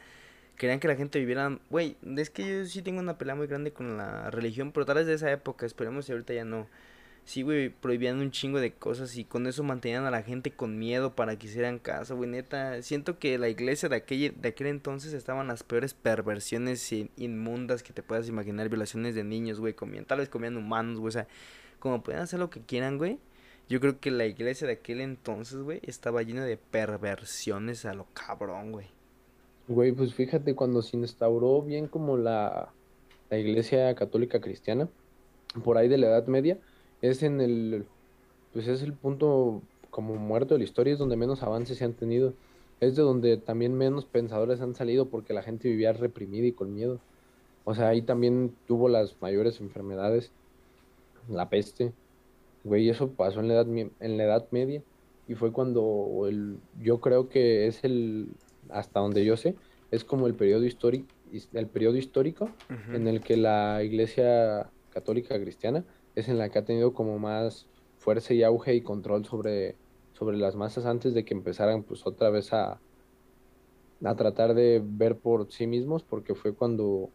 querían 0.58 0.78
que 0.78 0.88
la 0.88 0.94
gente 0.94 1.20
viviera, 1.20 1.58
güey, 1.70 1.96
es 2.18 2.28
que 2.28 2.46
yo 2.46 2.66
sí 2.66 2.82
tengo 2.82 3.00
una 3.00 3.16
pelea 3.16 3.34
muy 3.34 3.46
grande 3.46 3.72
con 3.72 3.96
la 3.96 4.30
religión, 4.30 4.70
pero 4.70 4.84
tal 4.84 4.96
vez 4.96 5.06
de 5.06 5.14
esa 5.14 5.32
época, 5.32 5.64
esperemos 5.64 6.04
si 6.04 6.12
ahorita 6.12 6.34
ya 6.34 6.44
no. 6.44 6.66
Sí, 7.24 7.42
güey, 7.42 7.70
prohibían 7.70 8.18
un 8.18 8.32
chingo 8.32 8.58
de 8.58 8.72
cosas 8.74 9.16
y 9.16 9.24
con 9.24 9.46
eso 9.46 9.62
mantenían 9.62 10.04
a 10.04 10.10
la 10.10 10.22
gente 10.22 10.50
con 10.50 10.78
miedo 10.78 11.14
para 11.14 11.36
que 11.38 11.46
hicieran 11.46 11.78
caso, 11.78 12.16
güey, 12.16 12.28
neta. 12.28 12.82
Siento 12.82 13.18
que 13.18 13.38
la 13.38 13.48
iglesia 13.48 13.88
de 13.88 13.96
aquel, 13.96 14.34
de 14.40 14.48
aquel 14.48 14.66
entonces 14.66 15.12
estaban 15.12 15.46
las 15.46 15.62
peores 15.62 15.94
perversiones 15.94 16.92
in- 16.92 17.10
inmundas 17.16 17.82
que 17.84 17.92
te 17.92 18.02
puedas 18.02 18.28
imaginar, 18.28 18.68
violaciones 18.68 19.14
de 19.14 19.22
niños, 19.24 19.60
güey, 19.60 19.72
comían, 19.72 20.04
tal 20.04 20.18
vez 20.18 20.28
comían 20.28 20.56
humanos, 20.56 20.98
güey, 20.98 21.08
o 21.08 21.12
sea, 21.12 21.28
como 21.78 22.02
pueden 22.02 22.20
hacer 22.22 22.40
lo 22.40 22.50
que 22.50 22.60
quieran, 22.60 22.98
güey. 22.98 23.18
Yo 23.68 23.80
creo 23.80 24.00
que 24.00 24.10
la 24.10 24.26
iglesia 24.26 24.66
de 24.66 24.74
aquel 24.74 25.00
entonces, 25.00 25.60
güey, 25.60 25.80
estaba 25.84 26.22
llena 26.22 26.44
de 26.44 26.56
perversiones 26.56 27.84
a 27.84 27.94
lo 27.94 28.06
cabrón, 28.12 28.72
güey. 28.72 28.88
Güey, 29.68 29.92
pues 29.92 30.12
fíjate, 30.12 30.54
cuando 30.56 30.82
se 30.82 30.96
instauró 30.96 31.62
bien 31.62 31.86
como 31.86 32.16
la, 32.16 32.72
la 33.30 33.38
iglesia 33.38 33.94
católica 33.94 34.40
cristiana, 34.40 34.88
por 35.64 35.78
ahí 35.78 35.88
de 35.88 35.98
la 35.98 36.08
Edad 36.08 36.26
Media, 36.26 36.58
es 37.02 37.22
en 37.22 37.40
el, 37.40 37.84
pues 38.52 38.66
es 38.68 38.82
el 38.82 38.94
punto 38.94 39.60
como 39.90 40.14
muerto 40.14 40.54
de 40.54 40.58
la 40.58 40.64
historia, 40.64 40.94
es 40.94 40.98
donde 40.98 41.16
menos 41.16 41.42
avances 41.42 41.78
se 41.78 41.84
han 41.84 41.92
tenido. 41.92 42.32
Es 42.80 42.96
de 42.96 43.02
donde 43.02 43.36
también 43.36 43.76
menos 43.76 44.06
pensadores 44.06 44.60
han 44.60 44.74
salido 44.74 45.06
porque 45.06 45.34
la 45.34 45.42
gente 45.42 45.68
vivía 45.68 45.92
reprimida 45.92 46.46
y 46.46 46.52
con 46.52 46.74
miedo. 46.74 46.98
O 47.64 47.74
sea, 47.74 47.88
ahí 47.88 48.02
también 48.02 48.54
tuvo 48.66 48.88
las 48.88 49.20
mayores 49.20 49.60
enfermedades, 49.60 50.32
la 51.28 51.48
peste, 51.48 51.92
güey, 52.64 52.88
eso 52.88 53.10
pasó 53.10 53.40
en 53.40 53.48
la 53.48 53.54
edad, 53.54 53.66
en 53.68 54.16
la 54.16 54.24
Edad 54.24 54.46
Media 54.50 54.82
y 55.28 55.34
fue 55.34 55.52
cuando 55.52 56.24
el, 56.28 56.58
yo 56.80 57.00
creo 57.00 57.28
que 57.28 57.66
es 57.66 57.84
el, 57.84 58.28
hasta 58.70 59.00
donde 59.00 59.24
yo 59.24 59.36
sé, 59.36 59.54
es 59.90 60.04
como 60.04 60.26
el 60.26 60.34
periodo 60.34 60.64
histórico, 60.64 61.06
el 61.52 61.66
periodo 61.66 61.96
histórico 61.96 62.50
en 62.92 63.06
el 63.08 63.20
que 63.20 63.36
la 63.36 63.82
Iglesia 63.82 64.70
Católica 64.90 65.40
Cristiana 65.40 65.84
es 66.14 66.28
en 66.28 66.38
la 66.38 66.48
que 66.48 66.58
ha 66.58 66.64
tenido 66.64 66.92
como 66.92 67.18
más 67.18 67.66
fuerza 67.98 68.34
y 68.34 68.42
auge 68.42 68.74
y 68.74 68.82
control 68.82 69.24
sobre, 69.24 69.76
sobre 70.12 70.36
las 70.36 70.56
masas 70.56 70.86
antes 70.86 71.14
de 71.14 71.24
que 71.24 71.34
empezaran 71.34 71.82
pues 71.82 72.06
otra 72.06 72.30
vez 72.30 72.52
a, 72.52 72.80
a 74.04 74.14
tratar 74.16 74.54
de 74.54 74.82
ver 74.84 75.16
por 75.16 75.50
sí 75.50 75.66
mismos, 75.66 76.02
porque 76.02 76.34
fue 76.34 76.54
cuando, 76.54 77.10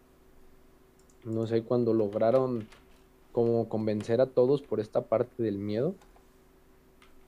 no 1.26 1.46
sé, 1.48 1.64
cuando 1.64 1.94
lograron 1.94 2.68
como 3.32 3.70
convencer 3.70 4.22
a 4.22 4.28
todos 4.28 4.62
por 4.62 4.80
esta 4.80 5.02
parte 5.02 5.44
del 5.44 5.58
miedo. 5.58 5.94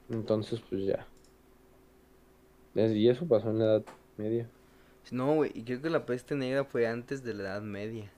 Entonces, 0.10 0.62
pues 0.68 0.84
ya. 0.86 1.06
Y 2.76 3.10
eso 3.10 3.28
pasó 3.28 3.50
en 3.50 3.60
la 3.60 3.66
Edad 3.66 3.84
Media. 4.18 4.50
No, 5.12 5.36
güey, 5.36 5.52
y 5.54 5.64
creo 5.64 5.82
que 5.82 5.90
la 5.90 6.06
peste 6.06 6.36
negra 6.36 6.64
fue 6.64 6.88
antes 6.88 7.24
de 7.24 7.34
la 7.34 7.44
Edad 7.44 7.62
Media. 7.62 8.12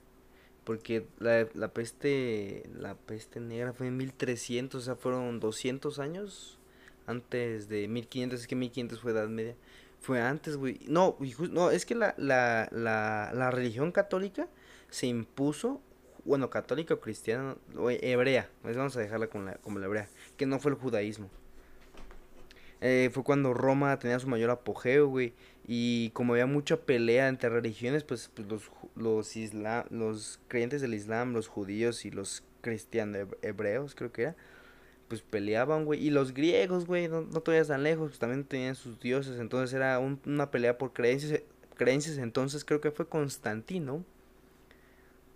Porque 0.64 1.06
la, 1.18 1.48
la 1.54 1.68
peste 1.68 2.62
la 2.78 2.94
peste 2.94 3.40
negra 3.40 3.72
fue 3.72 3.88
en 3.88 3.96
1300, 3.96 4.80
o 4.80 4.84
sea, 4.84 4.94
fueron 4.94 5.40
200 5.40 5.98
años 5.98 6.58
antes 7.06 7.68
de 7.68 7.88
1500, 7.88 8.40
es 8.40 8.46
que 8.46 8.54
1500 8.54 9.00
fue 9.00 9.12
Edad 9.12 9.28
Media. 9.28 9.56
Fue 10.00 10.20
antes, 10.20 10.56
güey. 10.56 10.80
No, 10.88 11.16
no, 11.50 11.70
es 11.70 11.86
que 11.86 11.94
la, 11.94 12.14
la, 12.16 12.68
la, 12.72 13.32
la 13.34 13.50
religión 13.50 13.92
católica 13.92 14.48
se 14.90 15.06
impuso, 15.06 15.80
bueno, 16.24 16.50
católica 16.50 16.94
o 16.94 17.00
cristiana, 17.00 17.56
o 17.76 17.90
hebrea, 17.90 18.50
pues 18.62 18.76
vamos 18.76 18.96
a 18.96 19.00
dejarla 19.00 19.28
con 19.28 19.44
la, 19.44 19.54
como 19.54 19.78
la 19.78 19.86
hebrea, 19.86 20.08
que 20.36 20.46
no 20.46 20.58
fue 20.58 20.72
el 20.72 20.76
judaísmo. 20.76 21.30
Eh, 22.80 23.10
fue 23.12 23.22
cuando 23.22 23.54
Roma 23.54 23.96
tenía 24.00 24.18
su 24.18 24.26
mayor 24.26 24.50
apogeo, 24.50 25.06
güey. 25.06 25.34
Y 25.66 26.10
como 26.10 26.32
había 26.34 26.46
mucha 26.46 26.76
pelea 26.78 27.28
entre 27.28 27.48
religiones, 27.50 28.04
pues, 28.04 28.30
pues 28.34 28.48
los, 28.48 28.62
los, 28.96 29.36
isla- 29.36 29.86
los 29.90 30.40
creyentes 30.48 30.80
del 30.80 30.94
Islam, 30.94 31.32
los 31.32 31.48
judíos 31.48 32.04
y 32.04 32.10
los 32.10 32.42
cristianos 32.62 33.22
heb- 33.22 33.36
hebreos, 33.42 33.94
creo 33.94 34.12
que 34.12 34.22
era, 34.22 34.36
pues 35.08 35.22
peleaban, 35.22 35.84
güey. 35.84 36.04
Y 36.06 36.10
los 36.10 36.34
griegos, 36.34 36.86
güey, 36.86 37.08
no, 37.08 37.22
no 37.22 37.42
vayas 37.46 37.68
tan 37.68 37.82
lejos, 37.84 38.10
pues 38.10 38.18
también 38.20 38.44
tenían 38.44 38.74
sus 38.76 39.00
dioses. 39.00 39.38
Entonces 39.40 39.74
era 39.74 39.98
un- 40.00 40.20
una 40.26 40.50
pelea 40.50 40.78
por 40.78 40.92
creencias. 40.92 41.42
Creencias, 41.76 42.18
entonces 42.18 42.64
creo 42.64 42.80
que 42.80 42.90
fue 42.92 43.08
Constantino. 43.08 44.04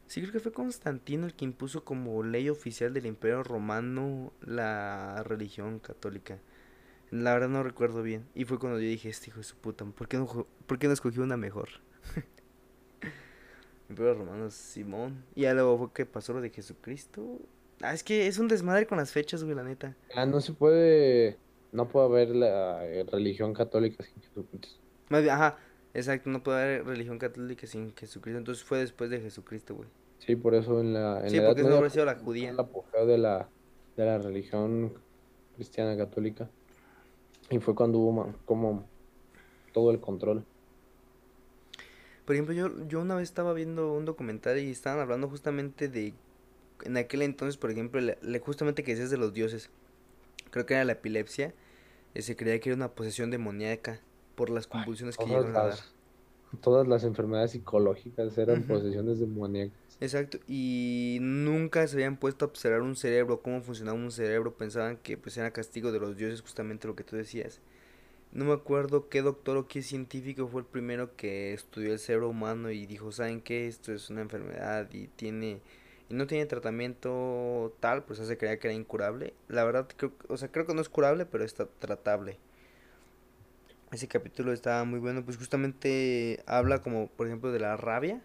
Sí, 0.06 0.20
creo 0.20 0.32
que 0.32 0.40
fue 0.40 0.52
Constantino 0.52 1.26
el 1.26 1.34
que 1.34 1.44
impuso 1.44 1.84
como 1.84 2.22
ley 2.22 2.48
oficial 2.48 2.94
del 2.94 3.06
Imperio 3.06 3.42
Romano 3.42 4.32
la 4.40 5.22
religión 5.24 5.80
católica. 5.80 6.38
La 7.10 7.32
verdad 7.34 7.48
no 7.48 7.62
recuerdo 7.62 8.02
bien. 8.02 8.26
Y 8.34 8.44
fue 8.44 8.58
cuando 8.58 8.78
yo 8.80 8.86
dije, 8.86 9.08
este 9.08 9.30
hijo 9.30 9.38
de 9.38 9.44
su 9.44 9.56
puta, 9.56 9.84
¿por 9.84 10.08
qué 10.08 10.16
no, 10.16 10.46
por 10.66 10.78
qué 10.78 10.86
no 10.88 10.92
escogió 10.92 11.22
una 11.22 11.36
mejor? 11.36 11.68
Imperio 13.88 14.14
Romano, 14.14 14.50
Simón. 14.50 15.24
Y 15.34 15.42
ya 15.42 15.54
luego 15.54 15.78
fue 15.78 15.92
que 15.92 16.06
pasó 16.06 16.32
lo 16.32 16.40
de 16.40 16.50
Jesucristo. 16.50 17.38
Ah, 17.80 17.94
es 17.94 18.02
que 18.02 18.26
es 18.26 18.38
un 18.38 18.48
desmadre 18.48 18.86
con 18.86 18.98
las 18.98 19.12
fechas, 19.12 19.44
güey, 19.44 19.54
la 19.54 19.62
neta. 19.62 19.94
Ah, 20.14 20.26
no 20.26 20.40
se 20.40 20.52
puede, 20.52 21.38
no 21.72 21.88
puede 21.88 22.06
haber 22.06 22.34
la 22.34 22.84
eh, 22.84 23.04
religión 23.10 23.54
católica 23.54 24.02
sin 24.02 24.20
Jesucristo. 24.22 24.80
Más 25.08 25.22
bien, 25.22 25.34
ajá, 25.34 25.58
exacto, 25.94 26.30
no 26.30 26.42
puede 26.42 26.60
haber 26.62 26.86
religión 26.86 27.18
católica 27.18 27.66
sin 27.68 27.94
Jesucristo. 27.94 28.38
Entonces 28.38 28.64
fue 28.64 28.78
después 28.78 29.08
de 29.10 29.20
Jesucristo, 29.20 29.76
güey. 29.76 29.88
Sí, 30.18 30.34
por 30.34 30.54
eso 30.54 30.80
en 30.80 30.92
la, 30.94 31.20
en 31.22 31.30
Sí, 31.30 31.36
la 31.36 31.42
Edad 31.42 31.48
porque 31.50 31.62
no 31.62 31.76
habría 31.76 31.90
sido 31.90 32.04
la 32.06 32.16
judía. 32.16 32.50
el 32.50 32.58
apogeo 32.58 33.06
de 33.06 33.18
la, 33.18 33.48
de 33.96 34.04
la 34.04 34.18
religión 34.18 34.94
cristiana 35.54 35.96
católica. 35.96 36.50
Y 37.50 37.58
fue 37.58 37.74
cuando 37.74 37.98
hubo 37.98 38.34
como 38.44 38.84
todo 39.72 39.90
el 39.90 40.00
control. 40.00 40.44
Por 42.24 42.34
ejemplo, 42.34 42.54
yo, 42.54 42.70
yo 42.88 43.00
una 43.00 43.14
vez 43.14 43.24
estaba 43.24 43.52
viendo 43.52 43.92
un 43.92 44.04
documental 44.04 44.58
y 44.58 44.70
estaban 44.70 44.98
hablando 44.98 45.28
justamente 45.28 45.88
de, 45.88 46.12
en 46.82 46.96
aquel 46.96 47.22
entonces, 47.22 47.56
por 47.56 47.70
ejemplo, 47.70 48.00
le, 48.00 48.38
justamente 48.40 48.82
que 48.82 48.92
decías 48.92 49.10
de 49.10 49.16
los 49.16 49.32
dioses. 49.32 49.70
Creo 50.50 50.66
que 50.66 50.74
era 50.74 50.84
la 50.84 50.92
epilepsia. 50.92 51.54
eh, 52.14 52.22
se 52.22 52.34
creía 52.34 52.58
que 52.58 52.70
era 52.70 52.76
una 52.76 52.88
posesión 52.88 53.30
demoníaca 53.30 54.00
por 54.34 54.50
las 54.50 54.66
convulsiones 54.66 55.16
que 55.16 55.24
llegaron 55.24 55.56
a 55.56 55.62
dar. 55.68 55.78
todas 56.60 56.88
las 56.88 57.04
enfermedades 57.04 57.52
psicológicas 57.52 58.36
eran 58.38 58.62
posesiones 58.64 59.20
demoníacas. 59.20 59.85
Exacto, 60.00 60.38
y 60.46 61.18
nunca 61.22 61.86
se 61.86 61.96
habían 61.96 62.18
puesto 62.18 62.44
a 62.44 62.48
observar 62.48 62.82
un 62.82 62.96
cerebro, 62.96 63.40
cómo 63.40 63.62
funcionaba 63.62 63.96
un 63.96 64.12
cerebro, 64.12 64.54
pensaban 64.54 64.98
que 64.98 65.16
pues 65.16 65.36
era 65.38 65.52
castigo 65.52 65.90
de 65.90 65.98
los 66.00 66.16
dioses, 66.18 66.42
justamente 66.42 66.86
lo 66.86 66.94
que 66.94 67.04
tú 67.04 67.16
decías. 67.16 67.60
No 68.32 68.44
me 68.46 68.52
acuerdo 68.54 69.08
qué 69.08 69.22
doctor 69.22 69.56
o 69.58 69.68
qué 69.68 69.82
científico 69.82 70.48
fue 70.48 70.62
el 70.62 70.66
primero 70.66 71.16
que 71.16 71.54
estudió 71.54 71.92
el 71.92 71.98
cerebro 72.00 72.28
humano 72.30 72.70
y 72.70 72.86
dijo, 72.86 73.12
¿saben 73.12 73.40
qué? 73.40 73.68
Esto 73.68 73.92
es 73.94 74.10
una 74.10 74.22
enfermedad 74.22 74.90
y 74.92 75.08
tiene 75.08 75.60
y 76.10 76.14
no 76.14 76.26
tiene 76.26 76.46
tratamiento 76.46 77.74
tal, 77.80 78.04
pues 78.04 78.20
se 78.20 78.38
creía 78.38 78.58
que 78.58 78.68
era 78.68 78.74
incurable. 78.76 79.34
La 79.48 79.64
verdad, 79.64 79.88
creo, 79.96 80.12
o 80.28 80.36
sea, 80.36 80.50
creo 80.52 80.66
que 80.66 80.74
no 80.74 80.80
es 80.82 80.88
curable, 80.88 81.26
pero 81.26 81.44
está 81.44 81.66
tratable. 81.66 82.38
Ese 83.92 84.08
capítulo 84.08 84.52
estaba 84.52 84.84
muy 84.84 84.98
bueno, 84.98 85.24
pues 85.24 85.36
justamente 85.36 86.42
habla 86.46 86.82
como, 86.82 87.08
por 87.08 87.26
ejemplo, 87.26 87.52
de 87.52 87.60
la 87.60 87.76
rabia 87.76 88.22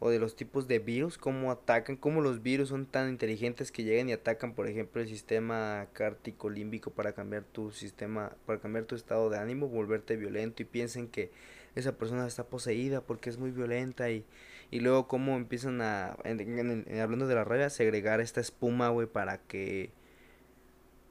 o 0.00 0.10
de 0.10 0.18
los 0.18 0.36
tipos 0.36 0.68
de 0.68 0.78
virus, 0.78 1.18
cómo 1.18 1.50
atacan, 1.50 1.96
cómo 1.96 2.20
los 2.20 2.42
virus 2.42 2.68
son 2.68 2.86
tan 2.86 3.08
inteligentes 3.08 3.72
que 3.72 3.82
llegan 3.82 4.08
y 4.08 4.12
atacan, 4.12 4.54
por 4.54 4.68
ejemplo, 4.68 5.02
el 5.02 5.08
sistema 5.08 5.88
cártico 5.92 6.50
límbico 6.50 6.90
para 6.90 7.12
cambiar 7.12 7.44
tu 7.44 7.72
sistema, 7.72 8.32
para 8.46 8.60
cambiar 8.60 8.84
tu 8.84 8.94
estado 8.94 9.28
de 9.30 9.38
ánimo, 9.38 9.68
volverte 9.68 10.16
violento 10.16 10.62
y 10.62 10.66
piensen 10.66 11.08
que 11.08 11.30
esa 11.74 11.96
persona 11.96 12.26
está 12.26 12.44
poseída 12.44 13.00
porque 13.00 13.30
es 13.30 13.38
muy 13.38 13.50
violenta 13.50 14.10
y, 14.10 14.24
y 14.70 14.80
luego 14.80 15.08
cómo 15.08 15.36
empiezan 15.36 15.80
a, 15.80 16.16
hablando 17.02 17.26
de 17.26 17.34
la 17.34 17.44
rabia, 17.44 17.70
segregar 17.70 18.20
esta 18.20 18.40
espuma, 18.40 18.90
güey, 18.90 19.06
para 19.06 19.38
que 19.38 19.90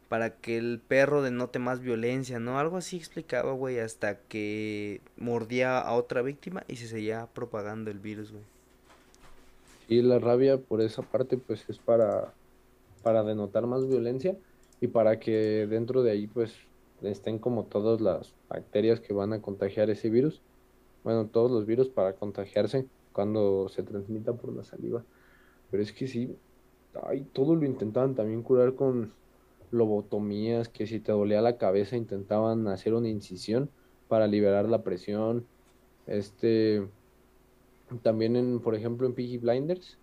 para 0.09 0.37
que 0.37 0.57
el 0.57 0.79
perro 0.87 1.21
denote 1.21 1.59
más 1.59 1.81
violencia, 1.81 2.39
¿no? 2.39 2.59
Algo 2.59 2.77
así 2.77 2.95
explicaba, 2.95 3.51
güey, 3.51 3.79
hasta 3.79 4.19
que 4.19 5.01
mordía 5.17 5.79
a 5.79 5.93
otra 5.93 6.21
víctima 6.21 6.63
y 6.69 6.77
se 6.77 6.87
seguía 6.87 7.27
propagando 7.33 7.91
el 7.91 7.99
virus, 7.99 8.31
güey. 8.31 8.56
Y 9.87 10.01
la 10.01 10.19
rabia 10.19 10.57
por 10.57 10.81
esa 10.81 11.01
parte 11.01 11.37
pues 11.37 11.67
es 11.69 11.79
para, 11.79 12.33
para 13.03 13.23
denotar 13.23 13.65
más 13.67 13.87
violencia 13.87 14.37
y 14.81 14.87
para 14.87 15.19
que 15.19 15.67
dentro 15.67 16.03
de 16.03 16.11
ahí 16.11 16.27
pues 16.27 16.53
estén 17.01 17.39
como 17.39 17.65
todas 17.65 18.01
las 18.01 18.33
bacterias 18.49 18.99
que 18.99 19.13
van 19.13 19.33
a 19.33 19.41
contagiar 19.41 19.89
ese 19.89 20.09
virus. 20.09 20.41
Bueno, 21.03 21.27
todos 21.27 21.51
los 21.51 21.65
virus 21.65 21.89
para 21.89 22.13
contagiarse 22.13 22.85
cuando 23.13 23.69
se 23.69 23.83
transmita 23.83 24.33
por 24.33 24.53
la 24.53 24.63
saliva. 24.63 25.03
Pero 25.71 25.83
es 25.83 25.91
que 25.91 26.07
sí, 26.07 26.35
ay, 27.03 27.21
todo 27.33 27.55
lo 27.55 27.65
intentaban 27.65 28.15
también 28.15 28.43
curar 28.43 28.75
con 28.75 29.13
lobotomías, 29.71 30.69
que 30.69 30.87
si 30.87 30.99
te 30.99 31.11
dolía 31.11 31.41
la 31.41 31.57
cabeza 31.57 31.97
intentaban 31.97 32.67
hacer 32.67 32.93
una 32.93 33.09
incisión 33.09 33.69
para 34.07 34.27
liberar 34.27 34.69
la 34.69 34.83
presión. 34.83 35.45
Este, 36.05 36.87
también 38.03 38.35
en, 38.35 38.61
por 38.61 38.75
ejemplo, 38.75 39.07
en 39.07 39.15
Piggy 39.15 39.37
Blinders, 39.37 39.99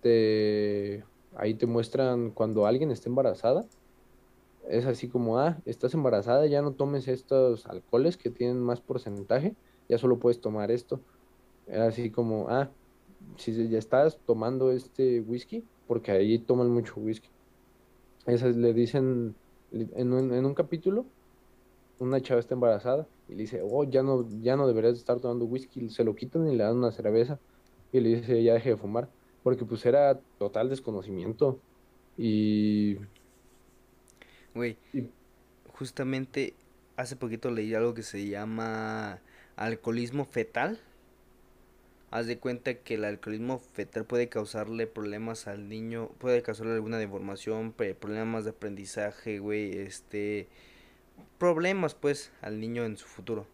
te, 0.00 1.04
ahí 1.36 1.54
te 1.56 1.66
muestran 1.66 2.32
cuando 2.32 2.66
alguien 2.66 2.90
está 2.90 3.08
embarazada. 3.08 3.70
Es 4.68 4.86
así 4.86 5.08
como, 5.08 5.38
ah, 5.38 5.62
estás 5.64 5.94
embarazada, 5.94 6.46
ya 6.46 6.62
no 6.62 6.74
tomes 6.74 7.08
estos 7.08 7.66
alcoholes 7.66 8.16
que 8.16 8.30
tienen 8.30 8.60
más 8.60 8.80
porcentaje, 8.82 9.56
ya 9.88 9.98
solo 9.98 10.18
puedes 10.18 10.40
tomar 10.40 10.70
esto. 10.70 11.04
Era 11.66 11.86
así 11.88 12.10
como, 12.10 12.48
ah, 12.50 12.76
si 13.36 13.68
ya 13.68 13.78
estás 13.78 14.20
tomando 14.24 14.72
este 14.72 15.20
whisky, 15.20 15.70
porque 15.86 16.12
ahí 16.12 16.38
toman 16.44 16.70
mucho 16.70 16.94
whisky. 17.00 17.30
Esas 18.26 18.56
le 18.56 18.74
dicen 18.74 19.36
en 19.70 20.12
un, 20.12 20.32
en 20.34 20.46
un 20.46 20.54
capítulo, 20.54 21.12
una 22.00 22.20
chava 22.20 22.40
está 22.40 22.54
embarazada 22.54 23.06
y 23.28 23.34
le 23.34 23.42
dice, 23.42 23.60
oh, 23.62 23.84
ya 23.84 24.02
no, 24.02 24.26
ya 24.40 24.56
no 24.56 24.66
deberías 24.66 24.96
estar 24.96 25.20
tomando 25.20 25.44
whisky, 25.44 25.90
se 25.90 26.02
lo 26.02 26.16
quitan 26.16 26.48
y 26.48 26.56
le 26.56 26.64
dan 26.64 26.78
una 26.78 26.90
cerveza 26.90 27.38
y 27.92 28.00
le 28.00 28.16
dice, 28.16 28.42
ya 28.42 28.54
deje 28.54 28.70
de 28.70 28.76
fumar, 28.76 29.08
porque 29.42 29.64
pues 29.64 29.84
era 29.86 30.18
total 30.38 30.68
desconocimiento 30.68 31.60
y... 32.16 32.96
Güey, 34.54 34.76
justamente 35.68 36.54
hace 36.96 37.16
poquito 37.16 37.50
leí 37.50 37.72
algo 37.74 37.94
que 37.94 38.02
se 38.02 38.26
llama 38.26 39.20
alcoholismo 39.56 40.24
fetal. 40.24 40.80
Haz 42.10 42.26
de 42.26 42.38
cuenta 42.38 42.74
que 42.74 42.94
el 42.94 43.04
alcoholismo 43.04 43.58
fetal 43.58 44.04
puede 44.04 44.28
causarle 44.28 44.88
problemas 44.88 45.46
al 45.46 45.68
niño, 45.68 46.08
puede 46.18 46.42
causarle 46.42 46.72
alguna 46.72 46.98
deformación, 46.98 47.72
problemas 47.72 48.44
de 48.44 48.50
aprendizaje, 48.50 49.38
güey, 49.38 49.78
este, 49.78 50.48
problemas 51.38 51.94
pues 51.94 52.32
al 52.42 52.60
niño 52.60 52.84
en 52.84 52.96
su 52.96 53.06
futuro. 53.06 53.46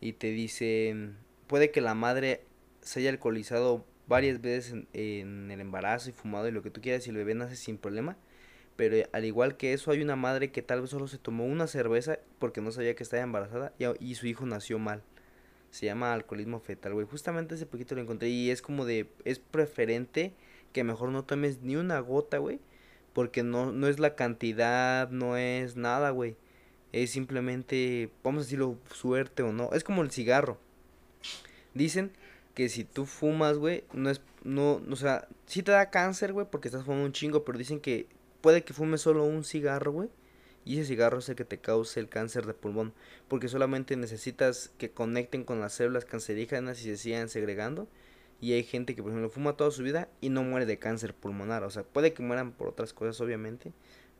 Y 0.00 0.14
te 0.14 0.28
dicen, 0.28 1.16
puede 1.46 1.70
que 1.70 1.80
la 1.80 1.94
madre 1.94 2.44
se 2.80 3.00
haya 3.00 3.10
alcoholizado 3.10 3.84
varias 4.08 4.40
veces 4.40 4.84
en, 4.92 5.50
el 5.50 5.60
embarazo 5.60 6.10
y 6.10 6.12
fumado 6.12 6.48
y 6.48 6.52
lo 6.52 6.62
que 6.62 6.70
tú 6.70 6.80
quieras 6.80 7.06
y 7.06 7.10
el 7.10 7.16
bebé 7.16 7.34
nace 7.34 7.56
sin 7.56 7.78
problema. 7.78 8.16
Pero 8.76 9.06
al 9.12 9.24
igual 9.24 9.56
que 9.56 9.72
eso 9.72 9.90
hay 9.90 10.02
una 10.02 10.16
madre 10.16 10.50
que 10.50 10.62
tal 10.62 10.80
vez 10.80 10.90
solo 10.90 11.06
se 11.06 11.18
tomó 11.18 11.44
una 11.44 11.66
cerveza 11.66 12.18
porque 12.38 12.60
no 12.60 12.72
sabía 12.72 12.94
que 12.94 13.02
estaba 13.02 13.22
embarazada 13.22 13.72
y, 13.78 13.84
y 14.04 14.14
su 14.14 14.26
hijo 14.26 14.46
nació 14.46 14.78
mal. 14.78 15.02
Se 15.70 15.86
llama 15.86 16.12
alcoholismo 16.12 16.60
fetal, 16.60 16.94
güey. 16.94 17.06
Justamente 17.06 17.54
hace 17.54 17.66
poquito 17.66 17.94
lo 17.94 18.02
encontré 18.02 18.28
y 18.28 18.50
es 18.50 18.60
como 18.60 18.84
de, 18.84 19.08
es 19.24 19.38
preferente 19.38 20.34
que 20.72 20.84
mejor 20.84 21.10
no 21.10 21.24
tomes 21.24 21.62
ni 21.62 21.76
una 21.76 22.00
gota, 22.00 22.38
güey. 22.38 22.60
Porque 23.12 23.42
no, 23.42 23.72
no 23.72 23.88
es 23.88 23.98
la 23.98 24.14
cantidad, 24.14 25.10
no 25.10 25.36
es 25.36 25.76
nada, 25.76 26.10
güey 26.10 26.36
es 26.92 27.10
simplemente, 27.10 28.10
vamos 28.22 28.42
a 28.42 28.44
decirlo, 28.44 28.78
suerte 28.92 29.42
o 29.42 29.52
no. 29.52 29.70
Es 29.72 29.82
como 29.82 30.02
el 30.02 30.10
cigarro. 30.10 30.58
Dicen 31.74 32.12
que 32.54 32.68
si 32.68 32.84
tú 32.84 33.06
fumas, 33.06 33.56
güey, 33.56 33.84
no 33.94 34.10
es, 34.10 34.20
no, 34.44 34.82
o 34.90 34.96
sea, 34.96 35.26
sí 35.46 35.62
te 35.62 35.72
da 35.72 35.90
cáncer, 35.90 36.34
güey, 36.34 36.46
porque 36.50 36.68
estás 36.68 36.84
fumando 36.84 37.06
un 37.06 37.12
chingo, 37.12 37.44
pero 37.44 37.56
dicen 37.56 37.80
que 37.80 38.06
puede 38.42 38.62
que 38.62 38.74
fumes 38.74 39.00
solo 39.00 39.24
un 39.24 39.42
cigarro, 39.42 39.92
güey. 39.92 40.10
Y 40.64 40.78
ese 40.78 40.88
cigarro 40.88 41.18
es 41.18 41.28
el 41.28 41.34
que 41.34 41.44
te 41.44 41.58
cause 41.58 41.98
el 41.98 42.08
cáncer 42.08 42.46
de 42.46 42.54
pulmón. 42.54 42.92
Porque 43.26 43.48
solamente 43.48 43.96
necesitas 43.96 44.70
que 44.78 44.90
conecten 44.90 45.44
con 45.44 45.60
las 45.60 45.72
células 45.72 46.04
cancerígenas 46.04 46.80
y 46.82 46.84
se 46.84 46.96
sigan 46.98 47.28
segregando. 47.28 47.88
Y 48.40 48.52
hay 48.52 48.62
gente 48.62 48.94
que, 48.94 49.02
por 49.02 49.10
ejemplo, 49.10 49.30
fuma 49.30 49.56
toda 49.56 49.70
su 49.70 49.82
vida 49.82 50.08
y 50.20 50.28
no 50.28 50.44
muere 50.44 50.66
de 50.66 50.78
cáncer 50.78 51.14
pulmonar. 51.14 51.64
O 51.64 51.70
sea, 51.70 51.82
puede 51.82 52.12
que 52.12 52.22
mueran 52.22 52.52
por 52.52 52.68
otras 52.68 52.92
cosas, 52.92 53.20
obviamente 53.20 53.72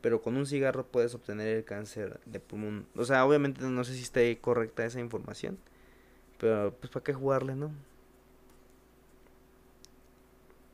pero 0.02 0.20
con 0.20 0.36
un 0.36 0.46
cigarro 0.46 0.84
puedes 0.84 1.14
obtener 1.14 1.46
el 1.56 1.64
cáncer 1.64 2.20
de 2.26 2.40
pulmón. 2.40 2.86
O 2.96 3.04
sea, 3.04 3.24
obviamente 3.24 3.62
no 3.62 3.84
sé 3.84 3.94
si 3.94 4.02
esté 4.02 4.36
correcta 4.38 4.84
esa 4.84 5.00
información, 5.00 5.58
pero 6.38 6.74
pues 6.78 6.92
para 6.92 7.04
qué 7.04 7.14
jugarle, 7.14 7.54
¿no? 7.54 7.70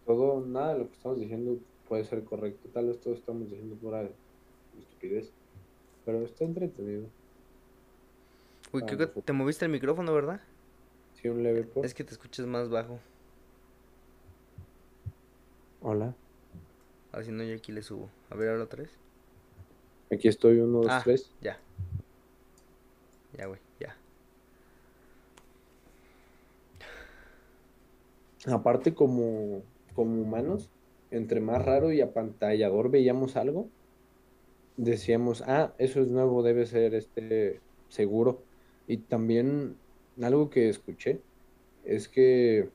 Todo, 0.07 0.45
nada 0.45 0.73
de 0.73 0.79
lo 0.81 0.89
que 0.89 0.95
estamos 0.95 1.21
diciendo 1.21 1.59
puede 1.87 2.05
ser 2.05 2.25
correcto. 2.25 2.69
Tal 2.73 2.87
vez 2.87 2.99
todos 3.01 3.19
estamos 3.19 3.49
diciendo 3.51 3.77
pura 3.77 4.09
estupidez, 4.79 5.31
pero 6.07 6.25
está 6.25 6.45
entretenido. 6.45 7.05
Uy, 8.73 8.83
creo 8.83 8.99
que 8.99 9.07
te 9.07 9.33
moviste 9.33 9.67
el 9.67 9.71
micrófono, 9.71 10.13
¿verdad? 10.15 10.41
Sí, 11.15 11.29
un 11.29 11.43
leve 11.43 11.69
Es 11.83 11.95
que 11.95 12.05
te 12.05 12.13
escuchas 12.13 12.47
más 12.47 12.71
bajo. 12.71 12.99
Hola. 15.83 16.15
No, 17.13 17.43
yo 17.43 17.57
aquí 17.57 17.73
le 17.73 17.83
subo. 17.83 18.09
A 18.31 18.37
ver, 18.37 18.51
ahora 18.51 18.67
tres. 18.67 18.91
Aquí 20.11 20.29
estoy, 20.29 20.59
uno, 20.59 20.81
dos, 20.83 20.91
ah, 20.91 21.01
tres. 21.05 21.31
Ya. 21.41 21.59
Ya, 23.37 23.47
güey, 23.47 23.61
ya. 23.79 23.97
Aparte, 28.47 28.95
como, 28.95 29.63
como 29.95 30.23
humanos, 30.23 30.71
entre 31.11 31.41
más 31.41 31.65
raro 31.65 31.93
y 31.93 32.01
apantallador 32.01 32.91
veíamos 32.91 33.37
algo, 33.37 33.69
decíamos, 34.77 35.43
ah, 35.47 35.75
eso 35.79 36.01
es 36.01 36.09
nuevo, 36.09 36.43
debe 36.43 36.65
ser 36.67 36.95
este 36.95 37.61
seguro. 37.89 38.43
Y 38.87 38.99
también 38.99 39.77
algo 40.23 40.49
que 40.49 40.69
escuché 40.69 41.21
es 41.85 42.09
que, 42.09 42.71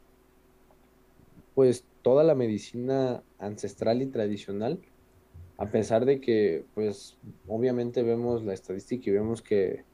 pues, 1.56 1.86
toda 2.04 2.24
la 2.24 2.36
medicina 2.36 3.24
ancestral 3.40 4.02
y 4.02 4.08
tradicional 4.08 4.80
a 5.64 5.72
pesar 5.72 6.06
de 6.06 6.20
que, 6.20 6.66
pues, 6.76 7.18
obviamente 7.48 8.04
vemos 8.04 8.44
la 8.44 8.54
estadística 8.54 9.10
y 9.10 9.14
vemos 9.14 9.42
que 9.42 9.86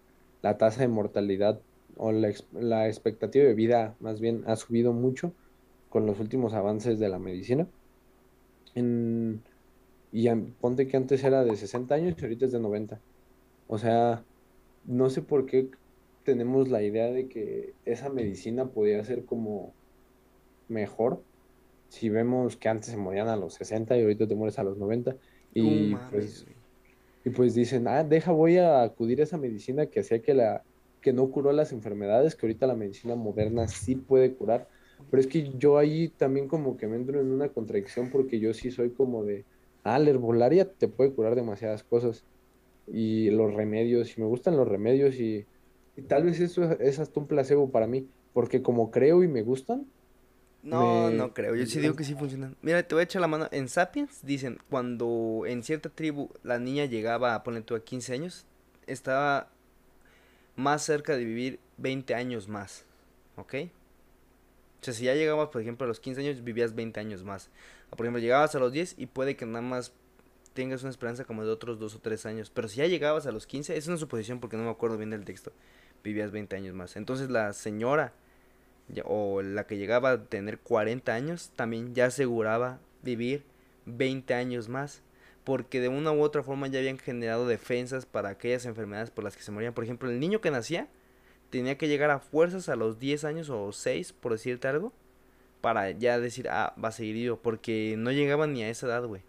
la 0.41 0.57
tasa 0.57 0.81
de 0.81 0.87
mortalidad 0.87 1.61
o 1.95 2.11
la, 2.11 2.87
expectativa 2.87 3.45
de 3.45 3.53
vida 3.53 3.95
más 3.99 4.19
bien 4.19 4.43
ha 4.47 4.55
subido 4.55 4.93
mucho 4.93 5.31
con 5.89 6.07
los 6.07 6.19
últimos 6.19 6.53
avances 6.53 6.97
de 6.97 7.09
la 7.09 7.19
medicina. 7.19 7.67
y 10.11 10.27
ponte 10.59 10.87
que 10.87 10.97
antes 10.97 11.23
era 11.23 11.43
de 11.43 11.55
60 11.55 11.93
años 11.93 12.15
y 12.17 12.21
ahorita 12.23 12.45
es 12.45 12.51
de 12.51 12.59
90. 12.59 12.99
O 13.67 13.77
sea, 13.77 14.23
no 14.85 15.09
sé 15.11 15.21
por 15.21 15.45
qué 15.45 15.69
tenemos 16.23 16.69
la 16.69 16.81
idea 16.81 17.11
de 17.11 17.27
que 17.27 17.73
esa 17.85 18.09
medicina 18.09 18.65
podía 18.69 19.03
ser 19.03 19.25
como 19.25 19.73
mejor 20.67 21.21
si 21.89 22.09
vemos 22.09 22.55
que 22.57 22.69
antes 22.69 22.91
se 22.91 22.97
morían 22.97 23.27
a 23.27 23.35
los 23.35 23.55
60 23.55 23.97
y 23.97 24.01
ahorita 24.03 24.27
te 24.27 24.35
mueres 24.35 24.57
a 24.59 24.63
los 24.63 24.77
90. 24.77 25.15
Y, 25.53 25.95
pues, 26.11 26.45
y 27.25 27.29
pues 27.31 27.55
dicen, 27.55 27.87
ah, 27.87 28.03
deja, 28.03 28.31
voy 28.31 28.57
a 28.57 28.83
acudir 28.83 29.19
a 29.19 29.23
esa 29.23 29.37
medicina 29.37 29.87
que 29.87 30.01
hacía 30.01 30.21
que 30.21 30.33
la 30.33 30.63
que 31.01 31.13
no 31.13 31.29
curó 31.29 31.51
las 31.51 31.71
enfermedades, 31.71 32.35
que 32.35 32.45
ahorita 32.45 32.67
la 32.67 32.75
medicina 32.75 33.15
moderna 33.15 33.67
sí 33.67 33.95
puede 33.95 34.33
curar. 34.33 34.67
Pero 35.09 35.21
es 35.21 35.27
que 35.27 35.51
yo 35.57 35.77
ahí 35.77 36.09
también 36.09 36.47
como 36.47 36.75
que 36.77 36.87
me 36.87 36.97
entro 36.97 37.21
en 37.21 37.31
una 37.31 37.49
contradicción 37.49 38.09
porque 38.09 38.39
yo 38.39 38.53
sí 38.53 38.69
soy 38.69 38.89
como 38.89 39.23
de, 39.23 39.45
ah, 39.83 39.97
la 39.97 40.09
herbolaria 40.09 40.69
te 40.69 40.87
puede 40.87 41.11
curar 41.13 41.35
demasiadas 41.35 41.83
cosas. 41.83 42.25
Y 42.91 43.29
los 43.29 43.53
remedios, 43.53 44.17
y 44.17 44.21
me 44.21 44.27
gustan 44.27 44.57
los 44.57 44.67
remedios 44.67 45.15
y, 45.15 45.45
y 45.95 46.01
tal 46.01 46.23
vez 46.23 46.39
eso 46.39 46.63
es 46.79 46.99
hasta 46.99 47.19
un 47.19 47.27
placebo 47.27 47.69
para 47.69 47.87
mí, 47.87 48.07
porque 48.33 48.61
como 48.61 48.91
creo 48.91 49.23
y 49.23 49.27
me 49.27 49.41
gustan, 49.41 49.85
no, 50.61 51.09
no 51.09 51.33
creo. 51.33 51.55
Yo 51.55 51.65
sí 51.65 51.79
digo 51.79 51.95
que 51.95 52.03
sí 52.03 52.15
funcionan. 52.15 52.55
Mira, 52.61 52.83
te 52.83 52.93
voy 52.93 53.01
a 53.01 53.03
echar 53.03 53.21
la 53.21 53.27
mano. 53.27 53.47
En 53.51 53.69
Sapiens 53.69 54.19
dicen, 54.23 54.59
cuando 54.69 55.43
en 55.45 55.63
cierta 55.63 55.89
tribu 55.89 56.29
la 56.43 56.59
niña 56.59 56.85
llegaba 56.85 57.35
a 57.35 57.43
poner 57.43 57.63
tú 57.63 57.75
a 57.75 57.83
15 57.83 58.13
años, 58.13 58.45
estaba 58.87 59.49
más 60.55 60.83
cerca 60.83 61.15
de 61.15 61.23
vivir 61.23 61.59
20 61.77 62.13
años 62.13 62.47
más. 62.47 62.85
¿Ok? 63.37 63.55
O 64.81 64.83
sea, 64.83 64.93
si 64.93 65.05
ya 65.05 65.13
llegabas, 65.13 65.49
por 65.49 65.61
ejemplo, 65.61 65.85
a 65.85 65.87
los 65.87 65.99
15 65.99 66.21
años, 66.21 66.43
vivías 66.43 66.75
20 66.75 66.99
años 66.99 67.23
más. 67.23 67.49
O, 67.89 67.95
por 67.95 68.05
ejemplo, 68.05 68.21
llegabas 68.21 68.53
a 68.55 68.59
los 68.59 68.71
10 68.71 68.95
y 68.97 69.05
puede 69.07 69.35
que 69.35 69.45
nada 69.45 69.61
más 69.61 69.93
tengas 70.53 70.81
una 70.81 70.89
esperanza 70.89 71.23
como 71.23 71.45
de 71.45 71.51
otros 71.51 71.79
2 71.79 71.95
o 71.95 71.99
3 71.99 72.25
años. 72.25 72.49
Pero 72.49 72.67
si 72.67 72.77
ya 72.77 72.87
llegabas 72.87 73.25
a 73.27 73.31
los 73.31 73.47
15, 73.47 73.77
es 73.77 73.87
una 73.87 73.97
suposición 73.97 74.39
porque 74.39 74.57
no 74.57 74.63
me 74.63 74.69
acuerdo 74.69 74.97
bien 74.97 75.09
del 75.09 75.23
texto, 75.23 75.53
vivías 76.03 76.31
20 76.31 76.55
años 76.55 76.75
más. 76.75 76.97
Entonces 76.97 77.29
la 77.29 77.53
señora 77.53 78.13
o 79.05 79.41
la 79.41 79.65
que 79.65 79.77
llegaba 79.77 80.11
a 80.11 80.23
tener 80.25 80.59
40 80.59 81.13
años 81.13 81.51
también 81.55 81.93
ya 81.93 82.05
aseguraba 82.05 82.79
vivir 83.03 83.43
20 83.85 84.33
años 84.33 84.69
más. 84.69 85.01
Porque 85.43 85.79
de 85.79 85.87
una 85.87 86.11
u 86.11 86.21
otra 86.21 86.43
forma 86.43 86.67
ya 86.67 86.79
habían 86.79 86.99
generado 86.99 87.47
defensas 87.47 88.05
para 88.05 88.29
aquellas 88.29 88.65
enfermedades 88.65 89.09
por 89.09 89.23
las 89.23 89.35
que 89.35 89.41
se 89.41 89.51
morían. 89.51 89.73
Por 89.73 89.83
ejemplo, 89.83 90.09
el 90.09 90.19
niño 90.19 90.41
que 90.41 90.51
nacía 90.51 90.87
tenía 91.49 91.77
que 91.77 91.87
llegar 91.87 92.11
a 92.11 92.19
fuerzas 92.19 92.69
a 92.69 92.75
los 92.75 92.99
10 92.99 93.23
años 93.23 93.49
o 93.49 93.71
6, 93.71 94.13
por 94.13 94.33
decirte 94.33 94.67
algo, 94.67 94.93
para 95.61 95.91
ya 95.91 96.19
decir, 96.19 96.49
ah, 96.49 96.75
va 96.83 96.89
a 96.89 96.91
seguir 96.91 97.15
vivo, 97.15 97.39
porque 97.41 97.95
no 97.97 98.11
llegaban 98.11 98.53
ni 98.53 98.63
a 98.63 98.69
esa 98.69 98.87
edad, 98.87 99.05
güey. 99.05 99.23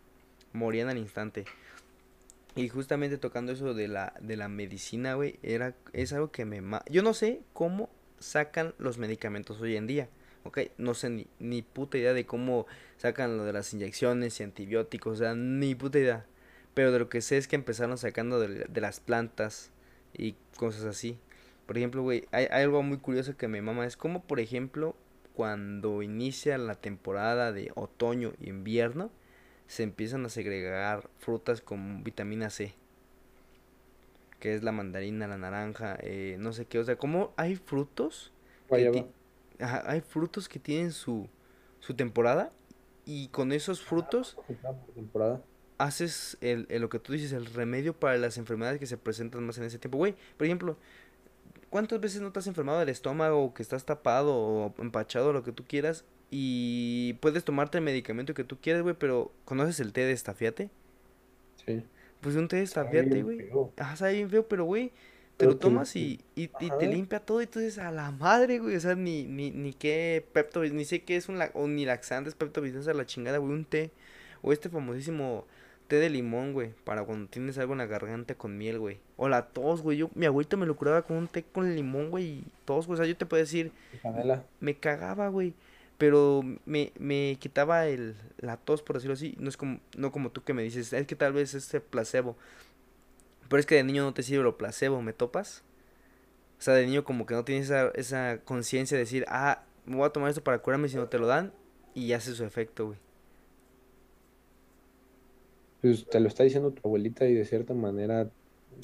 Morían 0.52 0.88
al 0.88 0.98
instante. 0.98 1.44
Y 2.56 2.68
justamente 2.68 3.16
tocando 3.16 3.52
eso 3.52 3.72
de 3.74 3.88
la, 3.88 4.12
de 4.20 4.36
la 4.36 4.48
medicina, 4.48 5.14
güey, 5.14 5.38
era, 5.42 5.74
es 5.92 6.12
algo 6.12 6.30
que 6.30 6.44
me... 6.44 6.60
Yo 6.90 7.02
no 7.02 7.14
sé 7.14 7.40
cómo 7.52 7.88
sacan 8.20 8.74
los 8.78 8.98
medicamentos 8.98 9.60
hoy 9.60 9.76
en 9.76 9.86
día, 9.86 10.08
¿ok? 10.44 10.60
No 10.78 10.94
sé 10.94 11.10
ni, 11.10 11.26
ni 11.38 11.62
puta 11.62 11.98
idea 11.98 12.12
de 12.12 12.26
cómo 12.26 12.66
sacan 12.96 13.36
lo 13.36 13.44
de 13.44 13.52
las 13.52 13.72
inyecciones 13.74 14.38
y 14.38 14.44
antibióticos, 14.44 15.14
o 15.14 15.16
sea, 15.16 15.34
ni 15.34 15.74
puta 15.74 15.98
idea. 15.98 16.26
Pero 16.74 16.92
de 16.92 17.00
lo 17.00 17.08
que 17.08 17.20
sé 17.20 17.36
es 17.36 17.48
que 17.48 17.56
empezaron 17.56 17.98
sacando 17.98 18.38
de, 18.38 18.66
de 18.66 18.80
las 18.80 19.00
plantas 19.00 19.72
y 20.12 20.36
cosas 20.56 20.84
así. 20.84 21.18
Por 21.66 21.78
ejemplo, 21.78 22.02
güey, 22.02 22.26
hay, 22.32 22.46
algo 22.46 22.82
muy 22.82 22.98
curioso 22.98 23.36
que 23.36 23.46
me 23.46 23.62
mama. 23.62 23.86
Es 23.86 23.96
como, 23.96 24.24
por 24.24 24.40
ejemplo, 24.40 24.96
cuando 25.34 26.02
inicia 26.02 26.58
la 26.58 26.74
temporada 26.74 27.52
de 27.52 27.70
otoño 27.76 28.32
y 28.40 28.48
invierno, 28.48 29.10
se 29.68 29.84
empiezan 29.84 30.24
a 30.26 30.30
segregar 30.30 31.08
frutas 31.18 31.60
con 31.60 32.02
vitamina 32.02 32.50
C. 32.50 32.74
Que 34.40 34.54
es 34.54 34.62
la 34.62 34.72
mandarina, 34.72 35.28
la 35.28 35.38
naranja, 35.38 35.96
eh, 36.00 36.36
no 36.38 36.52
sé 36.52 36.66
qué. 36.66 36.78
O 36.78 36.84
sea, 36.84 36.96
como 36.96 37.32
hay 37.36 37.56
frutos. 37.56 38.32
Que 38.68 39.06
hay 39.60 40.00
frutos 40.00 40.48
que 40.48 40.58
tienen 40.58 40.92
su, 40.92 41.28
su 41.78 41.94
temporada. 41.94 42.50
Y 43.04 43.28
con 43.28 43.52
esos 43.52 43.82
frutos. 43.82 44.36
Haces 45.78 46.36
el, 46.40 46.66
lo 46.68 46.88
que 46.88 46.98
tú 46.98 47.12
dices, 47.12 47.32
el 47.32 47.46
remedio 47.46 47.94
para 47.94 48.18
las 48.18 48.36
enfermedades 48.36 48.78
que 48.80 48.86
se 48.86 48.98
presentan 48.98 49.46
más 49.46 49.58
en 49.58 49.64
ese 49.64 49.78
tiempo. 49.78 49.98
Güey, 49.98 50.14
por 50.36 50.46
ejemplo, 50.46 50.76
¿Cuántas 51.70 52.00
veces 52.00 52.20
no 52.20 52.32
te 52.32 52.40
has 52.40 52.48
enfermado 52.48 52.80
del 52.80 52.88
estómago, 52.88 53.54
que 53.54 53.62
estás 53.62 53.84
tapado 53.84 54.34
o 54.34 54.74
empachado, 54.78 55.32
lo 55.32 55.44
que 55.44 55.52
tú 55.52 55.64
quieras? 55.66 56.04
Y 56.28 57.14
puedes 57.14 57.44
tomarte 57.44 57.78
el 57.78 57.84
medicamento 57.84 58.34
que 58.34 58.42
tú 58.42 58.58
quieras, 58.60 58.82
güey, 58.82 58.96
pero 58.98 59.32
¿conoces 59.44 59.78
el 59.78 59.92
té 59.92 60.00
de 60.02 60.12
estafiate? 60.12 60.68
Sí. 61.64 61.84
Pues 62.20 62.36
un 62.36 62.48
té 62.48 62.56
de 62.56 62.62
estafiate, 62.62 63.22
güey. 63.22 63.50
Ajá, 63.76 63.96
sabe 63.96 64.14
bien 64.14 64.30
feo, 64.30 64.46
pero, 64.46 64.64
güey, 64.64 64.92
te 65.36 65.46
lo 65.46 65.56
tomas 65.56 65.96
y, 65.96 66.20
y, 66.34 66.48
te 66.48 66.86
limpia 66.86 67.20
todo 67.20 67.40
y 67.40 67.46
tú 67.46 67.60
dices, 67.60 67.78
a 67.78 67.90
la 67.90 68.10
madre, 68.10 68.58
güey, 68.58 68.76
o 68.76 68.80
sea, 68.80 68.94
ni, 68.94 69.24
ni, 69.24 69.50
ni 69.50 69.72
qué 69.72 70.26
pepto, 70.32 70.62
ni 70.62 70.84
sé 70.84 71.02
qué 71.02 71.16
es 71.16 71.28
un, 71.28 71.38
la, 71.38 71.50
o 71.54 71.66
ni 71.66 71.86
laxante, 71.86 72.28
es 72.28 72.34
pepto, 72.34 72.60
a 72.62 72.94
la 72.94 73.06
chingada, 73.06 73.38
güey, 73.38 73.52
un 73.52 73.64
té. 73.64 73.90
O 74.42 74.52
este 74.52 74.68
famosísimo 74.68 75.46
té 75.88 75.96
de 75.96 76.08
limón, 76.08 76.52
güey, 76.52 76.72
para 76.84 77.04
cuando 77.04 77.28
tienes 77.28 77.58
algo 77.58 77.72
en 77.72 77.78
la 77.78 77.86
garganta 77.86 78.34
con 78.34 78.56
miel, 78.56 78.78
güey. 78.78 78.98
O 79.16 79.28
la 79.28 79.46
tos, 79.48 79.82
güey. 79.82 79.98
Yo, 79.98 80.10
mi 80.14 80.24
abuelita 80.26 80.56
me 80.56 80.66
lo 80.66 80.76
curaba 80.76 81.02
con 81.02 81.16
un 81.16 81.28
té 81.28 81.42
con 81.42 81.74
limón, 81.74 82.10
güey, 82.10 82.24
y 82.24 82.44
tos, 82.64 82.86
güey. 82.86 82.94
O 82.94 82.96
sea, 82.98 83.06
yo 83.06 83.16
te 83.16 83.26
puedo 83.26 83.42
decir, 83.42 83.72
me 84.60 84.76
cagaba, 84.76 85.28
güey. 85.28 85.52
Pero 86.00 86.42
me, 86.64 86.92
me 86.98 87.36
quitaba 87.38 87.86
el, 87.86 88.16
la 88.38 88.56
tos, 88.56 88.82
por 88.82 88.96
decirlo 88.96 89.14
así. 89.14 89.36
No 89.38 89.48
es 89.48 89.56
como, 89.56 89.78
no 89.96 90.10
como 90.10 90.32
tú 90.32 90.42
que 90.42 90.52
me 90.52 90.64
dices, 90.64 90.92
es 90.92 91.06
que 91.06 91.14
tal 91.14 91.32
vez 91.32 91.54
es 91.54 91.70
placebo. 91.90 92.36
Pero 93.48 93.60
es 93.60 93.66
que 93.66 93.76
de 93.76 93.84
niño 93.84 94.02
no 94.02 94.12
te 94.12 94.24
sirve 94.24 94.42
lo 94.42 94.58
placebo, 94.58 95.02
¿me 95.02 95.12
topas? 95.12 95.62
O 96.58 96.62
sea, 96.62 96.74
de 96.74 96.86
niño 96.86 97.04
como 97.04 97.26
que 97.26 97.34
no 97.34 97.44
tienes 97.44 97.66
esa, 97.66 97.90
esa 97.94 98.40
conciencia 98.44 98.96
de 98.96 99.04
decir, 99.04 99.24
ah, 99.28 99.62
me 99.86 99.96
voy 99.96 100.06
a 100.06 100.10
tomar 100.10 100.30
esto 100.30 100.42
para 100.42 100.58
curarme, 100.58 100.88
si 100.88 100.96
no 100.96 101.08
te 101.08 101.18
lo 101.18 101.28
dan 101.28 101.52
y 101.94 102.12
hace 102.12 102.34
su 102.34 102.44
efecto, 102.44 102.86
güey 102.86 102.98
pues 105.80 106.06
te 106.06 106.20
lo 106.20 106.28
está 106.28 106.44
diciendo 106.44 106.72
tu 106.72 106.86
abuelita 106.86 107.26
y 107.26 107.34
de 107.34 107.44
cierta 107.44 107.74
manera, 107.74 108.30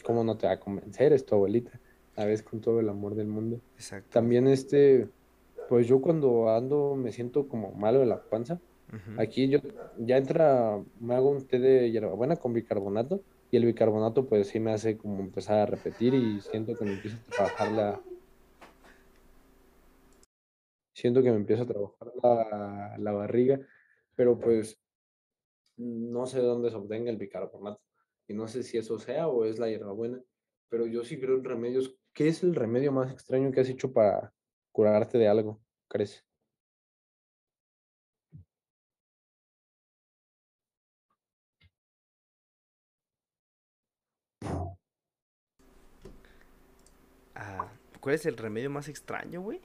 ¿cómo 0.02 0.24
no 0.24 0.36
te 0.36 0.46
va 0.46 0.54
a 0.54 0.60
convencer? 0.60 1.12
Es 1.12 1.26
tu 1.26 1.34
abuelita, 1.34 1.78
a 2.16 2.24
veces 2.24 2.42
con 2.42 2.60
todo 2.60 2.80
el 2.80 2.88
amor 2.88 3.14
del 3.14 3.26
mundo. 3.26 3.60
Exacto. 3.76 4.08
También 4.10 4.46
este, 4.48 5.08
pues 5.68 5.86
yo 5.86 6.00
cuando 6.00 6.50
ando 6.50 6.94
me 6.94 7.12
siento 7.12 7.48
como 7.48 7.72
malo 7.72 8.00
de 8.00 8.06
la 8.06 8.22
panza. 8.22 8.60
Aquí 9.18 9.48
yo 9.48 9.58
ya 9.98 10.16
entra, 10.16 10.80
me 11.00 11.16
hago 11.16 11.30
un 11.30 11.46
té 11.46 11.58
de 11.58 11.90
hierbabuena 11.90 12.36
con 12.36 12.52
bicarbonato 12.52 13.20
y 13.50 13.56
el 13.56 13.66
bicarbonato 13.66 14.26
pues 14.26 14.48
sí 14.48 14.60
me 14.60 14.72
hace 14.72 14.96
como 14.96 15.20
empezar 15.20 15.58
a 15.58 15.66
repetir 15.66 16.14
y 16.14 16.40
siento 16.40 16.76
que 16.76 16.84
me 16.84 16.92
empieza 16.92 17.16
a 17.16 17.30
trabajar 17.30 17.72
la... 17.72 18.00
Siento 20.94 21.22
que 21.22 21.30
me 21.30 21.36
empieza 21.36 21.64
a 21.64 21.66
trabajar 21.66 22.12
la, 22.22 22.96
la 22.98 23.12
barriga, 23.12 23.60
pero 24.14 24.38
pues 24.38 24.80
no 25.76 26.26
sé 26.26 26.40
de 26.40 26.46
dónde 26.46 26.70
se 26.70 26.76
obtenga 26.76 27.10
el 27.10 27.18
bicarbonato. 27.18 27.80
Y 28.28 28.34
no 28.34 28.48
sé 28.48 28.62
si 28.62 28.78
eso 28.78 28.98
sea 28.98 29.28
o 29.28 29.44
es 29.44 29.58
la 29.58 29.68
hierbabuena. 29.68 30.22
Pero 30.68 30.86
yo 30.86 31.04
sí 31.04 31.18
creo 31.18 31.36
en 31.36 31.44
remedios. 31.44 31.96
¿Qué 32.12 32.28
es 32.28 32.42
el 32.42 32.54
remedio 32.54 32.92
más 32.92 33.12
extraño 33.12 33.52
que 33.52 33.60
has 33.60 33.68
hecho 33.68 33.92
para 33.92 34.32
curarte 34.76 35.16
de 35.16 35.26
algo, 35.26 35.58
crees? 35.88 36.22
Ah, 47.34 47.68
¿Cuál 48.00 48.16
es 48.16 48.26
el 48.26 48.36
remedio 48.36 48.68
más 48.70 48.88
extraño, 48.88 49.40
güey? 49.40 49.60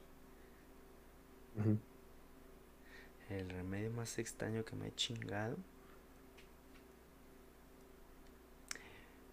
El 3.29 3.49
remedio 3.49 3.91
más 3.91 4.17
extraño 4.17 4.63
que 4.63 4.75
me 4.77 4.87
he 4.87 4.95
chingado. 4.95 5.57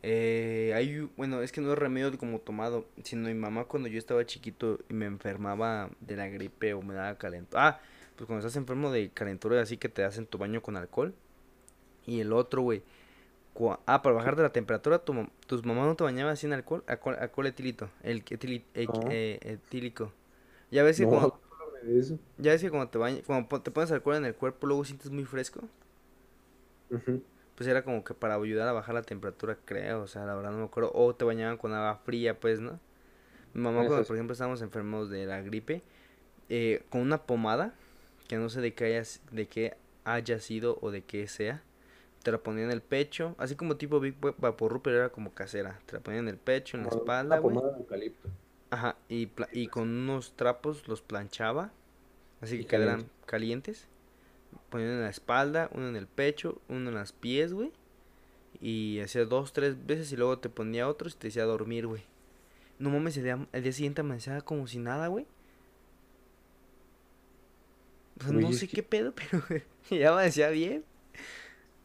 Eh, 0.02 0.72
hay, 0.76 1.10
bueno, 1.16 1.42
es 1.42 1.50
que 1.50 1.60
no 1.60 1.72
es 1.72 1.78
remedio 1.78 2.16
como 2.18 2.38
tomado, 2.38 2.86
sino 3.02 3.28
mi 3.28 3.34
mamá 3.34 3.64
cuando 3.64 3.88
yo 3.88 3.98
estaba 3.98 4.24
chiquito 4.24 4.78
y 4.88 4.94
me 4.94 5.06
enfermaba 5.06 5.90
de 6.00 6.16
la 6.16 6.28
gripe 6.28 6.74
o 6.74 6.82
me 6.82 6.94
daba 6.94 7.18
calentura. 7.18 7.68
Ah, 7.68 7.80
pues 8.16 8.26
cuando 8.26 8.46
estás 8.46 8.56
enfermo 8.56 8.90
de 8.90 9.10
calentura, 9.10 9.60
así 9.60 9.76
que 9.76 9.88
te 9.88 10.04
hacen 10.04 10.26
tu 10.26 10.38
baño 10.38 10.62
con 10.62 10.76
alcohol. 10.76 11.14
Y 12.06 12.20
el 12.20 12.32
otro, 12.32 12.62
güey. 12.62 12.82
Ah, 13.86 14.02
para 14.02 14.14
bajar 14.14 14.36
de 14.36 14.44
la 14.44 14.52
temperatura, 14.52 15.00
tu, 15.00 15.28
tus 15.46 15.64
mamás 15.64 15.86
no 15.86 15.96
te 15.96 16.04
bañaban 16.04 16.36
sin 16.36 16.52
alcohol, 16.52 16.84
alcohol, 16.86 17.16
alcohol 17.18 17.46
etilito, 17.48 17.90
el 18.04 18.22
eh, 18.74 19.38
etílico. 19.42 20.12
Ya 20.70 20.84
ves 20.84 20.98
que 20.98 21.06
cuando, 21.06 21.40
ya 22.36 22.52
ves 22.52 22.62
que 22.62 22.70
cuando 22.70 22.88
te 22.88 22.98
bañas, 22.98 23.22
cuando 23.26 23.60
te 23.60 23.72
pones 23.72 23.90
alcohol 23.90 24.14
en 24.14 24.26
el 24.26 24.36
cuerpo, 24.36 24.68
luego 24.68 24.84
sientes 24.84 25.10
muy 25.10 25.24
fresco 25.24 25.62
pues 27.58 27.66
era 27.66 27.82
como 27.82 28.04
que 28.04 28.14
para 28.14 28.36
ayudar 28.36 28.68
a 28.68 28.72
bajar 28.72 28.94
la 28.94 29.02
temperatura, 29.02 29.58
creo, 29.64 30.02
o 30.02 30.06
sea, 30.06 30.24
la 30.24 30.36
verdad 30.36 30.52
no 30.52 30.58
me 30.58 30.64
acuerdo, 30.66 30.92
o 30.94 31.12
te 31.16 31.24
bañaban 31.24 31.56
con 31.56 31.74
agua 31.74 31.96
fría, 31.96 32.38
pues, 32.38 32.60
¿no? 32.60 32.78
Mi 33.52 33.60
mamá 33.60 33.84
cuando, 33.84 34.04
por 34.04 34.14
ejemplo, 34.14 34.32
estábamos 34.32 34.62
enfermos 34.62 35.10
de 35.10 35.26
la 35.26 35.42
gripe, 35.42 35.82
eh, 36.48 36.84
con 36.88 37.00
una 37.00 37.24
pomada, 37.24 37.74
que 38.28 38.36
no 38.36 38.48
sé 38.48 38.60
de 38.60 38.74
qué, 38.74 38.84
haya, 38.84 39.02
de 39.32 39.48
qué 39.48 39.76
haya 40.04 40.38
sido 40.38 40.78
o 40.82 40.92
de 40.92 41.02
qué 41.02 41.26
sea, 41.26 41.60
te 42.22 42.30
la 42.30 42.38
ponía 42.38 42.62
en 42.62 42.70
el 42.70 42.80
pecho, 42.80 43.34
así 43.38 43.56
como 43.56 43.76
tipo 43.76 43.98
Big 43.98 44.14
Vaporru, 44.20 44.80
pero 44.80 44.96
era 44.96 45.08
como 45.08 45.32
casera, 45.34 45.80
te 45.86 45.94
la 45.94 46.00
ponía 46.00 46.20
en 46.20 46.28
el 46.28 46.36
pecho, 46.36 46.76
en 46.76 46.84
la 46.84 46.90
espalda, 46.90 47.38
güey. 47.38 47.60
Ajá, 48.70 48.94
y, 49.08 49.30
y 49.50 49.66
con 49.66 49.88
unos 49.88 50.36
trapos 50.36 50.86
los 50.86 51.02
planchaba, 51.02 51.72
así 52.40 52.56
que 52.56 52.66
quedaran 52.66 53.10
calientes 53.26 53.88
Poniendo 54.70 54.96
en 54.96 55.02
la 55.02 55.10
espalda, 55.10 55.70
uno 55.72 55.88
en 55.88 55.96
el 55.96 56.06
pecho, 56.06 56.60
uno 56.68 56.90
en 56.90 56.94
las 56.94 57.12
pies, 57.12 57.52
güey. 57.52 57.72
Y 58.60 59.00
hacía 59.00 59.24
dos, 59.24 59.52
tres 59.52 59.86
veces 59.86 60.12
y 60.12 60.16
luego 60.16 60.38
te 60.38 60.48
ponía 60.48 60.88
otro 60.88 61.08
y 61.08 61.12
te 61.12 61.28
decía 61.28 61.44
dormir, 61.44 61.86
güey. 61.86 62.02
No 62.78 62.90
mames, 62.90 63.16
el 63.16 63.24
día, 63.24 63.46
el 63.52 63.62
día 63.62 63.72
siguiente 63.72 64.02
amanecía 64.02 64.40
como 64.42 64.66
si 64.66 64.78
nada, 64.78 65.08
güey. 65.08 65.26
O 68.18 68.24
sea, 68.24 68.32
no 68.32 68.52
sé 68.52 68.68
qué 68.68 68.82
pedo, 68.82 69.14
pero 69.30 69.42
ya 69.90 70.10
amanecía 70.10 70.50
bien. 70.50 70.84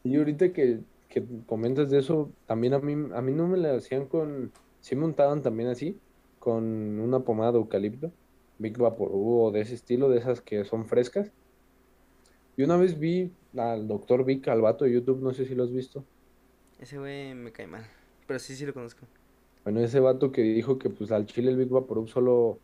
Y 0.04 0.18
ahorita 0.18 0.52
que, 0.52 0.80
que 1.10 1.24
comentas 1.46 1.90
de 1.90 2.00
eso, 2.00 2.32
también 2.48 2.74
a 2.74 2.80
mí, 2.80 2.94
a 3.14 3.22
mí 3.22 3.32
no 3.32 3.48
me 3.48 3.58
la 3.58 3.76
hacían 3.76 4.08
con... 4.08 4.52
Sí 4.82 4.96
me 4.98 5.06
untaban 5.06 5.42
también 5.42 5.70
así, 5.70 5.98
con 6.40 6.66
una 7.00 7.22
pomada 7.22 7.54
de 7.54 7.60
eucalipto, 7.60 8.12
Big 8.58 8.78
Vaporub 8.78 9.46
o 9.46 9.52
de 9.52 9.62
ese 9.62 9.76
estilo, 9.76 10.10
de 10.10 10.18
esas 10.18 10.42
que 10.42 10.66
son 10.66 10.86
frescas 10.86 11.32
y 12.56 12.64
una 12.64 12.78
vez 12.78 13.00
vi 13.00 13.32
al 13.58 13.88
doctor 13.88 14.26
Vic, 14.26 14.48
al 14.48 14.62
vato 14.62 14.86
de 14.86 14.94
YouTube, 14.94 15.22
no 15.22 15.34
sé 15.34 15.46
si 15.46 15.56
lo 15.56 15.64
has 15.64 15.72
visto. 15.72 16.04
Ese 16.80 16.98
güey 16.98 17.34
me 17.34 17.52
cae 17.52 17.68
mal, 17.68 17.86
pero 18.28 18.40
sí, 18.40 18.56
sí 18.56 18.66
lo 18.66 18.74
conozco. 18.74 19.06
Bueno, 19.64 19.80
ese 19.80 20.00
vato 20.00 20.32
que 20.32 20.42
dijo 20.42 20.78
que 20.78 20.90
pues 20.90 21.12
al 21.12 21.26
chile 21.26 21.52
el 21.52 21.58
Big 21.58 21.70
Vaporub 21.70 22.10
solo 22.10 22.60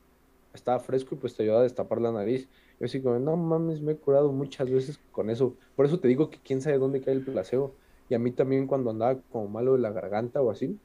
estaba 0.54 0.80
fresco 0.80 1.16
y 1.16 1.18
pues 1.18 1.36
te 1.36 1.44
ayuda 1.44 1.60
a 1.60 1.64
destapar 1.64 2.02
la 2.02 2.12
nariz. 2.12 2.50
Yo 2.80 2.86
así 2.86 3.02
como, 3.02 3.18
no 3.20 3.36
mames, 3.38 3.82
me 3.82 3.94
he 3.94 3.98
curado 3.98 4.32
muchas 4.32 4.70
veces 4.70 5.00
con 5.12 5.30
eso. 5.30 5.56
Por 5.76 5.86
eso 5.86 6.00
te 6.00 6.08
digo 6.08 6.30
que 6.30 6.40
quién 6.44 6.62
sabe 6.62 6.78
dónde 6.78 7.02
cae 7.02 7.14
el 7.14 7.24
placebo. 7.24 7.76
Y 8.10 8.16
a 8.16 8.20
mí 8.20 8.32
también 8.32 8.68
cuando 8.68 8.90
andaba 8.90 9.20
como 9.32 9.48
malo 9.48 9.74
de 9.74 9.80
la 9.80 9.92
garganta 9.92 10.42
o 10.42 10.52
así, 10.52 10.78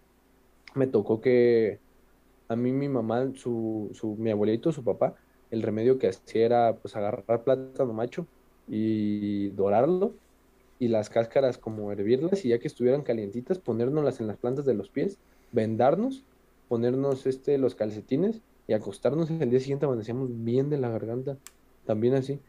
me 0.75 0.87
tocó 0.87 1.21
que 1.21 1.81
a 2.49 2.57
mí 2.57 2.73
mi 2.73 2.89
mamá, 2.89 3.33
su, 3.35 3.91
su, 3.95 4.17
mi 4.17 4.31
abuelito, 4.31 4.73
su 4.73 4.85
papá, 4.85 5.15
el 5.51 5.63
remedio 5.63 5.99
que 5.99 6.09
hacía 6.09 6.47
era 6.47 6.77
pues 6.77 6.95
agarrar 6.97 7.43
plátano 7.45 7.93
macho 7.93 8.27
y 8.69 9.49
dorarlo 9.51 10.15
y 10.79 10.89
las 10.89 11.11
cáscaras 11.11 11.59
como 11.59 11.93
hervirlas 11.93 12.45
y 12.45 12.49
ya 12.49 12.59
que 12.59 12.69
estuvieran 12.69 13.03
calientitas 13.03 13.59
ponérnoslas 13.59 14.21
en 14.21 14.27
las 14.27 14.37
plantas 14.37 14.65
de 14.65 14.75
los 14.75 14.89
pies, 14.89 15.19
vendarnos, 15.53 16.25
ponernos 16.69 17.27
este 17.27 17.59
los 17.59 17.75
calcetines 17.75 18.41
y 18.67 18.73
acostarnos 18.73 19.31
el 19.31 19.51
día 19.51 19.61
siguiente 19.61 19.87
amanecíamos 19.87 20.29
bien 20.45 20.71
de 20.71 20.79
la 20.79 20.89
garganta, 20.89 21.37
también 21.87 22.15
así. 22.15 22.41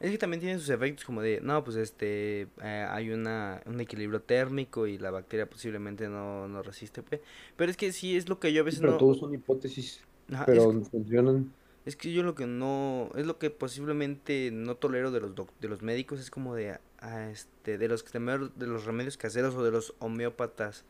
Es 0.00 0.10
que 0.10 0.18
también 0.18 0.40
tiene 0.40 0.58
sus 0.58 0.68
efectos 0.68 1.04
como 1.04 1.22
de, 1.22 1.40
no, 1.40 1.64
pues 1.64 1.76
este, 1.76 2.42
eh, 2.62 2.86
hay 2.88 3.10
una, 3.10 3.62
un 3.64 3.80
equilibrio 3.80 4.20
térmico 4.20 4.86
y 4.86 4.98
la 4.98 5.10
bacteria 5.10 5.48
posiblemente 5.48 6.08
no, 6.08 6.48
no 6.48 6.62
resiste, 6.62 7.02
pues. 7.02 7.20
Pero 7.56 7.70
es 7.70 7.76
que 7.76 7.92
sí, 7.92 8.16
es 8.16 8.28
lo 8.28 8.38
que 8.38 8.52
yo 8.52 8.60
a 8.60 8.64
veces 8.64 8.80
pero 8.80 8.92
no... 8.92 8.98
todos 8.98 9.18
son 9.18 9.32
hipótesis, 9.32 10.00
pero 10.46 10.72
funcionan. 10.82 11.50
Es 11.84 11.96
que 11.96 12.12
yo 12.12 12.22
lo 12.22 12.34
que 12.34 12.46
no, 12.46 13.10
es 13.14 13.26
lo 13.26 13.38
que 13.38 13.50
posiblemente 13.50 14.50
no 14.50 14.76
tolero 14.76 15.10
de 15.10 15.20
los, 15.20 15.32
de 15.34 15.68
los 15.68 15.82
médicos, 15.82 16.18
es 16.20 16.30
como 16.30 16.54
de, 16.54 16.78
ah, 17.00 17.30
este, 17.30 17.76
de 17.78 17.88
los, 17.88 18.04
de 18.10 18.66
los 18.66 18.84
remedios 18.84 19.16
caseros 19.16 19.54
o 19.54 19.62
de 19.62 19.70
los 19.70 19.94
homeópatas 19.98 20.84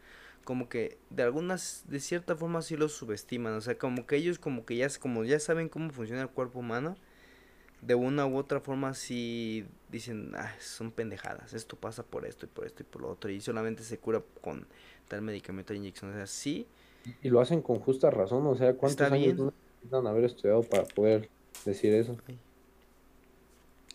como 0.45 0.69
que 0.69 0.99
de 1.09 1.23
algunas 1.23 1.85
de 1.89 2.01
cierta 2.01 2.37
forma 2.37 2.61
sí 2.61 2.77
los 2.77 2.93
subestiman 2.93 3.55
o 3.55 3.63
sea 3.63 3.79
como 3.79 4.07
que 4.07 4.17
ellos 4.17 4.39
como 4.39 4.67
que 4.67 4.77
ya 4.77 4.89
como 5.01 5.25
ya 5.25 5.41
saben 5.41 5.71
cómo 5.71 5.89
funciona 5.89 6.21
el 6.21 6.29
cuerpo 6.29 6.59
humano 6.59 6.99
de 7.87 7.95
una 7.95 8.27
u 8.27 8.37
otra 8.37 8.61
forma 8.61 8.95
sí 8.95 9.67
dicen, 9.91 10.33
ah, 10.35 10.53
son 10.59 10.91
pendejadas, 10.91 11.53
esto 11.53 11.77
pasa 11.77 12.03
por 12.03 12.25
esto 12.25 12.47
y 12.47 12.49
por 12.49 12.67
esto 12.67 12.83
y 12.83 12.87
por 12.87 13.03
lo 13.03 13.11
otro, 13.11 13.31
y 13.31 13.41
solamente 13.41 13.83
se 13.83 13.99
cura 13.99 14.23
con 14.41 14.67
tal 15.09 15.23
medicamento 15.23 15.73
de 15.73 15.79
inyección, 15.79 16.11
o 16.11 16.15
sea, 16.15 16.27
sí. 16.27 16.67
Y 17.23 17.29
lo 17.29 17.41
hacen 17.41 17.61
con 17.61 17.81
justa 17.81 18.11
razón, 18.11 18.47
o 18.47 18.55
sea, 18.55 18.75
¿cuántos 18.75 19.11
años 19.11 19.53
necesitan 19.85 20.07
haber 20.07 20.25
estudiado 20.25 20.63
para 20.63 20.85
poder 20.85 21.29
decir 21.65 21.95
eso? 21.95 22.17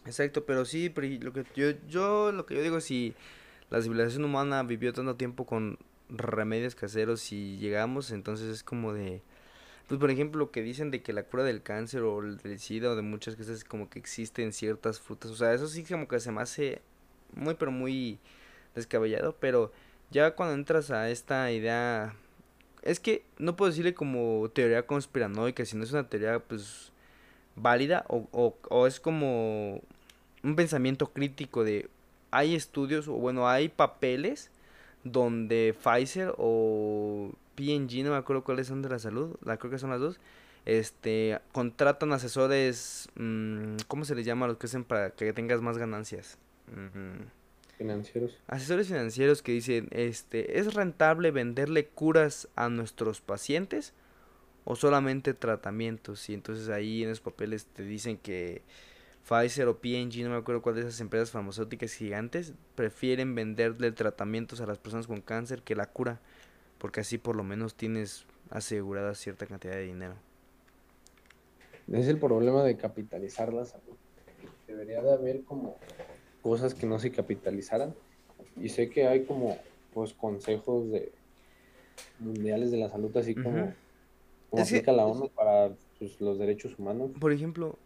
Exacto, 0.05 0.45
pero 0.45 0.65
sí, 0.65 0.91
lo 1.21 1.33
que 1.33 1.43
yo, 1.55 1.71
yo 1.87 2.31
lo 2.31 2.45
que 2.45 2.55
yo 2.55 2.61
digo 2.61 2.79
si 2.79 3.13
la 3.69 3.81
civilización 3.81 4.23
humana 4.23 4.63
vivió 4.63 4.93
tanto 4.93 5.15
tiempo 5.15 5.45
con 5.45 5.77
remedios 6.09 6.75
caseros 6.75 7.31
y 7.31 7.57
llegamos, 7.57 8.11
entonces 8.11 8.47
es 8.47 8.63
como 8.63 8.93
de 8.93 9.21
pues 9.87 9.99
por 9.99 10.11
ejemplo 10.11 10.39
lo 10.39 10.51
que 10.51 10.61
dicen 10.61 10.91
de 10.91 11.01
que 11.01 11.13
la 11.13 11.23
cura 11.23 11.43
del 11.43 11.63
cáncer 11.63 12.03
o 12.03 12.21
del 12.21 12.59
SIDA 12.59 12.91
o 12.91 12.95
de 12.95 13.01
muchas 13.01 13.35
cosas 13.35 13.63
como 13.63 13.89
que 13.89 13.99
existen 13.99 14.53
ciertas 14.53 14.99
frutas, 14.99 15.31
o 15.31 15.35
sea, 15.35 15.53
eso 15.53 15.67
sí 15.67 15.83
como 15.83 16.07
que 16.07 16.19
se 16.19 16.31
me 16.31 16.41
hace 16.41 16.81
muy 17.33 17.55
pero 17.55 17.71
muy 17.71 18.19
descabellado, 18.75 19.35
pero 19.39 19.71
ya 20.11 20.35
cuando 20.35 20.55
entras 20.55 20.91
a 20.91 21.09
esta 21.09 21.51
idea 21.51 22.15
es 22.83 22.99
que 22.99 23.23
no 23.37 23.55
puedo 23.55 23.71
decirle 23.71 23.93
como 23.93 24.49
teoría 24.53 24.85
conspiranoica, 24.85 25.65
sino 25.65 25.83
es 25.83 25.91
una 25.91 26.07
teoría 26.07 26.39
pues 26.39 26.91
válida 27.55 28.05
o, 28.07 28.27
o, 28.31 28.55
o 28.69 28.87
es 28.87 28.99
como 28.99 29.81
un 30.43 30.55
pensamiento 30.55 31.11
crítico 31.11 31.63
de 31.63 31.89
hay 32.31 32.55
estudios 32.55 33.07
o 33.07 33.13
bueno 33.13 33.49
hay 33.49 33.69
papeles 33.69 34.51
donde 35.03 35.75
Pfizer 35.81 36.33
o 36.37 37.31
PNG, 37.55 38.03
no 38.03 38.11
me 38.11 38.17
acuerdo 38.17 38.43
cuáles 38.43 38.67
son 38.67 38.81
de 38.81 38.89
la 38.89 38.99
salud, 38.99 39.35
la 39.43 39.57
creo 39.57 39.71
que 39.71 39.79
son 39.79 39.89
las 39.89 39.99
dos, 39.99 40.19
este, 40.65 41.39
contratan 41.51 42.13
asesores, 42.13 43.09
mmm, 43.15 43.77
¿cómo 43.87 44.05
se 44.05 44.15
les 44.15 44.25
llama 44.25 44.45
a 44.45 44.49
los 44.49 44.57
que 44.57 44.67
hacen 44.67 44.83
para 44.83 45.11
que 45.11 45.33
tengas 45.33 45.61
más 45.61 45.77
ganancias? 45.77 46.37
Financieros. 47.79 48.37
Asesores 48.45 48.87
financieros 48.87 49.41
que 49.41 49.53
dicen, 49.53 49.87
este, 49.89 50.59
¿es 50.59 50.75
rentable 50.75 51.31
venderle 51.31 51.87
curas 51.87 52.47
a 52.55 52.69
nuestros 52.69 53.21
pacientes 53.21 53.93
o 54.65 54.75
solamente 54.75 55.33
tratamientos? 55.33 56.29
Y 56.29 56.35
entonces 56.35 56.69
ahí 56.69 57.01
en 57.01 57.09
los 57.09 57.21
papeles 57.21 57.65
te 57.65 57.81
dicen 57.83 58.17
que 58.17 58.61
Pfizer 59.27 59.67
o 59.67 59.79
PNG, 59.79 60.23
no 60.23 60.29
me 60.29 60.35
acuerdo 60.35 60.61
cuál 60.61 60.75
de 60.75 60.81
esas 60.81 60.99
empresas 61.01 61.31
farmacéuticas 61.31 61.93
gigantes, 61.93 62.53
prefieren 62.75 63.33
venderle 63.33 63.91
tratamientos 63.91 64.61
a 64.61 64.67
las 64.67 64.77
personas 64.77 65.07
con 65.07 65.21
cáncer 65.21 65.63
que 65.63 65.75
la 65.75 65.87
cura 65.87 66.19
porque 66.79 67.01
así 67.01 67.17
por 67.19 67.35
lo 67.35 67.43
menos 67.43 67.75
tienes 67.75 68.25
asegurada 68.49 69.13
cierta 69.13 69.45
cantidad 69.45 69.73
de 69.73 69.83
dinero. 69.83 70.15
Es 71.91 72.07
el 72.07 72.17
problema 72.17 72.63
de 72.63 72.77
capitalizar 72.77 73.53
la 73.53 73.65
salud. 73.65 73.95
Debería 74.65 75.01
de 75.01 75.13
haber 75.13 75.43
como 75.43 75.77
cosas 76.41 76.73
que 76.73 76.85
no 76.85 76.99
se 76.99 77.11
capitalizaran. 77.11 77.93
Y 78.61 78.69
sé 78.69 78.89
que 78.89 79.07
hay 79.07 79.23
como 79.23 79.57
pues 79.93 80.13
consejos 80.13 80.91
de 80.91 81.11
mundiales 82.19 82.71
de 82.71 82.77
la 82.77 82.89
salud, 82.89 83.15
así 83.17 83.35
como, 83.35 83.73
como 84.49 84.63
aplica 84.63 84.91
la 84.91 85.05
ONU 85.05 85.29
para 85.29 85.71
pues, 85.97 86.19
los 86.21 86.37
derechos 86.37 86.77
humanos. 86.77 87.11
Por 87.19 87.31
ejemplo, 87.31 87.77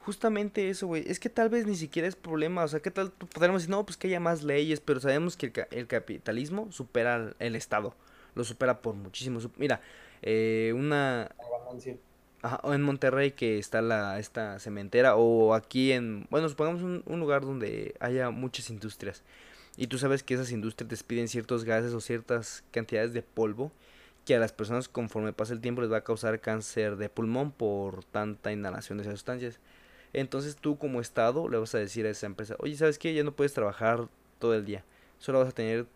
justamente 0.00 0.68
eso, 0.70 0.86
güey. 0.86 1.04
Es 1.06 1.20
que 1.20 1.28
tal 1.28 1.48
vez 1.48 1.66
ni 1.66 1.76
siquiera 1.76 2.08
es 2.08 2.16
problema. 2.16 2.64
O 2.64 2.68
sea, 2.68 2.80
¿qué 2.80 2.90
tal? 2.90 3.10
Podríamos 3.10 3.62
decir, 3.62 3.70
no, 3.70 3.84
pues 3.84 3.96
que 3.96 4.08
haya 4.08 4.20
más 4.20 4.42
leyes, 4.42 4.80
pero 4.80 5.00
sabemos 5.00 5.36
que 5.36 5.46
el, 5.46 5.52
el 5.70 5.86
capitalismo 5.86 6.70
supera 6.72 7.34
el 7.38 7.56
Estado 7.56 7.94
lo 8.38 8.44
supera 8.44 8.80
por 8.80 8.94
muchísimo. 8.94 9.40
Mira, 9.56 9.82
eh, 10.22 10.72
una... 10.74 11.30
en 12.64 12.82
Monterrey 12.82 13.32
que 13.32 13.58
está 13.58 13.82
la 13.82 14.18
esta 14.18 14.58
cementera 14.58 15.16
o 15.16 15.54
aquí 15.54 15.92
en 15.92 16.26
bueno 16.30 16.48
supongamos 16.48 16.82
un, 16.82 17.02
un, 17.06 17.20
lugar 17.20 17.42
donde 17.42 17.94
haya 18.00 18.30
muchas 18.30 18.70
industrias 18.70 19.22
y 19.76 19.88
tú 19.88 19.98
sabes 19.98 20.22
que 20.22 20.34
esas 20.34 20.52
industrias 20.52 20.88
despiden 20.88 21.28
ciertos 21.28 21.64
gases 21.64 21.92
o 21.94 22.00
ciertas 22.00 22.64
cantidades 22.70 23.12
de 23.12 23.22
polvo 23.22 23.72
que 24.24 24.36
a 24.36 24.38
las 24.38 24.52
personas 24.52 24.88
conforme 24.88 25.32
pasa 25.32 25.52
el 25.52 25.60
tiempo 25.60 25.80
les 25.80 25.90
va 25.90 25.98
a 25.98 26.04
causar 26.04 26.40
cáncer 26.40 26.96
de 26.96 27.08
pulmón 27.08 27.50
por 27.50 28.04
tanta 28.04 28.52
inhalación 28.52 28.98
de 28.98 29.02
esas 29.02 29.14
sustancias 29.14 29.58
entonces 30.12 30.56
tú 30.56 30.78
como 30.78 31.00
estado 31.00 31.48
le 31.48 31.58
vas 31.58 31.74
a 31.74 31.78
decir 31.78 32.06
a 32.06 32.10
esa 32.10 32.26
empresa 32.26 32.54
oye 32.58 32.76
sabes 32.76 32.98
qué 32.98 33.14
ya 33.14 33.24
no 33.24 33.32
puedes 33.32 33.52
trabajar 33.52 34.08
todo 34.38 34.54
el 34.54 34.64
día 34.64 34.84
solo 35.18 35.40
vas 35.40 35.48
a 35.48 35.52
tener 35.52 35.86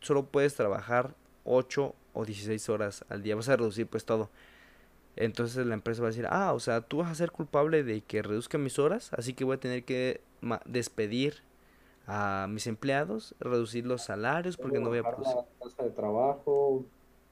solo 0.00 0.26
puedes 0.26 0.54
trabajar 0.54 1.14
8 1.44 1.94
o 2.12 2.24
16 2.24 2.68
horas 2.68 3.04
al 3.08 3.22
día, 3.22 3.36
vas 3.36 3.48
a 3.48 3.56
reducir 3.56 3.86
pues 3.86 4.04
todo. 4.04 4.30
Entonces 5.16 5.64
la 5.66 5.74
empresa 5.74 6.02
va 6.02 6.08
a 6.08 6.10
decir, 6.10 6.26
ah, 6.28 6.52
o 6.52 6.60
sea, 6.60 6.80
tú 6.80 6.98
vas 6.98 7.10
a 7.10 7.14
ser 7.14 7.30
culpable 7.30 7.82
de 7.82 8.00
que 8.00 8.22
reduzca 8.22 8.58
mis 8.58 8.78
horas, 8.78 9.10
así 9.12 9.34
que 9.34 9.44
voy 9.44 9.56
a 9.56 9.60
tener 9.60 9.84
que 9.84 10.20
despedir 10.64 11.36
a 12.06 12.46
mis 12.50 12.66
empleados, 12.66 13.34
reducir 13.40 13.86
los 13.86 14.02
salarios 14.02 14.56
porque 14.56 14.78
no 14.78 14.88
voy 14.88 14.98
a 14.98 15.02
producir. 15.02 15.36
La 15.36 15.44
tasa 15.60 15.84
de 15.84 15.90
trabajo, 15.90 16.84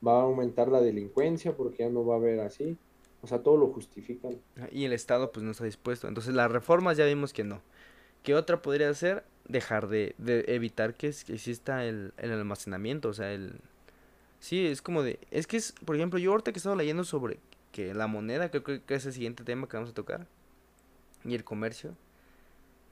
va 0.07 0.21
a 0.21 0.23
aumentar 0.23 0.69
la 0.69 0.81
delincuencia 0.81 1.57
porque 1.57 1.85
ya 1.85 1.91
no 1.91 2.07
va 2.07 2.15
a 2.15 2.19
haber 2.19 2.41
así. 2.41 2.77
O 3.21 3.27
sea, 3.27 3.41
todo 3.41 3.57
lo 3.57 3.69
justifican. 3.69 4.39
Y 4.73 4.85
el 4.85 4.93
Estado 4.93 5.31
pues 5.31 5.45
no 5.45 5.53
está 5.53 5.65
dispuesto. 5.65 6.09
Entonces 6.09 6.35
las 6.35 6.51
reformas 6.51 6.97
ya 6.97 7.05
vimos 7.05 7.33
que 7.33 7.45
no. 7.45 7.61
¿Qué 8.23 8.35
otra 8.35 8.63
podría 8.63 8.93
ser? 8.95 9.25
Dejar 9.47 9.89
de, 9.89 10.15
de 10.19 10.45
evitar 10.49 10.95
que 10.95 11.09
exista 11.09 11.85
el, 11.85 12.15
el 12.17 12.33
almacenamiento, 12.33 13.09
o 13.09 13.13
sea, 13.13 13.33
el, 13.33 13.61
Sí, 14.43 14.67
es 14.67 14.83
como 14.83 15.05
de... 15.05 15.21
Es 15.31 15.47
que 15.47 15.57
es, 15.57 15.73
por 15.85 15.95
ejemplo, 15.95 16.19
yo 16.19 16.33
ahorita 16.33 16.51
que 16.51 16.57
he 16.57 16.59
estado 16.59 16.75
leyendo 16.75 17.05
sobre 17.05 17.39
que 17.73 17.95
la 17.95 18.07
moneda, 18.07 18.51
creo 18.51 18.63
que 18.63 18.95
es 18.95 19.07
el 19.07 19.13
siguiente 19.13 19.45
tema 19.45 19.69
que 19.69 19.77
vamos 19.77 19.91
a 19.91 19.95
tocar, 19.95 20.27
y 21.25 21.35
el 21.35 21.45
comercio, 21.45 21.97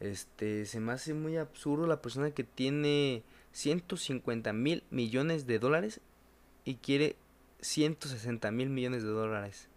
este, 0.01 0.65
se 0.65 0.81
me 0.81 0.93
hace 0.93 1.15
muy 1.15 1.37
absurdo 1.37 1.87
la 1.87 2.01
persona 2.01 2.31
que 2.31 2.43
tiene 2.43 3.23
150 3.53 4.53
mil 4.53 4.83
millones 4.91 5.47
de 5.47 5.59
dólares 5.59 6.01
y 6.65 6.77
quiere 6.77 7.17
160 7.61 8.51
mil 8.51 8.71
millones 8.71 9.03
de 9.03 9.11
dólares. 9.11 9.69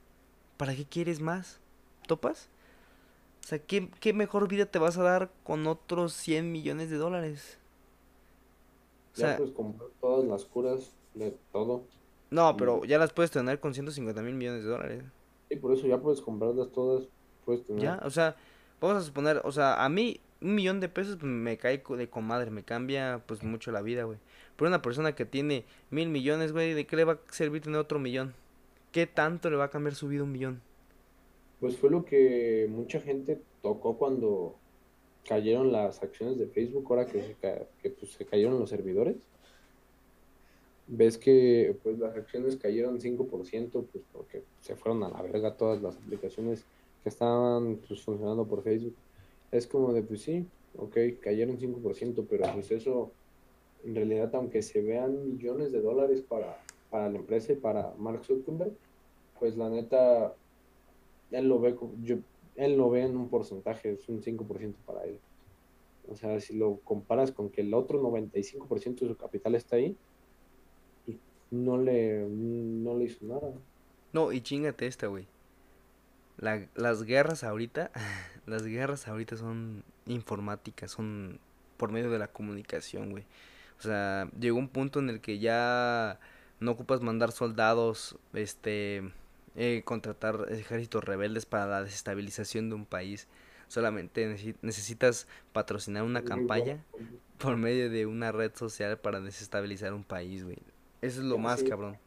¿Para 0.58 0.76
qué 0.76 0.86
quieres 0.86 1.20
más? 1.20 1.60
¿Topas? 2.08 2.48
O 3.44 3.48
sea, 3.48 3.60
¿qué, 3.60 3.90
¿qué, 4.00 4.14
mejor 4.14 4.48
vida 4.48 4.66
te 4.66 4.80
vas 4.80 4.98
a 4.98 5.04
dar 5.04 5.30
con 5.44 5.68
otros 5.68 6.14
100 6.14 6.50
millones 6.50 6.90
de 6.90 6.96
dólares? 6.96 7.58
O 9.14 9.18
sea, 9.18 9.32
ya 9.32 9.38
pues 9.38 9.52
comprar 9.52 9.90
todas 10.00 10.26
las 10.26 10.46
curas 10.46 10.92
de 11.14 11.38
todo. 11.52 11.84
No, 12.34 12.58
pero 12.58 12.84
ya 12.84 12.98
las 12.98 13.14
puedes 13.14 13.30
tener 13.30 13.60
con 13.60 13.76
150 13.76 14.24
mil 14.24 14.34
millones 14.34 14.64
de 14.64 14.70
dólares. 14.72 15.04
Sí, 15.50 15.56
por 15.56 15.72
eso 15.72 15.86
ya 15.86 16.00
puedes 16.00 16.20
comprarlas 16.20 16.72
todas, 16.72 17.08
puedes 17.46 17.64
tener. 17.64 17.84
Ya, 17.84 18.02
o 18.04 18.10
sea, 18.10 18.36
vamos 18.82 18.98
a 18.98 19.06
suponer, 19.06 19.40
o 19.44 19.52
sea, 19.52 19.86
a 19.86 19.88
mí 19.88 20.20
un 20.42 20.56
millón 20.56 20.80
de 20.80 20.90
pesos 20.90 21.18
pues, 21.18 21.32
me 21.32 21.58
cae 21.58 21.84
de 21.88 22.10
comadre, 22.10 22.50
me 22.50 22.64
cambia 22.64 23.22
pues 23.28 23.44
mucho 23.44 23.72
la 23.72 23.84
vida, 23.84 24.06
güey. 24.06 24.18
Pero 24.56 24.68
una 24.68 24.82
persona 24.82 25.14
que 25.14 25.26
tiene 25.26 25.66
mil 25.92 26.10
millones, 26.10 26.54
güey, 26.54 26.74
¿de 26.74 26.88
qué 26.88 26.96
le 26.96 27.04
va 27.04 27.14
a 27.14 27.20
servir 27.30 27.62
tener 27.62 27.80
otro 27.80 28.00
millón? 28.00 28.34
¿Qué 28.92 29.06
tanto 29.06 29.52
le 29.52 29.58
va 29.58 29.66
a 29.66 29.70
cambiar 29.70 29.94
su 29.94 30.08
vida 30.08 30.24
un 30.24 30.32
millón? 30.32 30.60
Pues 31.60 31.78
fue 31.78 31.92
lo 31.92 32.04
que 32.04 32.66
mucha 32.68 33.00
gente 33.00 33.40
tocó 33.62 34.00
cuando 34.00 34.56
cayeron 35.30 35.72
las 35.72 36.02
acciones 36.02 36.40
de 36.40 36.48
Facebook, 36.48 36.88
ahora 36.90 37.06
que 37.06 37.22
se, 37.22 37.36
que, 37.80 37.90
pues, 37.92 38.12
se 38.12 38.26
cayeron 38.26 38.60
los 38.60 38.72
servidores 38.72 39.18
ves 40.88 41.18
que 41.18 41.78
pues 41.84 41.98
las 41.98 42.16
acciones 42.16 42.58
cayeron 42.58 43.00
5%, 43.00 43.72
pues 43.72 44.04
porque 44.12 44.44
se 44.62 44.76
fueron 44.76 45.04
a 45.04 45.10
la 45.10 45.22
verga 45.22 45.56
todas 45.56 45.82
las 45.82 45.96
aplicaciones 45.98 46.66
que 47.02 47.10
estaban 47.10 47.78
pues, 47.88 48.02
funcionando 48.02 48.46
por 48.46 48.64
Facebook. 48.64 48.96
Es 49.52 49.68
como 49.68 49.94
de, 49.94 50.02
pues 50.02 50.22
sí, 50.22 50.46
ok, 50.78 50.98
cayeron 51.22 51.58
5%, 51.58 52.26
pero 52.30 52.52
pues 52.54 52.72
eso, 52.72 53.12
en 53.84 53.96
realidad, 53.96 54.34
aunque 54.36 54.62
se 54.62 54.82
vean 54.82 55.34
millones 55.34 55.72
de 55.72 55.82
dólares 55.82 56.22
para, 56.22 56.60
para 56.90 57.10
la 57.10 57.20
empresa 57.20 57.54
y 57.54 57.56
para 57.56 57.94
Mark 57.98 58.26
Zuckerberg, 58.26 58.74
pues 59.40 59.58
la 59.58 59.70
neta, 59.70 60.34
él 61.32 61.48
lo 61.48 61.60
ve, 61.60 61.76
yo, 62.02 62.18
él 62.56 62.78
lo 62.78 62.90
ve 62.90 63.04
en 63.04 63.16
un 63.18 63.30
porcentaje, 63.30 63.94
es 63.94 64.10
un 64.10 64.22
5% 64.22 64.74
para 64.86 65.04
él. 65.04 65.20
O 66.10 66.16
sea, 66.16 66.40
si 66.40 66.56
lo 66.56 66.80
comparas 66.84 67.32
con 67.32 67.50
que 67.50 67.62
el 67.62 67.74
otro 67.74 68.02
95% 68.02 69.00
de 69.00 69.08
su 69.08 69.16
capital 69.16 69.56
está 69.56 69.78
ahí, 69.78 69.96
no 71.54 71.78
le, 71.78 72.28
no 72.28 72.98
le 72.98 73.06
hizo 73.06 73.26
nada. 73.26 73.54
No, 74.12 74.32
y 74.32 74.42
chingate 74.42 74.88
esta, 74.88 75.08
güey. 75.08 75.28
La, 76.38 76.68
las 76.76 77.04
guerras 77.04 77.44
ahorita, 77.44 77.92
las 78.48 78.66
guerras 78.66 79.08
ahorita 79.08 79.38
son 79.38 79.84
informáticas, 80.08 80.92
son 80.92 81.40
por 81.78 81.92
medio 81.92 82.10
de 82.10 82.20
la 82.20 82.28
comunicación, 82.28 83.12
güey. 83.12 83.24
O 83.80 83.84
sea, 83.84 84.30
llegó 84.40 84.58
un 84.58 84.68
punto 84.68 85.00
en 85.00 85.10
el 85.10 85.22
que 85.22 85.40
ya 85.40 86.20
no 86.60 86.72
ocupas 86.72 87.02
mandar 87.02 87.32
soldados, 87.32 88.18
este, 88.34 89.12
eh, 89.56 89.84
contratar 89.86 90.48
ejércitos 90.50 91.04
rebeldes 91.04 91.46
para 91.46 91.68
la 91.68 91.84
desestabilización 91.84 92.70
de 92.70 92.76
un 92.76 92.86
país. 92.86 93.28
Solamente 93.68 94.56
necesitas 94.62 95.28
patrocinar 95.52 96.04
una 96.04 96.24
campaña 96.24 96.84
por 97.38 97.58
medio 97.58 97.90
de 97.90 98.06
una 98.06 98.32
red 98.32 98.52
social 98.56 98.98
para 98.98 99.20
desestabilizar 99.20 99.94
un 99.94 100.04
país, 100.04 100.44
güey. 100.44 100.58
Eso 101.04 101.22
es 101.22 101.26
lo 101.26 101.38
más 101.38 101.64
cabrón 101.64 101.98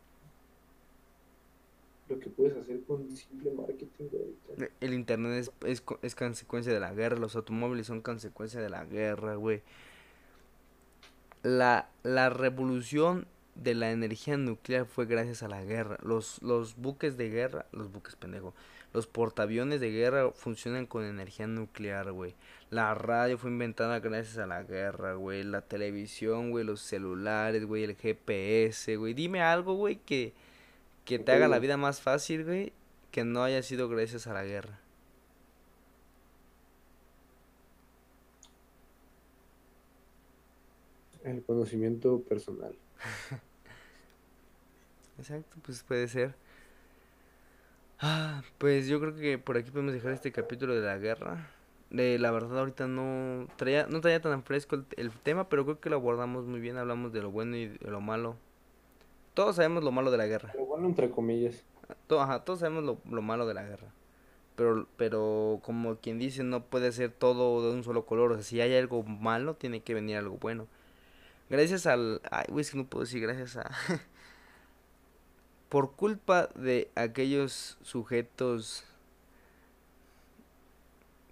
lo 2.08 2.18
que 2.20 2.30
puedes 2.30 2.56
hacer 2.56 2.82
con 2.84 3.08
simple 3.16 3.50
marketing 3.50 4.04
ahorita. 4.12 4.74
El 4.80 4.94
internet 4.94 5.50
es, 5.64 5.82
es, 6.02 6.14
consecuencia 6.14 6.72
de 6.72 6.80
la 6.80 6.92
guerra, 6.92 7.16
los 7.16 7.34
automóviles 7.36 7.86
son 7.86 8.00
consecuencia 8.00 8.60
de 8.60 8.70
la 8.70 8.84
guerra, 8.84 9.34
güey. 9.34 9.62
La, 11.42 11.90
la 12.02 12.30
revolución 12.30 13.26
de 13.54 13.74
la 13.74 13.90
energía 13.90 14.36
nuclear 14.36 14.86
fue 14.86 15.06
gracias 15.06 15.42
a 15.42 15.48
la 15.48 15.64
guerra. 15.64 15.98
Los, 16.02 16.40
los 16.42 16.76
buques 16.76 17.16
de 17.16 17.30
guerra, 17.30 17.66
los 17.72 17.90
buques 17.90 18.14
pendejo, 18.16 18.54
los 18.92 19.06
portaaviones 19.06 19.80
de 19.80 19.90
guerra 19.90 20.30
funcionan 20.32 20.86
con 20.86 21.04
energía 21.04 21.46
nuclear, 21.46 22.12
güey. 22.12 22.34
La 22.70 22.94
radio 22.94 23.38
fue 23.38 23.50
inventada 23.50 24.00
gracias 24.00 24.38
a 24.38 24.46
la 24.46 24.62
guerra, 24.62 25.14
güey. 25.14 25.42
La 25.42 25.62
televisión, 25.62 26.50
güey, 26.50 26.64
los 26.64 26.80
celulares, 26.80 27.64
güey, 27.64 27.84
el 27.84 27.96
GPS, 27.96 28.96
güey. 28.96 29.14
Dime 29.14 29.42
algo, 29.42 29.74
güey, 29.74 29.96
que 29.96 30.32
que 31.06 31.20
te 31.20 31.32
haga 31.32 31.46
la 31.48 31.60
vida 31.60 31.76
más 31.76 32.02
fácil, 32.02 32.44
güey, 32.44 32.72
que 33.12 33.24
no 33.24 33.44
haya 33.44 33.62
sido 33.62 33.88
gracias 33.88 34.26
a 34.26 34.34
la 34.34 34.44
guerra. 34.44 34.80
El 41.22 41.44
conocimiento 41.44 42.20
personal. 42.22 42.76
Exacto, 45.18 45.56
pues 45.62 45.82
puede 45.84 46.08
ser. 46.08 46.34
Ah, 48.00 48.42
pues 48.58 48.86
yo 48.88 49.00
creo 49.00 49.14
que 49.16 49.38
por 49.38 49.56
aquí 49.56 49.70
podemos 49.70 49.94
dejar 49.94 50.12
este 50.12 50.32
capítulo 50.32 50.74
de 50.74 50.82
la 50.82 50.98
guerra. 50.98 51.50
De 51.90 52.18
la 52.18 52.30
verdad 52.30 52.58
ahorita 52.58 52.88
no 52.88 53.46
traía, 53.56 53.86
no 53.86 54.00
traía 54.00 54.20
tan 54.20 54.42
fresco 54.42 54.76
el, 54.76 54.84
el, 54.96 55.10
tema, 55.10 55.48
pero 55.48 55.64
creo 55.64 55.80
que 55.80 55.88
lo 55.88 55.96
abordamos 55.96 56.44
muy 56.44 56.60
bien, 56.60 56.76
hablamos 56.76 57.12
de 57.12 57.22
lo 57.22 57.30
bueno 57.30 57.56
y 57.56 57.68
de 57.68 57.90
lo 57.90 58.00
malo. 58.00 58.36
Todos 59.34 59.56
sabemos 59.56 59.84
lo 59.84 59.92
malo 59.92 60.10
de 60.10 60.16
la 60.16 60.26
guerra. 60.26 60.52
Lo 60.56 60.64
bueno 60.64 60.86
entre 60.86 61.10
comillas. 61.10 61.62
ajá, 62.08 62.44
todos 62.44 62.60
sabemos 62.60 62.84
lo, 62.84 62.98
lo, 63.14 63.22
malo 63.22 63.46
de 63.46 63.54
la 63.54 63.62
guerra. 63.64 63.88
Pero, 64.56 64.86
pero 64.96 65.60
como 65.62 65.96
quien 65.96 66.18
dice, 66.18 66.42
no 66.42 66.64
puede 66.64 66.90
ser 66.92 67.12
todo 67.12 67.62
de 67.68 67.76
un 67.76 67.84
solo 67.84 68.06
color. 68.06 68.32
O 68.32 68.34
sea, 68.36 68.42
si 68.42 68.60
hay 68.62 68.74
algo 68.74 69.02
malo, 69.02 69.54
tiene 69.54 69.80
que 69.80 69.92
venir 69.92 70.16
algo 70.16 70.38
bueno. 70.38 70.66
Gracias 71.50 71.86
al... 71.86 72.22
Ay, 72.30 72.46
güey, 72.48 72.62
es 72.62 72.70
que 72.70 72.78
no 72.78 72.86
puedo 72.86 73.04
decir 73.04 73.20
gracias 73.20 73.58
a... 73.58 73.70
Por 75.68 75.92
culpa 75.92 76.48
de 76.54 76.90
aquellos 76.94 77.78
sujetos 77.82 78.84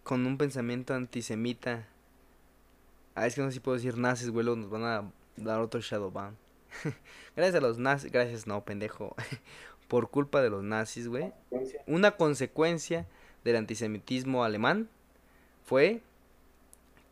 con 0.03 0.27
un 0.27 0.39
pensamiento 0.39 0.95
antisemita. 0.95 1.87
Ah, 3.15 3.27
es 3.27 3.35
que 3.35 3.41
no 3.41 3.49
sé 3.49 3.55
si 3.55 3.61
puedo 3.61 3.77
decir 3.77 3.97
nazis, 3.97 4.31
güey, 4.31 4.45
nos 4.45 4.69
van 4.71 4.85
a 4.85 5.11
dar 5.37 5.61
otro 5.61 5.81
Shadowban. 5.81 6.37
gracias 7.37 7.57
a 7.57 7.67
los 7.67 7.79
nazis, 7.79 8.13
gracias 8.13 8.47
no, 8.47 8.65
pendejo. 8.65 9.15
Por 9.89 10.11
culpa 10.11 10.43
de 10.43 10.51
los 10.51 10.63
nazis, 10.63 11.09
güey. 11.09 11.33
Una 11.87 12.13
consecuencia 12.13 13.07
del 13.45 13.57
antisemitismo 13.57 14.45
alemán 14.45 14.89
fue 15.65 16.03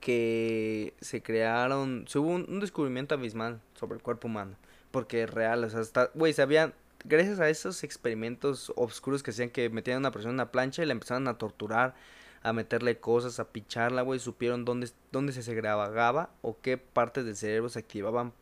que 0.00 0.94
se 1.00 1.22
crearon, 1.22 2.06
se 2.08 2.18
hubo 2.18 2.30
un, 2.30 2.60
descubrimiento 2.60 3.14
abismal 3.14 3.60
sobre 3.74 3.96
el 3.96 4.02
cuerpo 4.02 4.26
humano, 4.26 4.56
porque 4.90 5.22
es 5.22 5.30
real, 5.30 5.62
o 5.62 5.70
sea, 5.70 5.80
está, 5.80 6.10
güey, 6.14 6.32
sabían, 6.32 6.74
gracias 7.05 7.40
a 7.40 7.48
esos 7.48 7.84
experimentos 7.84 8.72
oscuros 8.76 9.22
que 9.22 9.30
hacían 9.30 9.50
que 9.50 9.68
metían 9.70 9.96
a 9.96 9.98
una 10.00 10.11
persona 10.11 10.30
en 10.30 10.36
una 10.36 10.53
plancha 10.53 10.82
y 10.82 10.86
la 10.86 10.92
empezaron 10.92 11.28
a 11.28 11.38
torturar, 11.38 11.94
a 12.42 12.53
meterle 12.53 12.98
cosas, 12.98 13.38
a 13.40 13.48
picharla, 13.53 14.03
güey, 14.03 14.18
supieron 14.18 14.64
dónde, 14.64 14.90
dónde 15.12 15.32
se 15.32 15.42
segregaba 15.42 16.30
o 16.42 16.61
qué 16.61 16.76
partes 16.76 17.24
del 17.24 17.36
cerebro 17.36 17.68
se 17.68 17.78
activaban 17.78 18.32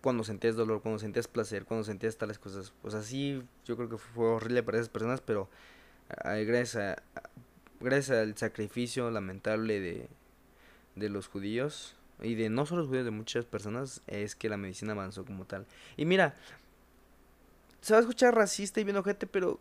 cuando 0.00 0.24
sentías 0.24 0.56
dolor, 0.56 0.80
cuando 0.80 0.98
sentías 0.98 1.28
placer, 1.28 1.64
cuando 1.64 1.84
sentías 1.84 2.16
tales 2.16 2.38
cosas. 2.38 2.72
Pues 2.82 2.94
así 2.94 3.42
yo 3.66 3.76
creo 3.76 3.88
que 3.88 3.98
fue 3.98 4.26
horrible 4.26 4.62
para 4.62 4.78
esas 4.78 4.88
personas, 4.88 5.20
pero 5.20 5.48
gracias, 6.24 6.96
gracias 7.80 8.18
al 8.18 8.36
sacrificio 8.36 9.10
lamentable 9.10 9.80
de, 9.80 10.08
de 10.96 11.08
los 11.08 11.28
judíos 11.28 11.96
y 12.22 12.34
de 12.34 12.50
no 12.50 12.66
solo 12.66 12.82
los 12.82 12.88
judíos, 12.88 13.04
de 13.04 13.10
muchas 13.10 13.44
personas, 13.44 14.02
es 14.06 14.36
que 14.36 14.48
la 14.48 14.56
medicina 14.56 14.92
avanzó 14.92 15.24
como 15.24 15.46
tal. 15.46 15.66
Y 15.96 16.04
mira, 16.04 16.36
se 17.80 17.92
va 17.92 17.98
a 17.98 18.02
escuchar 18.02 18.34
racista 18.34 18.80
y 18.80 18.84
bien 18.84 18.96
ojete, 18.96 19.26
pero 19.26 19.58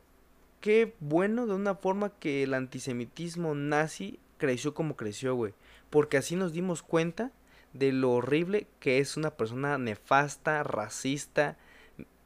qué 0.62 0.94
bueno 1.00 1.48
de 1.48 1.54
una 1.54 1.76
forma 1.76 2.12
que 2.20 2.44
el 2.44 2.54
antisemitismo 2.54 3.56
nazi 3.56 4.20
creció 4.38 4.74
como 4.74 4.96
creció, 4.96 5.36
güey. 5.36 5.54
Porque 5.90 6.18
así 6.18 6.36
nos 6.36 6.54
dimos 6.54 6.82
cuenta 6.82 7.32
de 7.74 7.92
lo 7.92 8.12
horrible 8.12 8.68
que 8.80 9.00
es 9.00 9.18
una 9.18 9.32
persona 9.32 9.78
nefasta, 9.78 10.64
racista, 10.64 11.58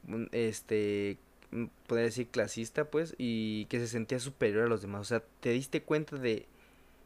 mm, 0.08 0.26
este, 0.32 1.18
mm, 1.52 1.66
podría 1.88 2.06
decir 2.06 2.28
clasista, 2.28 2.86
pues, 2.86 3.16
y 3.18 3.66
que 3.66 3.80
se 3.80 3.88
sentía 3.88 4.20
superior 4.20 4.66
a 4.66 4.70
los 4.70 4.82
demás. 4.82 5.02
O 5.02 5.06
sea, 5.06 5.24
te 5.41 5.50
diste 5.52 5.84
cuenta 5.84 6.18
de 6.18 6.48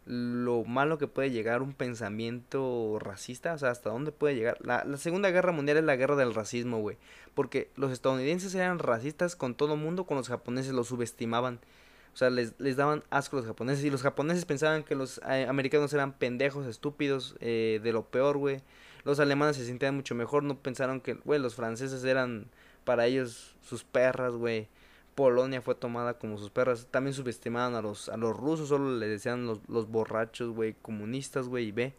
lo 0.08 0.64
malo 0.64 0.98
que 0.98 1.08
puede 1.08 1.32
llegar 1.32 1.62
un 1.62 1.74
pensamiento 1.74 2.98
racista, 3.00 3.54
o 3.54 3.58
sea, 3.58 3.72
hasta 3.72 3.90
dónde 3.90 4.12
puede 4.12 4.36
llegar. 4.36 4.58
La, 4.62 4.84
la 4.86 4.98
Segunda 4.98 5.30
Guerra 5.32 5.52
Mundial 5.52 5.78
es 5.78 5.84
la 5.84 5.98
guerra 5.98 6.16
del 6.16 6.34
racismo, 6.34 6.80
güey, 6.80 6.98
porque 7.34 7.70
los 7.76 7.92
estadounidenses 7.92 8.56
eran 8.56 8.80
racistas 8.80 9.36
con 9.36 9.54
todo 9.56 9.76
mundo, 9.76 10.06
con 10.06 10.18
los 10.18 10.30
japoneses 10.30 10.74
los 10.74 10.88
subestimaban. 10.88 11.60
O 12.14 12.18
sea, 12.18 12.32
les, 12.32 12.56
les 12.58 12.76
daban 12.76 13.04
asco 13.12 13.38
a 13.38 13.42
los 13.42 13.48
japoneses. 13.48 13.86
Y 13.86 13.92
los 13.92 14.02
japoneses 14.02 14.46
pensaban 14.46 14.84
que 14.84 14.96
los 14.96 15.22
eh, 15.30 15.46
americanos 15.48 15.94
eran 15.94 16.14
pendejos, 16.14 16.66
estúpidos, 16.66 17.36
eh, 17.42 17.80
de 17.84 17.94
lo 17.94 18.06
peor, 18.06 18.38
güey. 18.38 18.62
Los 19.04 19.20
alemanes 19.20 19.56
se 19.58 19.68
sentían 19.68 19.96
mucho 19.96 20.16
mejor. 20.16 20.42
No 20.42 20.58
pensaron 20.58 21.00
que, 21.00 21.14
güey, 21.14 21.40
los 21.40 21.54
franceses 21.54 22.04
eran 22.04 22.48
para 22.86 23.06
ellos 23.06 23.56
sus 23.62 23.84
perras, 23.84 24.34
güey. 24.34 24.68
Polonia 25.18 25.64
fue 25.64 25.74
tomada 25.74 26.20
como 26.20 26.38
sus 26.38 26.52
perras. 26.52 26.86
También 26.92 27.16
subestimaban 27.16 27.74
a 27.74 27.82
los, 27.82 28.08
a 28.08 28.18
los 28.18 28.38
rusos. 28.38 28.70
Solo 28.70 28.96
les 29.00 29.10
decían 29.10 29.48
los, 29.48 29.68
los 29.68 29.90
borrachos, 29.90 30.52
güey, 30.52 30.76
comunistas, 30.80 31.48
güey. 31.48 31.70
Y 31.70 31.72
ve. 31.72 31.94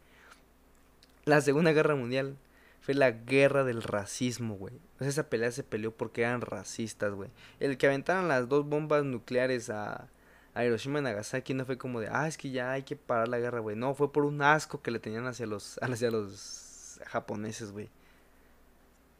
La 1.24 1.40
Segunda 1.40 1.72
Guerra 1.72 1.96
Mundial 1.96 2.36
fue 2.80 2.94
la 2.94 3.10
guerra 3.10 3.64
del 3.64 3.82
racismo, 3.82 4.54
güey. 4.54 4.74
esa 5.00 5.28
pelea 5.28 5.50
se 5.50 5.64
peleó 5.64 5.90
porque 5.90 6.20
eran 6.20 6.42
racistas, 6.42 7.12
güey. 7.12 7.28
El 7.58 7.76
que 7.76 7.88
aventaran 7.88 8.28
las 8.28 8.48
dos 8.48 8.68
bombas 8.68 9.02
nucleares 9.02 9.68
a, 9.68 10.08
a 10.54 10.64
Hiroshima 10.64 11.00
y 11.00 11.02
Nagasaki 11.02 11.54
no 11.54 11.66
fue 11.66 11.76
como 11.76 11.98
de, 11.98 12.06
ah, 12.12 12.28
es 12.28 12.38
que 12.38 12.50
ya 12.50 12.70
hay 12.70 12.84
que 12.84 12.94
parar 12.94 13.26
la 13.26 13.40
guerra, 13.40 13.58
güey. 13.58 13.74
No, 13.74 13.94
fue 13.94 14.12
por 14.12 14.26
un 14.26 14.42
asco 14.42 14.80
que 14.80 14.92
le 14.92 15.00
tenían 15.00 15.26
hacia 15.26 15.46
los, 15.46 15.76
hacia 15.82 16.12
los 16.12 17.00
japoneses, 17.04 17.72
güey. 17.72 17.88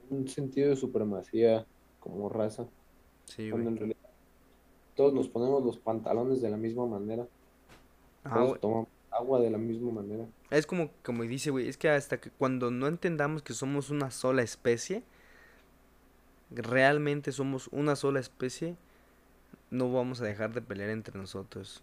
Un 0.09 0.28
sentido 0.28 0.70
de 0.70 0.76
supremacía 0.76 1.66
como 1.99 2.28
raza. 2.28 2.68
Sí, 3.29 3.51
güey. 3.51 3.66
en 3.66 3.76
realidad 3.76 3.99
todos 4.99 5.14
nos 5.14 5.29
ponemos 5.29 5.64
los 5.64 5.79
pantalones 5.79 6.43
de 6.43 6.51
la 6.51 6.57
misma 6.57 6.85
manera. 6.85 7.24
todos 8.24 8.61
tomamos 8.61 8.89
agua 9.12 9.39
de 9.41 9.49
la 9.49 9.57
misma 9.57 9.93
manera. 9.93 10.26
Es 10.51 10.66
como, 10.66 10.91
como 11.05 11.22
dice, 11.22 11.51
güey, 11.51 11.68
es 11.68 11.76
que 11.76 11.89
hasta 11.89 12.20
que 12.20 12.31
cuando 12.31 12.72
no 12.72 12.89
entendamos 12.89 13.43
que 13.43 13.53
somos 13.53 13.91
una 13.91 14.11
sola 14.11 14.43
especie, 14.43 15.05
realmente 16.51 17.31
somos 17.31 17.68
una 17.68 17.95
sola 17.95 18.18
especie, 18.18 18.74
no 19.70 19.93
vamos 19.93 20.20
a 20.20 20.24
dejar 20.24 20.53
de 20.53 20.62
pelear 20.62 20.91
entre 20.91 21.16
nosotros. 21.16 21.81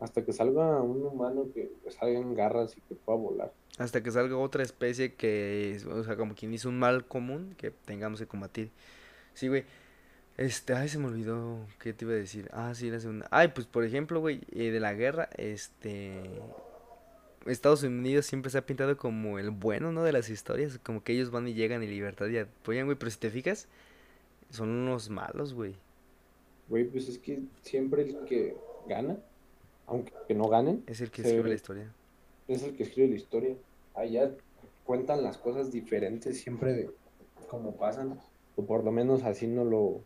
Hasta 0.00 0.22
que 0.22 0.34
salga 0.34 0.82
un 0.82 1.02
humano 1.02 1.46
que 1.54 1.72
salgan 1.98 2.34
garras 2.34 2.76
y 2.76 2.80
que 2.82 2.94
pueda 2.94 3.18
volar. 3.18 3.52
Hasta 3.78 4.02
que 4.02 4.10
salga 4.10 4.36
otra 4.36 4.62
especie 4.62 5.14
que, 5.14 5.80
o 5.90 6.04
sea, 6.04 6.18
como 6.18 6.34
quien 6.34 6.50
dice 6.50 6.68
un 6.68 6.78
mal 6.78 7.06
común 7.06 7.54
que 7.56 7.70
tengamos 7.70 8.20
que 8.20 8.26
combatir. 8.26 8.70
Sí, 9.36 9.48
güey. 9.48 9.64
Este, 10.38 10.72
ay, 10.72 10.88
se 10.88 10.98
me 10.98 11.06
olvidó 11.06 11.58
qué 11.78 11.92
te 11.92 12.06
iba 12.06 12.14
a 12.14 12.16
decir. 12.16 12.48
Ah, 12.52 12.74
sí, 12.74 12.90
la 12.90 13.00
segunda. 13.00 13.28
Ay, 13.30 13.48
pues 13.48 13.66
por 13.66 13.84
ejemplo, 13.84 14.18
güey, 14.20 14.40
eh, 14.50 14.70
de 14.70 14.80
la 14.80 14.94
guerra, 14.94 15.28
este. 15.36 16.22
Estados 17.44 17.82
Unidos 17.82 18.24
siempre 18.26 18.50
se 18.50 18.58
ha 18.58 18.66
pintado 18.66 18.96
como 18.96 19.38
el 19.38 19.50
bueno, 19.50 19.92
¿no? 19.92 20.02
De 20.04 20.12
las 20.12 20.30
historias. 20.30 20.78
Como 20.82 21.04
que 21.04 21.12
ellos 21.12 21.30
van 21.30 21.46
y 21.46 21.52
llegan 21.54 21.82
y 21.82 21.86
libertad 21.86 22.28
y 22.28 22.38
apoyan, 22.38 22.86
güey. 22.86 22.98
Pero 22.98 23.10
si 23.10 23.18
te 23.18 23.30
fijas, 23.30 23.68
son 24.50 24.70
unos 24.70 25.10
malos, 25.10 25.52
güey. 25.52 25.74
Güey, 26.68 26.84
pues 26.84 27.08
es 27.08 27.18
que 27.18 27.40
siempre 27.62 28.02
el 28.02 28.24
que 28.24 28.56
gana, 28.88 29.18
aunque 29.86 30.34
no 30.34 30.48
ganen, 30.48 30.82
Es 30.86 31.02
el 31.02 31.10
que 31.10 31.22
escribe 31.22 31.48
la 31.50 31.54
historia. 31.54 31.92
es 32.48 32.62
el 32.62 32.74
que 32.74 32.84
escribe 32.84 33.08
la 33.10 33.16
historia. 33.16 33.54
Allá 33.94 34.30
cuentan 34.84 35.22
las 35.22 35.36
cosas 35.36 35.70
diferentes 35.70 36.40
siempre 36.40 36.72
de 36.72 36.90
cómo 37.48 37.76
pasan, 37.76 38.18
o 38.56 38.64
por 38.64 38.84
lo 38.84 38.90
menos 38.92 39.22
así 39.22 39.46
no 39.46 39.64
lo, 39.64 40.00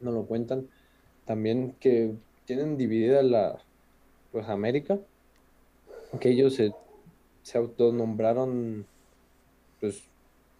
no 0.00 0.10
lo 0.12 0.24
cuentan. 0.24 0.68
También 1.26 1.74
que 1.78 2.12
tienen 2.44 2.76
dividida 2.76 3.22
la, 3.22 3.58
pues 4.32 4.48
América, 4.48 4.98
que 6.20 6.30
ellos 6.30 6.54
se, 6.54 6.72
se 7.42 7.58
autonombraron, 7.58 8.86
pues, 9.80 10.02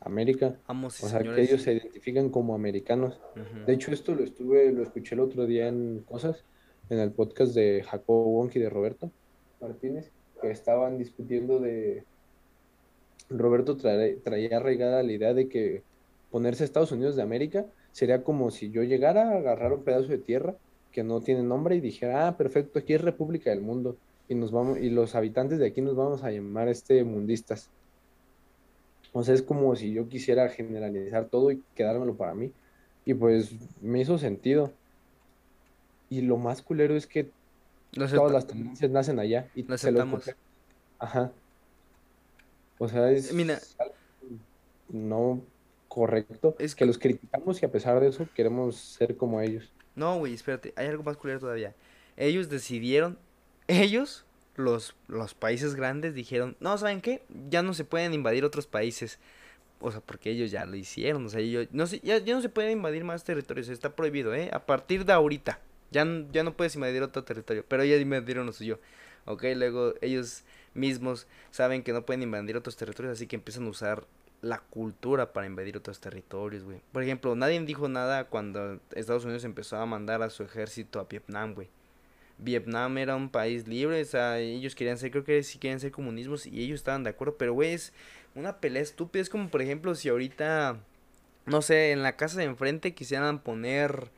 América. 0.00 0.56
Amos 0.66 1.02
O 1.02 1.08
sea, 1.08 1.22
que 1.22 1.42
ellos 1.42 1.62
se 1.62 1.72
identifican 1.74 2.30
como 2.30 2.54
americanos. 2.54 3.20
De 3.66 3.72
hecho, 3.72 3.92
esto 3.92 4.14
lo 4.14 4.22
estuve, 4.22 4.70
lo 4.72 4.82
escuché 4.82 5.14
el 5.14 5.20
otro 5.20 5.46
día 5.46 5.68
en 5.68 6.04
Cosas, 6.08 6.44
en 6.88 6.98
el 6.98 7.10
podcast 7.10 7.54
de 7.54 7.82
Jacobo 7.82 8.30
Wonk 8.30 8.56
y 8.56 8.60
de 8.60 8.70
Roberto 8.70 9.10
Martínez, 9.60 10.10
que 10.40 10.50
estaban 10.50 10.98
discutiendo 10.98 11.58
de... 11.58 12.04
Roberto 13.28 13.76
trae- 13.76 14.16
traía 14.24 14.56
arraigada 14.56 15.02
la 15.02 15.12
idea 15.12 15.34
de 15.34 15.48
que 15.48 15.82
ponerse 16.30 16.64
Estados 16.64 16.92
Unidos 16.92 17.16
de 17.16 17.22
América 17.22 17.66
sería 17.92 18.22
como 18.22 18.50
si 18.50 18.70
yo 18.70 18.82
llegara 18.82 19.30
a 19.30 19.36
agarrar 19.38 19.72
un 19.72 19.82
pedazo 19.82 20.08
de 20.08 20.18
tierra 20.18 20.54
que 20.92 21.02
no 21.04 21.20
tiene 21.20 21.42
nombre 21.42 21.76
y 21.76 21.80
dijera, 21.80 22.28
ah, 22.28 22.36
perfecto, 22.36 22.78
aquí 22.78 22.94
es 22.94 23.00
República 23.00 23.50
del 23.50 23.60
Mundo 23.60 23.96
y 24.28 24.34
nos 24.34 24.52
vamos 24.52 24.78
y 24.78 24.90
los 24.90 25.14
habitantes 25.14 25.58
de 25.58 25.66
aquí 25.66 25.80
nos 25.80 25.96
vamos 25.96 26.22
a 26.22 26.30
llamar 26.30 26.68
este 26.68 27.02
mundistas. 27.04 27.68
O 29.12 29.24
sea, 29.24 29.34
es 29.34 29.42
como 29.42 29.74
si 29.74 29.92
yo 29.92 30.08
quisiera 30.08 30.48
generalizar 30.48 31.24
todo 31.26 31.50
y 31.50 31.62
quedármelo 31.74 32.14
para 32.14 32.34
mí. 32.34 32.52
Y 33.04 33.14
pues 33.14 33.50
me 33.82 34.00
hizo 34.00 34.18
sentido. 34.18 34.72
Y 36.08 36.20
lo 36.22 36.36
más 36.36 36.62
culero 36.62 36.94
es 36.96 37.08
que 37.08 37.28
todas 37.92 38.30
las 38.32 38.46
tendencias 38.46 38.90
nacen 38.90 39.18
allá 39.18 39.48
y 39.56 39.64
Lo 39.64 39.76
se 39.78 39.90
lo 39.90 39.98
aceptamos. 40.00 40.20
copian. 40.20 40.36
Ajá. 41.00 41.32
O 42.78 42.88
sea, 42.88 43.10
es 43.10 43.32
Mira. 43.32 43.58
no 44.88 45.40
correcto. 45.90 46.56
Es 46.58 46.74
que 46.74 46.86
que- 46.86 46.86
los 46.86 46.98
criticamos 46.98 47.62
y 47.62 47.66
a 47.66 47.72
pesar 47.72 48.00
de 48.00 48.08
eso 48.08 48.28
queremos 48.34 48.76
ser 48.76 49.16
como 49.16 49.40
ellos. 49.42 49.74
No, 49.94 50.18
güey, 50.18 50.34
espérate, 50.34 50.72
hay 50.76 50.86
algo 50.86 51.02
más 51.02 51.16
culero 51.18 51.40
todavía. 51.40 51.74
Ellos 52.16 52.48
decidieron, 52.48 53.18
ellos, 53.68 54.24
los, 54.56 54.94
los 55.08 55.34
países 55.34 55.74
grandes, 55.74 56.14
dijeron, 56.14 56.56
no, 56.60 56.78
¿saben 56.78 57.00
qué? 57.02 57.22
Ya 57.50 57.62
no 57.62 57.74
se 57.74 57.84
pueden 57.84 58.14
invadir 58.14 58.44
otros 58.44 58.66
países. 58.66 59.18
O 59.80 59.90
sea, 59.92 60.00
porque 60.02 60.30
ellos 60.30 60.50
ya 60.50 60.66
lo 60.66 60.76
hicieron, 60.76 61.26
o 61.26 61.28
sea, 61.30 61.40
ellos, 61.40 61.68
no 61.72 61.86
sé, 61.86 62.00
ya, 62.04 62.18
ya 62.18 62.34
no 62.34 62.42
se 62.42 62.50
pueden 62.50 62.72
invadir 62.72 63.04
más 63.04 63.24
territorios, 63.24 63.68
está 63.68 63.96
prohibido, 63.96 64.34
¿eh? 64.34 64.50
A 64.52 64.66
partir 64.66 65.04
de 65.06 65.12
ahorita, 65.14 65.60
ya, 65.90 66.06
ya 66.32 66.44
no 66.44 66.56
puedes 66.56 66.74
invadir 66.76 67.02
otro 67.02 67.24
territorio, 67.24 67.64
pero 67.68 67.84
ya 67.84 67.96
invadieron 67.96 68.46
lo 68.46 68.52
suyo. 68.52 68.78
Ok, 69.26 69.44
luego 69.56 69.94
ellos 70.02 70.44
mismos 70.74 71.26
saben 71.50 71.82
que 71.82 71.92
no 71.94 72.06
pueden 72.06 72.22
invadir 72.22 72.56
otros 72.56 72.76
territorios, 72.76 73.14
así 73.14 73.26
que 73.26 73.36
empiezan 73.36 73.66
a 73.66 73.70
usar 73.70 74.06
la 74.42 74.58
cultura 74.58 75.32
para 75.32 75.46
invadir 75.46 75.76
otros 75.76 76.00
territorios, 76.00 76.64
güey. 76.64 76.80
Por 76.92 77.02
ejemplo, 77.02 77.34
nadie 77.34 77.60
dijo 77.60 77.88
nada 77.88 78.24
cuando 78.24 78.80
Estados 78.94 79.24
Unidos 79.24 79.44
empezó 79.44 79.76
a 79.76 79.86
mandar 79.86 80.22
a 80.22 80.30
su 80.30 80.42
ejército 80.42 81.00
a 81.00 81.04
Vietnam, 81.04 81.54
güey. 81.54 81.68
Vietnam 82.38 82.96
era 82.98 83.16
un 83.16 83.28
país 83.28 83.68
libre, 83.68 84.00
o 84.00 84.04
sea, 84.04 84.38
ellos 84.38 84.74
querían 84.74 84.96
ser, 84.96 85.10
creo 85.10 85.24
que 85.24 85.42
sí 85.42 85.58
querían 85.58 85.80
ser 85.80 85.92
comunismos 85.92 86.46
y 86.46 86.62
ellos 86.62 86.80
estaban 86.80 87.04
de 87.04 87.10
acuerdo, 87.10 87.36
pero 87.36 87.52
güey, 87.52 87.74
es 87.74 87.92
una 88.34 88.60
pelea 88.60 88.82
estúpida, 88.82 89.20
es 89.20 89.28
como 89.28 89.50
por 89.50 89.60
ejemplo 89.60 89.94
si 89.94 90.08
ahorita, 90.08 90.78
no 91.44 91.60
sé, 91.60 91.92
en 91.92 92.02
la 92.02 92.16
casa 92.16 92.38
de 92.38 92.44
enfrente 92.44 92.94
quisieran 92.94 93.40
poner, 93.40 94.10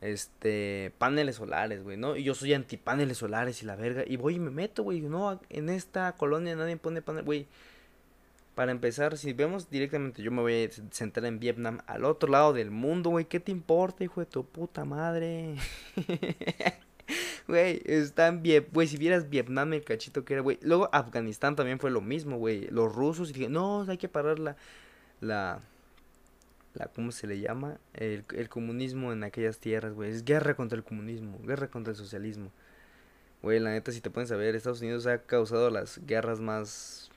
este, 0.00 0.92
paneles 0.98 1.36
solares, 1.36 1.82
güey, 1.82 1.96
¿no? 1.96 2.16
Y 2.16 2.24
yo 2.24 2.34
soy 2.34 2.54
anti 2.54 2.76
paneles 2.76 3.18
solares 3.18 3.62
y 3.62 3.66
la 3.66 3.76
verga, 3.76 4.04
y 4.06 4.16
voy 4.16 4.36
y 4.36 4.38
me 4.38 4.50
meto, 4.50 4.82
güey, 4.82 5.00
no, 5.00 5.40
en 5.50 5.68
esta 5.68 6.12
colonia 6.12 6.56
nadie 6.56 6.76
pone 6.76 7.02
paneles, 7.02 7.26
güey. 7.26 7.46
Para 8.58 8.72
empezar, 8.72 9.16
si 9.16 9.32
vemos 9.34 9.70
directamente, 9.70 10.20
yo 10.20 10.32
me 10.32 10.42
voy 10.42 10.64
a 10.64 10.70
sentar 10.90 11.24
en 11.26 11.38
Vietnam, 11.38 11.78
al 11.86 12.04
otro 12.04 12.28
lado 12.28 12.52
del 12.52 12.72
mundo, 12.72 13.10
güey. 13.10 13.24
¿Qué 13.26 13.38
te 13.38 13.52
importa, 13.52 14.02
hijo 14.02 14.18
de 14.18 14.26
tu 14.26 14.44
puta 14.44 14.84
madre? 14.84 15.54
Güey, 17.46 17.80
está 17.84 18.26
en 18.26 18.42
Vietnam, 18.42 18.72
güey, 18.74 18.88
si 18.88 18.96
vieras 18.96 19.30
Vietnam 19.30 19.72
el 19.74 19.84
cachito 19.84 20.24
que 20.24 20.34
era, 20.34 20.42
güey. 20.42 20.58
Luego 20.60 20.90
Afganistán 20.92 21.54
también 21.54 21.78
fue 21.78 21.92
lo 21.92 22.00
mismo, 22.00 22.36
güey. 22.36 22.66
Los 22.70 22.92
rusos, 22.92 23.30
y 23.30 23.32
dije, 23.32 23.48
no, 23.48 23.86
hay 23.88 23.96
que 23.96 24.08
parar 24.08 24.40
la, 24.40 24.56
la, 25.20 25.60
la, 26.74 26.88
¿cómo 26.88 27.12
se 27.12 27.28
le 27.28 27.38
llama? 27.38 27.78
El, 27.94 28.24
el 28.34 28.48
comunismo 28.48 29.12
en 29.12 29.22
aquellas 29.22 29.60
tierras, 29.60 29.94
güey. 29.94 30.10
Es 30.10 30.24
guerra 30.24 30.56
contra 30.56 30.76
el 30.76 30.82
comunismo, 30.82 31.38
guerra 31.46 31.68
contra 31.68 31.92
el 31.92 31.96
socialismo. 31.96 32.50
Güey, 33.40 33.60
la 33.60 33.70
neta, 33.70 33.92
si 33.92 34.00
te 34.00 34.10
pones 34.10 34.32
a 34.32 34.36
ver, 34.36 34.56
Estados 34.56 34.80
Unidos 34.80 35.06
ha 35.06 35.18
causado 35.22 35.70
las 35.70 36.04
guerras 36.04 36.40
más 36.40 37.07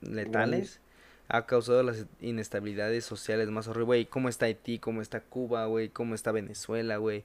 letales. 0.00 0.80
Ha 1.28 1.46
causado 1.46 1.82
las 1.82 2.06
inestabilidades 2.20 3.04
sociales 3.04 3.48
más 3.48 3.66
horribles, 3.66 3.86
güey. 3.86 4.06
¿Cómo 4.06 4.28
está 4.28 4.46
Haití? 4.46 4.78
¿Cómo 4.78 5.02
está 5.02 5.20
Cuba, 5.20 5.66
güey? 5.66 5.88
¿Cómo 5.88 6.14
está 6.14 6.30
Venezuela, 6.30 6.98
güey? 6.98 7.24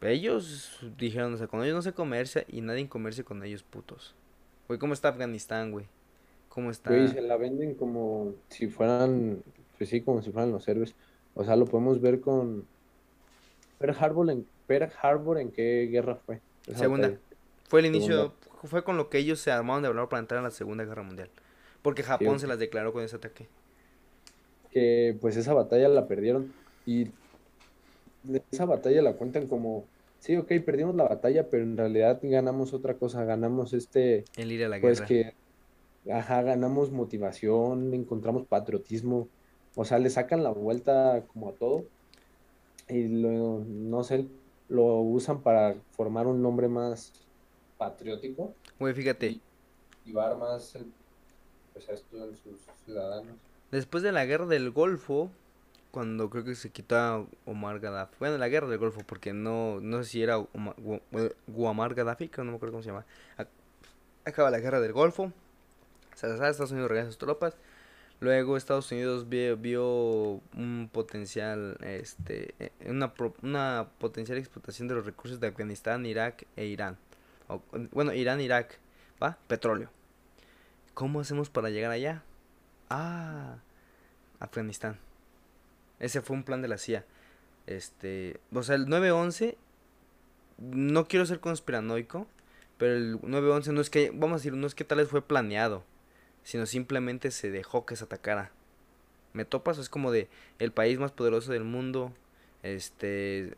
Ellos 0.00 0.78
dijeron, 0.98 1.34
o 1.34 1.36
sea, 1.36 1.46
con 1.46 1.62
ellos 1.62 1.74
no 1.74 1.82
se 1.82 1.92
comercia 1.92 2.44
y 2.48 2.60
nadie 2.60 2.88
comercia 2.88 3.24
con 3.24 3.42
ellos, 3.42 3.62
putos. 3.62 4.14
Güey, 4.68 4.78
¿cómo 4.78 4.94
está 4.94 5.08
Afganistán, 5.08 5.70
güey? 5.70 5.86
¿Cómo 6.48 6.70
está? 6.70 6.90
Güey, 6.90 7.08
se 7.08 7.20
la 7.20 7.36
venden 7.36 7.74
como 7.74 8.34
si 8.48 8.68
fueran, 8.68 9.42
pues 9.78 9.90
sí, 9.90 10.00
como 10.02 10.22
si 10.22 10.30
fueran 10.30 10.52
los 10.52 10.66
héroes. 10.68 10.94
O 11.34 11.44
sea, 11.44 11.56
lo 11.56 11.64
podemos 11.64 12.00
ver 12.00 12.20
con 12.20 12.66
Pearl 13.78 13.96
Harbor 13.98 14.30
en, 14.30 14.46
Pearl 14.66 14.92
Harbor 15.02 15.38
en 15.38 15.50
qué 15.50 15.88
guerra 15.90 16.16
fue. 16.16 16.40
Segunda. 16.74 17.08
batalla. 17.08 17.20
Fue 17.68 17.80
el 17.80 17.86
inicio, 17.86 18.34
Segunda. 18.42 18.68
fue 18.68 18.84
con 18.84 18.96
lo 18.96 19.08
que 19.08 19.18
ellos 19.18 19.40
se 19.40 19.50
armaron 19.50 19.82
de 19.82 19.88
valor 19.88 20.08
para 20.08 20.20
entrar 20.20 20.40
a 20.40 20.42
la 20.42 20.50
Segunda 20.50 20.84
Guerra 20.84 21.02
Mundial. 21.02 21.30
Porque 21.84 22.02
Japón 22.02 22.40
se 22.40 22.46
las 22.46 22.58
declaró 22.58 22.94
con 22.94 23.04
ese 23.04 23.16
ataque. 23.16 23.46
que 24.70 25.14
pues 25.20 25.36
esa 25.36 25.52
batalla 25.52 25.86
la 25.88 26.08
perdieron 26.08 26.50
y 26.86 27.10
de 28.22 28.42
esa 28.50 28.64
batalla 28.64 29.02
la 29.02 29.12
cuentan 29.12 29.46
como, 29.46 29.84
sí, 30.18 30.34
ok, 30.34 30.50
perdimos 30.64 30.94
la 30.94 31.04
batalla, 31.04 31.50
pero 31.50 31.62
en 31.62 31.76
realidad 31.76 32.20
ganamos 32.22 32.72
otra 32.72 32.94
cosa, 32.94 33.26
ganamos 33.26 33.74
este, 33.74 34.24
El 34.34 34.50
ir 34.50 34.64
a 34.64 34.70
la 34.70 34.80
pues 34.80 35.00
guerra. 35.00 35.34
que, 36.04 36.10
ajá, 36.10 36.40
ganamos 36.40 36.90
motivación, 36.90 37.92
encontramos 37.92 38.46
patriotismo, 38.46 39.28
o 39.76 39.84
sea, 39.84 39.98
le 39.98 40.08
sacan 40.08 40.42
la 40.42 40.50
vuelta 40.52 41.22
como 41.34 41.50
a 41.50 41.52
todo 41.52 41.84
y 42.88 43.08
lo, 43.08 43.62
no 43.66 44.04
sé, 44.04 44.24
lo 44.70 45.00
usan 45.00 45.42
para 45.42 45.74
formar 45.90 46.26
un 46.28 46.40
nombre 46.40 46.66
más 46.66 47.12
patriótico 47.76 48.54
Güey, 48.80 48.94
fíjate, 48.94 49.26
y 49.26 49.42
llevar 50.06 50.38
más 50.38 50.74
el, 50.76 50.86
a 51.76 53.22
después 53.70 54.02
de 54.02 54.12
la 54.12 54.24
Guerra 54.24 54.46
del 54.46 54.70
Golfo, 54.70 55.30
cuando 55.90 56.30
creo 56.30 56.44
que 56.44 56.54
se 56.54 56.70
quita 56.70 57.24
Omar 57.46 57.80
Gaddafi. 57.80 58.16
Bueno, 58.18 58.38
la 58.38 58.48
Guerra 58.48 58.68
del 58.68 58.78
Golfo, 58.78 59.02
porque 59.06 59.32
no, 59.32 59.80
no 59.80 60.02
sé 60.02 60.10
si 60.10 60.22
era 60.22 60.38
Omar, 60.38 60.76
Gu- 60.76 61.00
Gu- 61.12 61.34
Guamar 61.46 61.94
Gaddafi, 61.94 62.28
que 62.28 62.42
no 62.42 62.50
me 62.50 62.56
acuerdo 62.56 62.72
cómo 62.72 62.82
se 62.82 62.90
llama. 62.90 63.04
Ac- 63.38 63.48
Acaba 64.24 64.50
la 64.50 64.58
Guerra 64.58 64.80
del 64.80 64.92
Golfo. 64.92 65.32
Deshace, 66.12 66.32
Estados 66.34 66.70
Unidos 66.72 66.88
regresa 66.88 67.08
sus 67.10 67.18
tropas. 67.18 67.56
Luego 68.20 68.56
Estados 68.56 68.90
Unidos 68.92 69.28
vio, 69.28 69.56
vio 69.56 70.40
un 70.56 70.88
potencial, 70.90 71.76
este, 71.82 72.54
eh, 72.58 72.70
una, 72.86 73.12
una 73.42 73.88
potencial 73.98 74.38
explotación 74.38 74.88
de 74.88 74.94
los 74.94 75.04
recursos 75.04 75.40
de 75.40 75.48
Afganistán, 75.48 76.06
Irak 76.06 76.46
e 76.56 76.66
Irán. 76.66 76.96
Bueno, 77.90 78.14
Irán, 78.14 78.40
Irak, 78.40 78.78
¿va? 79.22 79.36
Petróleo. 79.48 79.90
¿Cómo 80.94 81.20
hacemos 81.20 81.50
para 81.50 81.70
llegar 81.70 81.90
allá? 81.90 82.22
Ah, 82.88 83.58
Afganistán. 84.38 84.98
Ese 85.98 86.22
fue 86.22 86.36
un 86.36 86.44
plan 86.44 86.62
de 86.62 86.68
la 86.68 86.78
CIA. 86.78 87.04
Este, 87.66 88.38
o 88.52 88.62
sea, 88.62 88.76
el 88.76 88.86
9-11, 88.86 89.56
no 90.58 91.08
quiero 91.08 91.26
ser 91.26 91.40
conspiranoico, 91.40 92.28
pero 92.78 92.94
el 92.94 93.20
9-11 93.20 93.72
no 93.72 93.80
es 93.80 93.90
que, 93.90 94.10
vamos 94.10 94.34
a 94.34 94.38
decir, 94.38 94.52
no 94.54 94.66
es 94.66 94.74
que 94.74 94.84
tal 94.84 94.98
vez 94.98 95.08
fue 95.08 95.26
planeado, 95.26 95.84
sino 96.44 96.66
simplemente 96.66 97.30
se 97.30 97.50
dejó 97.50 97.86
que 97.86 97.96
se 97.96 98.04
atacara. 98.04 98.52
¿Me 99.32 99.44
topas? 99.44 99.78
Es 99.78 99.88
como 99.88 100.12
de 100.12 100.28
el 100.60 100.70
país 100.70 100.98
más 101.00 101.10
poderoso 101.10 101.50
del 101.50 101.64
mundo, 101.64 102.12
este, 102.62 103.56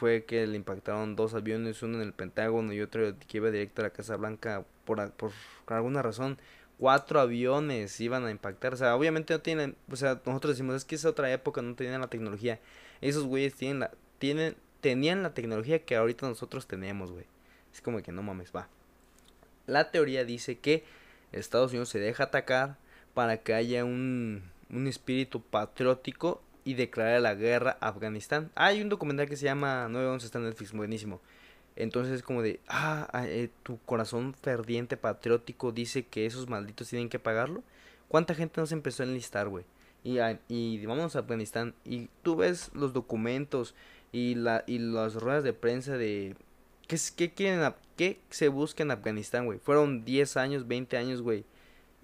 fue 0.00 0.24
que 0.24 0.46
le 0.46 0.56
impactaron 0.56 1.14
dos 1.14 1.34
aviones, 1.34 1.82
uno 1.82 2.00
en 2.00 2.02
el 2.02 2.14
Pentágono 2.14 2.72
y 2.72 2.80
otro 2.80 3.14
que 3.28 3.36
iba 3.36 3.50
directo 3.50 3.82
a 3.82 3.84
la 3.84 3.90
Casa 3.90 4.16
Blanca 4.16 4.64
por, 4.86 5.12
por 5.12 5.30
alguna 5.68 6.00
razón. 6.00 6.38
cuatro 6.78 7.20
aviones 7.20 8.00
iban 8.00 8.24
a 8.24 8.30
impactar. 8.30 8.72
O 8.72 8.76
sea, 8.78 8.96
obviamente 8.96 9.34
no 9.34 9.40
tienen, 9.40 9.76
o 9.90 9.96
sea, 9.96 10.20
nosotros 10.24 10.54
decimos, 10.54 10.74
es 10.74 10.84
que 10.86 10.94
es 10.94 11.04
otra 11.04 11.30
época, 11.30 11.60
no 11.60 11.74
tenían 11.74 12.00
la 12.00 12.08
tecnología. 12.08 12.58
Esos 13.02 13.24
güeyes 13.24 13.54
tienen 13.54 13.80
la, 13.80 13.90
tienen, 14.18 14.56
tenían 14.80 15.22
la 15.22 15.34
tecnología 15.34 15.84
que 15.84 15.96
ahorita 15.96 16.26
nosotros 16.26 16.66
tenemos, 16.66 17.12
güey. 17.12 17.26
Es 17.74 17.82
como 17.82 18.02
que 18.02 18.10
no 18.10 18.22
mames, 18.22 18.52
va. 18.56 18.68
La 19.66 19.90
teoría 19.90 20.24
dice 20.24 20.58
que 20.58 20.82
Estados 21.30 21.72
Unidos 21.72 21.90
se 21.90 21.98
deja 22.00 22.24
atacar 22.24 22.78
para 23.12 23.36
que 23.36 23.52
haya 23.52 23.84
un, 23.84 24.44
un 24.70 24.86
espíritu 24.86 25.42
patriótico 25.42 26.42
y 26.64 26.74
declarar 26.74 27.20
la 27.20 27.34
guerra 27.34 27.76
a 27.80 27.88
Afganistán. 27.88 28.50
Hay 28.54 28.82
un 28.82 28.88
documental 28.88 29.28
que 29.28 29.36
se 29.36 29.44
llama 29.44 29.88
911 29.88 30.26
está 30.26 30.38
en 30.38 30.44
Netflix, 30.44 30.72
buenísimo. 30.72 31.20
Entonces 31.76 32.14
es 32.14 32.22
como 32.22 32.42
de, 32.42 32.60
ah, 32.68 33.08
ah 33.12 33.26
eh, 33.26 33.50
tu 33.62 33.78
corazón 33.78 34.34
ferviente 34.34 34.96
patriótico 34.96 35.72
dice 35.72 36.04
que 36.06 36.26
esos 36.26 36.48
malditos 36.48 36.88
tienen 36.88 37.08
que 37.08 37.18
pagarlo. 37.18 37.62
¿Cuánta 38.08 38.34
gente 38.34 38.60
nos 38.60 38.72
empezó 38.72 39.02
a 39.02 39.06
enlistar, 39.06 39.48
güey? 39.48 39.64
Y, 40.02 40.18
y 40.48 40.84
vamos 40.86 41.14
a 41.14 41.20
Afganistán 41.20 41.74
y 41.84 42.08
tú 42.22 42.36
ves 42.36 42.70
los 42.74 42.92
documentos 42.92 43.74
y, 44.12 44.34
la, 44.34 44.64
y 44.66 44.78
las 44.78 45.14
ruedas 45.14 45.44
de 45.44 45.52
prensa 45.52 45.96
de... 45.96 46.36
¿Qué, 46.88 46.98
qué 47.16 47.32
quieren? 47.32 47.72
¿Qué 47.96 48.20
se 48.30 48.48
busca 48.48 48.82
en 48.82 48.90
Afganistán, 48.90 49.46
güey? 49.46 49.58
Fueron 49.58 50.04
10 50.04 50.36
años, 50.38 50.66
20 50.66 50.96
años, 50.96 51.22
güey. 51.22 51.44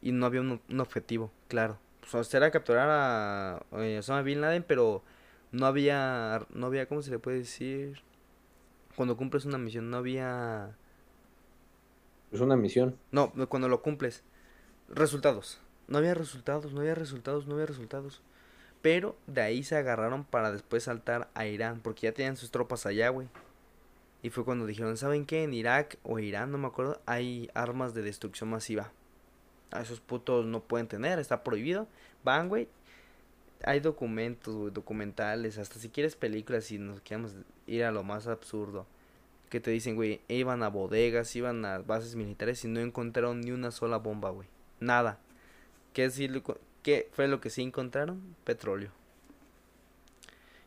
Y 0.01 0.13
no 0.13 0.27
había 0.27 0.43
un 0.43 0.81
objetivo, 0.81 1.33
claro. 1.49 1.79
Pues 2.11 2.33
era 2.35 2.51
capturar 2.51 2.89
a 2.91 3.63
eh, 3.83 3.99
Osama 3.99 4.23
Bin 4.23 4.41
Laden, 4.41 4.65
pero 4.67 5.03
no 5.53 5.67
había, 5.67 6.47
no 6.53 6.67
había, 6.67 6.87
¿cómo 6.87 7.03
se 7.03 7.11
le 7.11 7.19
puede 7.19 7.39
decir? 7.39 8.01
Cuando 8.95 9.17
cumples 9.17 9.45
una 9.45 9.59
misión, 9.59 9.91
no 9.91 9.99
había... 9.99 10.77
Es 12.33 12.41
una 12.41 12.57
misión. 12.57 12.97
No, 13.11 13.33
cuando 13.49 13.69
lo 13.69 13.83
cumples. 13.83 14.23
Resultados. 14.89 15.61
No 15.89 15.99
había 15.99 16.15
resultados, 16.15 16.73
no 16.73 16.81
había 16.81 16.95
resultados, 16.95 17.47
no 17.47 17.55
había 17.55 17.67
resultados. 17.67 18.23
Pero 18.83 19.17
de 19.27 19.43
ahí 19.43 19.63
se 19.63 19.77
agarraron 19.77 20.25
para 20.25 20.53
después 20.53 20.85
saltar 20.85 21.29
a 21.35 21.47
Irán, 21.47 21.81
porque 21.81 22.07
ya 22.07 22.13
tenían 22.13 22.37
sus 22.37 22.51
tropas 22.51 22.87
allá, 22.87 23.09
güey. 23.09 23.29
Y 24.23 24.31
fue 24.31 24.45
cuando 24.45 24.67
dijeron, 24.67 24.97
¿saben 24.97 25.27
qué? 25.27 25.45
En 25.45 25.55
Irak 25.55 25.99
o 26.03 26.19
Irán, 26.19 26.51
no 26.51 26.59
me 26.59 26.67
acuerdo, 26.67 27.01
hay 27.07 27.51
armas 27.55 27.95
de 27.95 28.03
destrucción 28.03 28.51
masiva. 28.51 28.93
A 29.71 29.83
esos 29.83 30.01
putos 30.01 30.47
no 30.47 30.61
pueden 30.61 30.87
tener, 30.87 31.19
está 31.19 31.43
prohibido. 31.43 31.89
Van, 32.25 32.49
güey, 32.49 32.69
hay 33.65 33.81
documentos, 33.81 34.73
documentales, 34.73 35.59
hasta 35.59 35.79
si 35.79 35.89
quieres 35.89 36.17
películas, 36.17 36.65
si 36.65 36.79
nos 36.79 37.01
queremos 37.01 37.35
ir 37.67 37.85
a 37.85 37.93
lo 37.93 38.03
más 38.03 38.27
absurdo. 38.27 38.87
Que 39.51 39.61
te 39.61 39.71
dicen, 39.71 39.95
güey, 39.95 40.21
iban 40.29 40.63
a 40.63 40.69
bodegas, 40.69 41.35
iban 41.37 41.65
a 41.65 41.79
bases 41.79 42.17
militares 42.17 42.65
y 42.65 42.69
no 42.69 42.81
encontraron 42.81 43.41
ni 43.41 43.53
una 43.53 43.71
sola 43.71 43.99
bomba, 43.99 44.31
güey. 44.31 44.49
Nada. 44.81 45.19
¿Qué, 45.93 46.11
¿Qué 46.83 47.09
fue 47.13 47.29
lo 47.29 47.41
que 47.41 47.51
sí 47.51 47.63
encontraron? 47.63 48.37
Petróleo. 48.45 48.91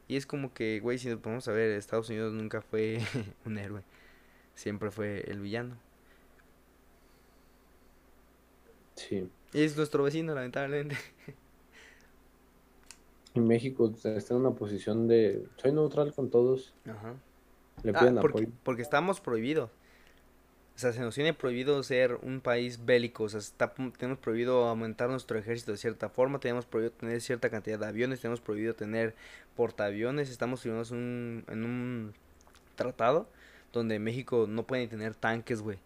Y 0.07 0.15
es 0.15 0.25
como 0.25 0.53
que, 0.53 0.79
güey, 0.79 0.97
si 0.97 1.07
nos 1.07 1.19
ponemos 1.19 1.47
a 1.47 1.51
ver, 1.51 1.71
Estados 1.71 2.09
Unidos 2.09 2.33
nunca 2.33 2.61
fue 2.61 2.99
un 3.45 3.57
héroe. 3.57 3.83
Siempre 4.55 4.91
fue 4.91 5.21
el 5.29 5.39
villano. 5.39 5.77
Sí. 8.99 9.29
Y 9.53 9.61
es 9.61 9.77
nuestro 9.77 10.03
vecino, 10.03 10.33
lamentablemente. 10.35 10.95
Y 13.35 13.39
México 13.41 13.93
está 14.03 14.33
en 14.33 14.39
una 14.39 14.55
posición 14.55 15.07
de 15.07 15.45
soy 15.57 15.71
neutral 15.71 16.11
con 16.13 16.31
todos. 16.31 16.73
Ajá. 16.87 17.13
Le 17.83 17.91
ah, 17.91 17.99
piden 17.99 18.15
porque, 18.15 18.39
apoyo. 18.39 18.47
Porque 18.63 18.81
estamos 18.81 19.21
prohibidos. 19.21 19.69
O 20.75 20.79
sea, 20.79 20.93
se 20.93 21.01
nos 21.01 21.13
tiene 21.13 21.35
prohibido 21.35 21.83
ser 21.83 22.15
un 22.23 22.41
país 22.41 22.85
bélico. 22.85 23.25
O 23.25 23.29
sea, 23.29 23.39
está, 23.39 23.71
tenemos 23.99 24.17
prohibido 24.17 24.65
aumentar 24.65 25.11
nuestro 25.11 25.37
ejército 25.37 25.71
de 25.73 25.77
cierta 25.77 26.09
forma. 26.09 26.39
Tenemos 26.39 26.65
prohibido 26.65 26.93
tener 26.93 27.21
cierta 27.21 27.51
cantidad 27.51 27.77
de 27.77 27.85
aviones. 27.85 28.19
Tenemos 28.19 28.41
prohibido 28.41 28.73
tener 28.73 29.13
portaaviones. 29.55 30.31
Estamos 30.31 30.61
firmados 30.61 30.89
un, 30.89 31.43
en 31.49 31.65
un 31.65 32.13
tratado 32.75 33.27
donde 33.73 33.99
México 33.99 34.47
no 34.49 34.63
puede 34.65 34.87
tener 34.87 35.13
tanques, 35.13 35.61
güey. 35.61 35.77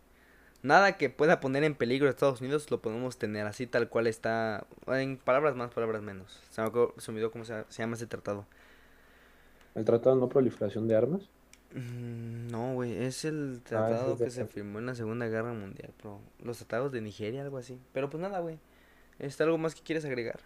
Nada 0.64 0.96
que 0.96 1.10
pueda 1.10 1.42
poner 1.42 1.66
en 1.66 1.76
peligro 1.76 2.08
a 2.08 2.10
Estados 2.10 2.40
Unidos 2.40 2.72
lo 2.72 2.82
podemos 2.82 3.18
tener 3.18 3.46
así 3.46 3.68
tal 3.68 3.90
cual 3.90 4.08
está. 4.08 4.66
En 4.88 5.18
palabras 5.18 5.58
más, 5.58 5.72
palabras 5.72 6.02
menos. 6.02 6.42
Se 6.52 6.62
me, 6.62 6.70
olvidó 6.70 7.32
cómo 7.32 7.44
se, 7.44 7.66
llama 7.70 7.98
ese 7.98 8.08
tratado. 8.08 8.46
¿El 9.76 9.84
tratado 9.84 10.16
de 10.16 10.22
no 10.22 10.30
proliferación 10.30 10.88
de 10.88 10.96
armas? 10.96 11.24
Mm, 11.74 12.48
no, 12.48 12.76
güey, 12.76 13.04
es 13.04 13.26
el 13.26 13.60
ah, 13.60 13.68
tratado 13.68 14.18
que 14.18 14.30
se 14.30 14.46
firmó 14.46 14.80
en 14.80 14.86
la 14.86 14.96
Segunda 14.96 15.28
Guerra 15.28 15.52
Mundial, 15.52 15.92
Los 16.42 16.60
tratados 16.60 16.94
de 16.94 17.02
Nigeria, 17.02 17.42
algo 17.42 17.58
así. 17.58 17.78
Pero 17.92 18.10
pues 18.10 18.22
nada, 18.22 18.40
güey. 18.40 18.58
¿Está 19.20 19.44
algo 19.44 19.58
más 19.58 19.76
que 19.76 19.82
quieres 19.82 20.06
agregar? 20.06 20.40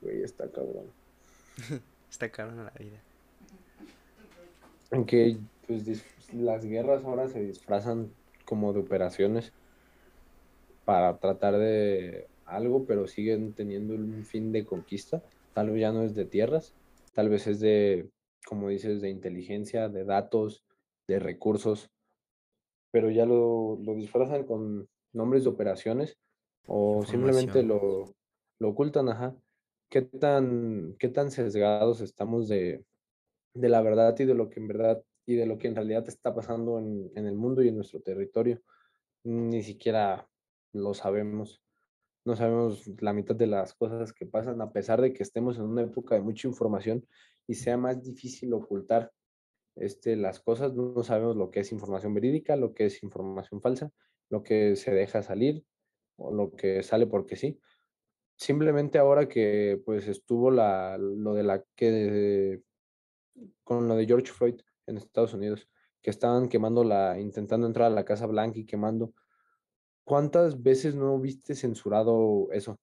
Güey, 0.00 0.22
está 0.22 0.48
cabrón. 0.48 0.86
está 2.10 2.30
cabrón 2.30 2.60
a 2.60 2.64
la 2.64 2.74
vida. 2.78 2.98
En 4.92 5.06
que, 5.06 5.38
pues, 5.66 6.04
las 6.34 6.64
guerras 6.64 7.04
ahora 7.04 7.26
se 7.26 7.42
disfrazan 7.42 8.12
como 8.44 8.72
de 8.72 8.80
operaciones 8.80 9.52
para 10.84 11.16
tratar 11.18 11.56
de 11.58 12.28
algo, 12.44 12.84
pero 12.84 13.06
siguen 13.06 13.54
teniendo 13.54 13.94
un 13.94 14.24
fin 14.24 14.52
de 14.52 14.66
conquista. 14.66 15.22
Tal 15.54 15.70
vez 15.70 15.80
ya 15.80 15.92
no 15.92 16.02
es 16.02 16.14
de 16.14 16.26
tierras, 16.26 16.74
tal 17.14 17.30
vez 17.30 17.46
es 17.46 17.60
de, 17.60 18.10
como 18.46 18.68
dices, 18.68 19.00
de 19.00 19.08
inteligencia, 19.08 19.88
de 19.88 20.04
datos, 20.04 20.62
de 21.08 21.18
recursos, 21.18 21.90
pero 22.90 23.10
ya 23.10 23.24
lo, 23.24 23.78
lo 23.82 23.94
disfrazan 23.94 24.44
con 24.44 24.88
nombres 25.14 25.44
de 25.44 25.50
operaciones 25.50 26.18
o 26.66 27.04
simplemente 27.06 27.62
lo, 27.62 28.14
lo 28.58 28.68
ocultan, 28.68 29.08
ajá. 29.08 29.34
¿Qué 29.88 30.02
tan, 30.02 30.96
qué 30.98 31.08
tan 31.08 31.30
sesgados 31.30 32.00
estamos 32.00 32.48
de, 32.48 32.84
de 33.54 33.68
la 33.68 33.82
verdad 33.82 34.18
y 34.18 34.24
de 34.24 34.34
lo 34.34 34.48
que 34.48 34.60
en 34.60 34.68
verdad 34.68 35.02
y 35.26 35.36
de 35.36 35.46
lo 35.46 35.58
que 35.58 35.68
en 35.68 35.76
realidad 35.76 36.04
está 36.08 36.34
pasando 36.34 36.78
en, 36.78 37.10
el 37.14 37.36
mundo 37.36 37.62
y 37.62 37.68
en 37.68 37.76
nuestro 37.76 38.00
territorio. 38.00 38.60
Ni 39.24 39.62
siquiera 39.62 40.28
lo 40.72 40.94
sabemos. 40.94 41.62
No 42.24 42.36
sabemos 42.36 42.88
la 43.00 43.12
mitad 43.12 43.34
de 43.34 43.46
las 43.46 43.74
cosas 43.74 44.12
que 44.12 44.26
pasan, 44.26 44.60
a 44.60 44.72
pesar 44.72 45.00
de 45.00 45.12
que 45.12 45.22
estemos 45.22 45.58
en 45.58 45.64
una 45.64 45.82
época 45.82 46.14
de 46.14 46.22
mucha 46.22 46.48
información 46.48 47.06
y 47.46 47.54
sea 47.54 47.76
más 47.76 48.02
difícil 48.02 48.52
ocultar 48.52 49.12
este, 49.76 50.16
las 50.16 50.40
cosas. 50.40 50.74
No 50.74 51.02
sabemos 51.02 51.36
lo 51.36 51.50
que 51.50 51.60
es 51.60 51.72
información 51.72 52.14
verídica, 52.14 52.56
lo 52.56 52.74
que 52.74 52.86
es 52.86 53.02
información 53.02 53.60
falsa, 53.60 53.90
lo 54.28 54.42
que 54.42 54.76
se 54.76 54.92
deja 54.92 55.22
salir 55.22 55.64
o 56.16 56.32
lo 56.32 56.52
que 56.52 56.82
sale 56.82 57.06
porque 57.06 57.36
sí. 57.36 57.58
Simplemente 58.36 58.98
ahora 58.98 59.28
que 59.28 59.80
pues 59.84 60.08
estuvo 60.08 60.50
la, 60.50 60.98
lo 60.98 61.34
de 61.34 61.42
la 61.42 61.64
que 61.76 62.62
con 63.64 63.88
lo 63.88 63.96
de 63.96 64.06
George 64.06 64.32
Floyd, 64.32 64.60
en 64.86 64.96
Estados 64.96 65.34
Unidos, 65.34 65.68
que 66.00 66.10
estaban 66.10 66.48
quemando 66.48 66.84
la, 66.84 67.18
intentando 67.18 67.66
entrar 67.66 67.86
a 67.86 67.94
la 67.94 68.04
Casa 68.04 68.26
Blanca 68.26 68.58
y 68.58 68.66
quemando. 68.66 69.12
¿Cuántas 70.04 70.62
veces 70.62 70.94
no 70.94 71.18
viste 71.20 71.54
censurado 71.54 72.48
eso? 72.52 72.78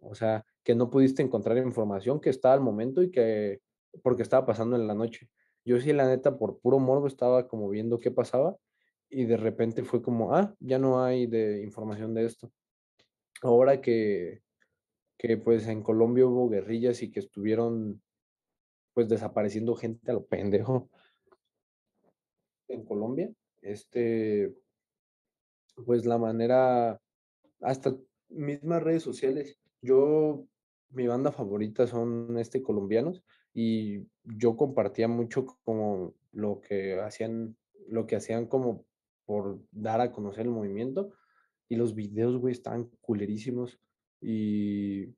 O 0.00 0.14
sea, 0.14 0.44
que 0.62 0.74
no 0.74 0.90
pudiste 0.90 1.22
encontrar 1.22 1.58
información 1.58 2.20
que 2.20 2.30
estaba 2.30 2.54
al 2.54 2.60
momento 2.60 3.02
y 3.02 3.10
que, 3.10 3.60
porque 4.02 4.22
estaba 4.22 4.46
pasando 4.46 4.76
en 4.76 4.86
la 4.86 4.94
noche. 4.94 5.28
Yo 5.64 5.78
sí, 5.80 5.92
la 5.92 6.06
neta, 6.06 6.38
por 6.38 6.58
puro 6.60 6.78
morbo 6.78 7.06
estaba 7.06 7.46
como 7.46 7.68
viendo 7.68 7.98
qué 7.98 8.10
pasaba 8.10 8.56
y 9.10 9.24
de 9.24 9.36
repente 9.36 9.84
fue 9.84 10.02
como, 10.02 10.34
ah, 10.34 10.54
ya 10.60 10.78
no 10.78 11.02
hay 11.02 11.26
de 11.26 11.62
información 11.62 12.14
de 12.14 12.24
esto. 12.24 12.50
Ahora 13.42 13.80
que, 13.80 14.40
que 15.18 15.36
pues 15.36 15.66
en 15.68 15.82
Colombia 15.82 16.26
hubo 16.26 16.48
guerrillas 16.48 17.02
y 17.02 17.10
que 17.10 17.20
estuvieron 17.20 18.02
pues 18.98 19.08
desapareciendo 19.08 19.76
gente 19.76 20.10
a 20.10 20.14
lo 20.14 20.26
pendejo, 20.26 20.90
en 22.66 22.84
Colombia, 22.84 23.32
este, 23.62 24.52
pues 25.86 26.04
la 26.04 26.18
manera, 26.18 27.00
hasta 27.60 27.96
mismas 28.28 28.82
redes 28.82 29.04
sociales, 29.04 29.56
yo, 29.82 30.48
mi 30.90 31.06
banda 31.06 31.30
favorita 31.30 31.86
son 31.86 32.40
este 32.40 32.60
colombianos 32.60 33.22
y 33.54 34.04
yo 34.24 34.56
compartía 34.56 35.06
mucho 35.06 35.46
como 35.62 36.14
lo 36.32 36.60
que 36.60 37.00
hacían, 37.00 37.56
lo 37.86 38.04
que 38.08 38.16
hacían 38.16 38.46
como 38.46 38.84
por 39.26 39.60
dar 39.70 40.00
a 40.00 40.10
conocer 40.10 40.46
el 40.46 40.50
movimiento 40.50 41.12
y 41.68 41.76
los 41.76 41.94
videos, 41.94 42.36
güey, 42.36 42.50
estaban 42.50 42.90
culerísimos 43.00 43.78
y, 44.20 45.14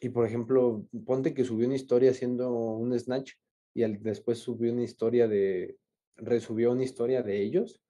y 0.00 0.08
por 0.10 0.26
ejemplo, 0.26 0.86
ponte 1.06 1.34
que 1.34 1.44
subió 1.44 1.66
una 1.66 1.76
historia 1.76 2.10
haciendo 2.10 2.52
un 2.52 2.98
snatch 2.98 3.32
y 3.74 3.82
después 3.98 4.38
subió 4.38 4.72
una 4.72 4.82
historia 4.82 5.28
de 5.28 5.76
resubió 6.16 6.72
una 6.72 6.84
historia 6.84 7.22
de 7.22 7.40
ellos 7.40 7.80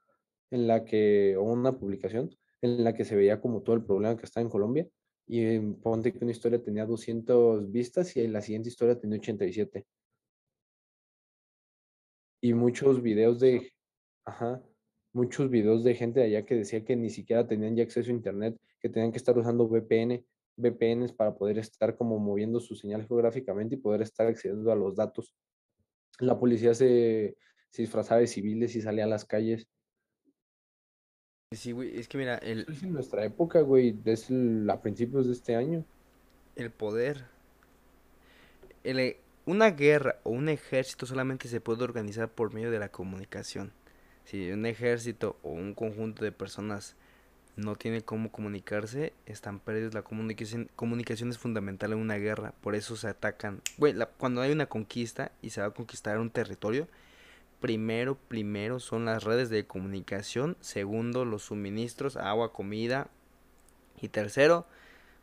en 0.50 0.66
la 0.66 0.84
que, 0.84 1.36
o 1.36 1.42
una 1.42 1.78
publicación 1.78 2.30
en 2.60 2.84
la 2.84 2.94
que 2.94 3.04
se 3.04 3.16
veía 3.16 3.40
como 3.40 3.62
todo 3.62 3.76
el 3.76 3.84
problema 3.84 4.16
que 4.16 4.26
está 4.26 4.40
en 4.40 4.50
Colombia 4.50 4.88
y 5.26 5.58
ponte 5.58 6.12
que 6.12 6.24
una 6.24 6.32
historia 6.32 6.62
tenía 6.62 6.86
200 6.86 7.70
vistas 7.70 8.16
y 8.16 8.26
la 8.28 8.40
siguiente 8.40 8.70
historia 8.70 8.98
tenía 8.98 9.18
87. 9.18 9.84
Y 12.40 12.54
muchos 12.54 13.02
videos 13.02 13.38
de, 13.40 13.72
ajá, 14.24 14.62
muchos 15.12 15.50
videos 15.50 15.84
de 15.84 15.94
gente 15.94 16.20
de 16.20 16.26
allá 16.26 16.46
que 16.46 16.54
decía 16.54 16.84
que 16.84 16.96
ni 16.96 17.10
siquiera 17.10 17.46
tenían 17.46 17.76
ya 17.76 17.82
acceso 17.82 18.10
a 18.10 18.14
internet, 18.14 18.56
que 18.80 18.88
tenían 18.88 19.12
que 19.12 19.18
estar 19.18 19.36
usando 19.36 19.68
VPN, 19.68 20.24
VPNs 20.58 21.12
para 21.12 21.34
poder 21.34 21.58
estar 21.58 21.96
como 21.96 22.18
moviendo 22.18 22.60
su 22.60 22.74
señal 22.74 23.06
geográficamente 23.06 23.76
y 23.76 23.78
poder 23.78 24.02
estar 24.02 24.26
accediendo 24.26 24.70
a 24.70 24.76
los 24.76 24.94
datos. 24.96 25.34
La 26.18 26.38
policía 26.38 26.74
se, 26.74 27.36
se 27.70 27.82
disfrazaba 27.82 28.20
de 28.20 28.26
civiles 28.26 28.74
y 28.76 28.82
salía 28.82 29.04
a 29.04 29.08
las 29.08 29.24
calles. 29.24 29.68
Sí, 31.52 31.72
güey, 31.72 31.98
es 31.98 32.08
que 32.08 32.18
mira, 32.18 32.36
el, 32.38 32.66
es 32.68 32.82
en 32.82 32.92
nuestra 32.92 33.24
época, 33.24 33.60
güey, 33.62 33.96
es 34.04 34.28
el- 34.28 34.68
a 34.68 34.80
principios 34.82 35.26
de 35.26 35.32
este 35.32 35.56
año. 35.56 35.84
el 36.56 36.70
poder. 36.70 37.24
el- 38.84 38.98
e, 38.98 39.20
una 39.46 39.70
guerra 39.70 40.18
o 40.24 40.30
un 40.30 40.48
ejército 40.48 41.06
solamente 41.06 41.48
se 41.48 41.60
puede 41.60 41.84
organizar 41.84 42.28
por 42.28 42.52
medio 42.52 42.70
de 42.70 42.78
la 42.78 42.90
comunicación. 42.90 43.72
Si 44.24 44.50
un 44.50 44.66
ejército 44.66 45.36
o 45.42 45.50
un 45.52 45.72
conjunto 45.74 46.22
de 46.24 46.32
personas 46.32 46.96
no 47.58 47.74
tiene 47.76 48.02
cómo 48.02 48.30
comunicarse, 48.30 49.12
están 49.26 49.58
perdidos. 49.58 49.92
La 49.92 50.02
comunicación, 50.02 50.70
comunicación 50.76 51.28
es 51.30 51.38
fundamental 51.38 51.92
en 51.92 51.98
una 51.98 52.16
guerra, 52.16 52.54
por 52.60 52.74
eso 52.74 52.96
se 52.96 53.08
atacan. 53.08 53.60
La- 53.78 54.06
cuando 54.06 54.40
hay 54.40 54.52
una 54.52 54.66
conquista 54.66 55.32
y 55.42 55.50
se 55.50 55.60
va 55.60 55.66
a 55.66 55.70
conquistar 55.72 56.18
un 56.18 56.30
territorio, 56.30 56.86
primero, 57.60 58.16
primero 58.28 58.78
son 58.78 59.04
las 59.04 59.24
redes 59.24 59.50
de 59.50 59.66
comunicación, 59.66 60.56
segundo 60.60 61.24
los 61.24 61.42
suministros, 61.42 62.16
agua, 62.16 62.52
comida 62.52 63.08
y 64.00 64.08
tercero, 64.08 64.64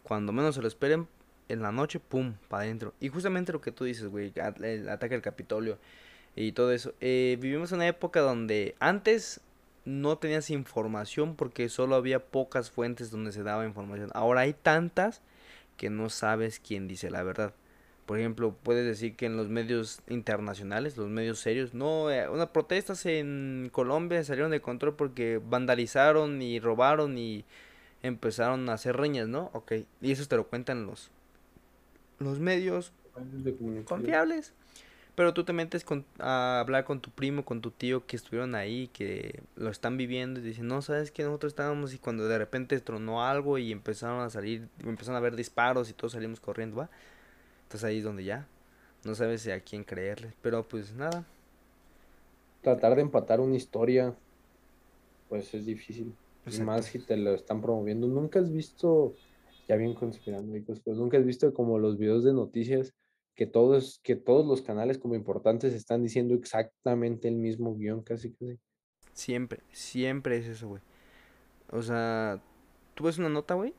cuando 0.04 0.34
menos 0.34 0.56
se 0.56 0.62
lo 0.62 0.68
esperen, 0.68 1.08
en 1.48 1.62
la 1.62 1.72
noche, 1.72 2.00
pum, 2.00 2.34
para 2.50 2.64
adentro. 2.64 2.94
Y 3.00 3.08
justamente 3.08 3.54
lo 3.54 3.62
que 3.62 3.72
tú 3.72 3.86
dices, 3.86 4.08
güey, 4.08 4.34
el 4.62 4.90
ataque 4.90 5.16
al 5.16 5.22
Capitolio 5.22 5.78
y 6.36 6.52
todo 6.52 6.74
eso. 6.74 6.94
Eh, 7.00 7.38
vivimos 7.40 7.72
en 7.72 7.78
una 7.78 7.88
época 7.88 8.20
donde 8.20 8.76
antes 8.80 9.40
no 9.86 10.18
tenías 10.18 10.50
información 10.50 11.36
porque 11.36 11.70
solo 11.70 11.96
había 11.96 12.20
pocas 12.20 12.72
fuentes 12.72 13.12
donde 13.12 13.32
se 13.32 13.44
daba 13.44 13.66
información. 13.66 14.10
Ahora 14.14 14.42
hay 14.42 14.54
tantas 14.54 15.22
que 15.78 15.90
no 15.90 16.10
sabes 16.10 16.60
quién 16.60 16.88
dice 16.88 17.10
la 17.10 17.24
verdad. 17.24 17.54
Por 18.06 18.20
ejemplo, 18.20 18.56
puedes 18.62 18.86
decir 18.86 19.16
que 19.16 19.26
en 19.26 19.36
los 19.36 19.50
medios 19.50 20.02
internacionales, 20.08 20.96
los 20.96 21.10
medios 21.10 21.40
serios, 21.40 21.74
no, 21.74 22.12
eh, 22.12 22.30
unas 22.30 22.50
protestas 22.50 23.06
en 23.08 23.70
Colombia 23.72 24.24
salieron 24.24 24.52
de 24.52 24.62
control 24.62 24.96
porque 24.96 25.42
vandalizaron 25.44 26.40
y 26.42 26.60
robaron 26.60 27.18
y 27.18 27.46
empezaron 28.04 28.70
a 28.70 28.74
hacer 28.74 28.98
riñas, 28.98 29.28
¿no? 29.28 29.50
Ok, 29.54 29.74
y 30.02 30.12
eso 30.12 30.28
te 30.28 30.36
lo 30.36 30.48
cuentan 30.48 30.86
los, 30.86 31.10
los 32.20 32.40
medios 32.40 32.94
de 33.16 33.84
confiables. 33.84 34.54
Pero 35.16 35.34
tú 35.34 35.46
te 35.46 35.54
metes 35.54 35.84
con, 35.86 36.06
a 36.20 36.60
hablar 36.60 36.84
con 36.84 37.00
tu 37.00 37.10
primo, 37.10 37.46
con 37.46 37.62
tu 37.62 37.72
tío 37.72 38.06
que 38.06 38.18
estuvieron 38.18 38.54
ahí, 38.54 38.90
que 38.90 39.42
lo 39.56 39.70
están 39.70 39.98
viviendo 39.98 40.40
y 40.40 40.44
dicen, 40.44 40.68
no, 40.68 40.82
sabes 40.82 41.12
que 41.12 41.24
nosotros 41.24 41.54
estábamos 41.54 41.94
y 41.94 42.00
cuando 42.00 42.28
de 42.28 42.38
repente 42.38 42.80
tronó 42.82 43.24
algo 43.24 43.58
y 43.58 43.72
empezaron 43.72 44.22
a 44.22 44.30
salir, 44.30 44.68
empezaron 44.84 45.16
a 45.16 45.20
haber 45.20 45.36
disparos 45.36 45.90
y 45.90 45.94
todos 45.94 46.14
salimos 46.14 46.42
corriendo, 46.42 46.78
¿va? 46.78 46.90
Entonces 47.64 47.86
ahí 47.86 48.00
es 48.00 48.04
donde 48.04 48.26
ya 48.26 48.46
no 49.06 49.16
sabes 49.16 49.48
a 49.48 49.60
quién 49.62 49.84
creerle. 49.84 50.34
Pero 50.42 50.64
pues 50.64 50.94
nada, 50.94 51.26
Tratar 52.66 52.96
de 52.96 53.04
empatar 53.04 53.40
una 53.42 53.56
historia, 53.56 54.16
pues 55.30 55.54
es 55.54 55.68
difícil. 55.68 56.16
Y 56.52 56.60
más 56.62 56.86
si 56.86 56.98
te 56.98 57.16
lo 57.16 57.36
están 57.36 57.62
promoviendo. 57.62 58.08
Nunca 58.08 58.40
has 58.40 58.52
visto, 58.52 59.14
ya 59.68 59.76
bien 59.76 59.94
conspiranoicos, 59.94 60.80
pero 60.80 60.98
nunca 60.98 61.20
has 61.20 61.26
visto 61.26 61.54
como 61.54 61.78
los 61.78 62.00
videos 62.00 62.24
de 62.24 62.34
noticias 62.34 62.92
que 63.36 63.46
todos, 63.46 64.00
que 64.04 64.16
todos 64.16 64.46
los 64.46 64.62
canales 64.62 64.98
como 64.98 65.16
importantes 65.16 65.74
están 65.74 66.02
diciendo 66.02 66.34
exactamente 66.34 67.28
el 67.28 67.36
mismo 67.36 67.76
guion, 67.76 68.02
casi 68.02 68.32
casi. 68.34 68.58
siempre, 69.14 69.60
siempre 69.72 70.38
es 70.38 70.48
eso, 70.48 70.68
güey. 70.68 70.82
O 71.72 71.82
sea, 71.82 72.42
tú 72.94 73.06
ves 73.06 73.18
una 73.18 73.30
nota, 73.30 73.54
güey, 73.54 73.74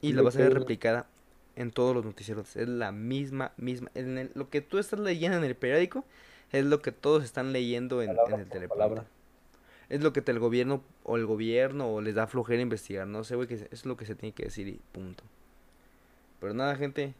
y 0.00 0.12
la 0.12 0.22
vas 0.22 0.36
a 0.36 0.40
ver 0.40 0.54
replicada 0.54 1.08
en 1.56 1.70
todos 1.70 1.94
los 1.94 2.04
noticieros. 2.04 2.56
Es 2.56 2.68
la 2.68 2.92
misma, 2.92 3.52
misma. 3.56 3.90
En 3.94 4.18
el- 4.18 4.30
lo 4.34 4.50
que 4.50 4.60
tú 4.60 4.78
estás 4.78 5.00
leyendo 5.00 5.38
en 5.38 5.44
el 5.44 5.56
periódico 5.56 6.04
es 6.52 6.64
lo 6.64 6.80
que 6.82 6.92
todos 6.92 7.24
están 7.24 7.52
leyendo 7.52 8.02
en, 8.02 8.10
el 8.10 8.68
palabra. 8.68 9.06
Es 9.88 10.02
lo 10.02 10.12
que 10.12 10.22
te 10.22 10.32
el 10.32 10.38
gobierno 10.38 10.82
o 11.02 11.16
el 11.16 11.26
gobierno 11.26 11.92
o 11.92 12.00
les 12.00 12.14
da 12.14 12.26
flojera 12.26 12.62
investigar. 12.62 13.06
No 13.06 13.24
sé, 13.24 13.36
güey, 13.36 13.48
que 13.48 13.68
es 13.70 13.84
lo 13.84 13.96
que 13.96 14.06
se 14.06 14.14
tiene 14.14 14.34
que 14.34 14.44
decir 14.44 14.68
y 14.68 14.80
punto. 14.92 15.24
Pero 16.40 16.54
nada, 16.54 16.76
gente. 16.76 17.14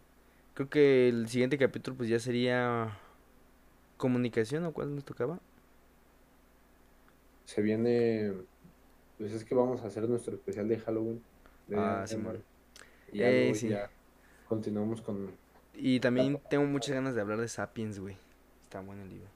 Creo 0.55 0.69
que 0.69 1.09
el 1.09 1.29
siguiente 1.29 1.57
capítulo 1.59 1.97
pues 1.97 2.09
ya 2.09 2.19
sería 2.19 2.99
comunicación 3.97 4.65
o 4.65 4.73
cuál 4.73 4.95
nos 4.95 5.05
tocaba. 5.05 5.41
Se 7.45 7.63
viene, 7.63 8.33
pues 9.19 9.33
es 9.33 9.45
que 9.45 9.55
vamos 9.55 9.83
a 9.83 9.87
hacer 9.87 10.09
nuestro 10.09 10.35
especial 10.35 10.69
de 10.69 10.79
Halloween. 10.79 11.23
de 11.69 11.77
Ah, 11.79 12.05
sí. 12.07 12.17
Y 13.13 13.19
ya 13.19 13.31
Eh, 13.31 13.55
sí. 13.55 13.69
ya 13.69 13.91
continuamos 14.49 15.01
con 15.01 15.31
Y 15.75 16.01
también 16.01 16.41
tengo 16.51 16.67
muchas 16.67 16.95
ganas 16.95 17.15
de 17.15 17.21
hablar 17.21 17.41
de 17.41 17.49
Sapiens, 17.49 17.99
güey. 17.99 18.17
Está 18.63 18.81
bueno 18.81 19.03
el 19.03 19.11
libro. 19.11 19.29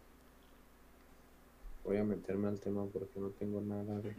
Voy 1.85 1.99
a 1.99 2.05
meterme 2.05 2.49
al 2.49 2.61
tema 2.61 2.85
porque 2.87 3.21
no 3.21 3.31
tengo 3.31 3.61
nada 3.61 4.01
de 4.01 4.15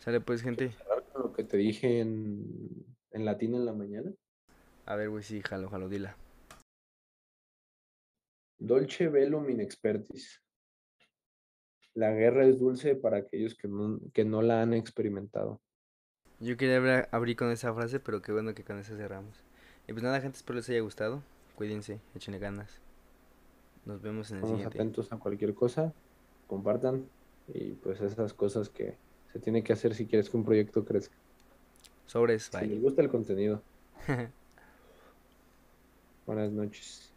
Sale 0.00 0.20
pues, 0.20 0.42
gente. 0.42 0.70
lo 1.14 1.32
que 1.32 1.44
te 1.44 1.56
dije 1.56 2.00
en, 2.00 2.84
en 3.10 3.24
latín 3.24 3.54
en 3.54 3.64
la 3.64 3.72
mañana. 3.72 4.12
A 4.86 4.96
ver, 4.96 5.08
güey, 5.10 5.22
sí, 5.22 5.40
jalo, 5.42 5.68
jalo, 5.70 5.88
dila. 5.88 6.16
Dolce 8.58 9.08
velum 9.08 9.50
in 9.50 9.60
expertis. 9.60 10.40
La 11.94 12.10
guerra 12.12 12.46
es 12.46 12.58
dulce 12.58 12.96
para 12.96 13.18
aquellos 13.18 13.54
que 13.54 13.68
no, 13.68 14.00
que 14.12 14.24
no 14.24 14.42
la 14.42 14.62
han 14.62 14.74
experimentado. 14.74 15.60
Yo 16.40 16.56
quería 16.56 17.08
abrir 17.12 17.36
con 17.36 17.50
esa 17.50 17.72
frase, 17.72 18.00
pero 18.00 18.20
qué 18.20 18.32
bueno 18.32 18.54
que 18.54 18.64
con 18.64 18.78
esa 18.78 18.96
cerramos. 18.96 19.42
Y 19.86 19.92
pues 19.92 20.02
nada, 20.02 20.20
gente, 20.20 20.36
espero 20.36 20.56
les 20.56 20.68
haya 20.68 20.80
gustado. 20.80 21.22
Cuídense, 21.54 22.00
échenle 22.14 22.40
ganas. 22.40 22.80
Nos 23.84 24.02
vemos 24.02 24.30
en 24.30 24.38
el 24.38 24.42
Estamos 24.44 24.58
siguiente. 24.60 24.78
atentos 24.78 25.12
a 25.12 25.18
cualquier 25.18 25.54
cosa, 25.54 25.92
compartan 26.46 27.06
y 27.48 27.72
pues 27.74 28.00
esas 28.00 28.32
cosas 28.32 28.68
que 28.68 28.96
se 29.32 29.38
tiene 29.38 29.62
que 29.62 29.72
hacer 29.72 29.94
si 29.94 30.06
quieres 30.06 30.30
que 30.30 30.36
un 30.36 30.44
proyecto 30.44 30.84
crezca. 30.84 31.14
Sobres, 32.06 32.50
Si 32.58 32.66
les 32.66 32.80
gusta 32.82 33.02
el 33.02 33.08
contenido. 33.08 33.62
Buenas 36.26 36.52
noches. 36.52 37.13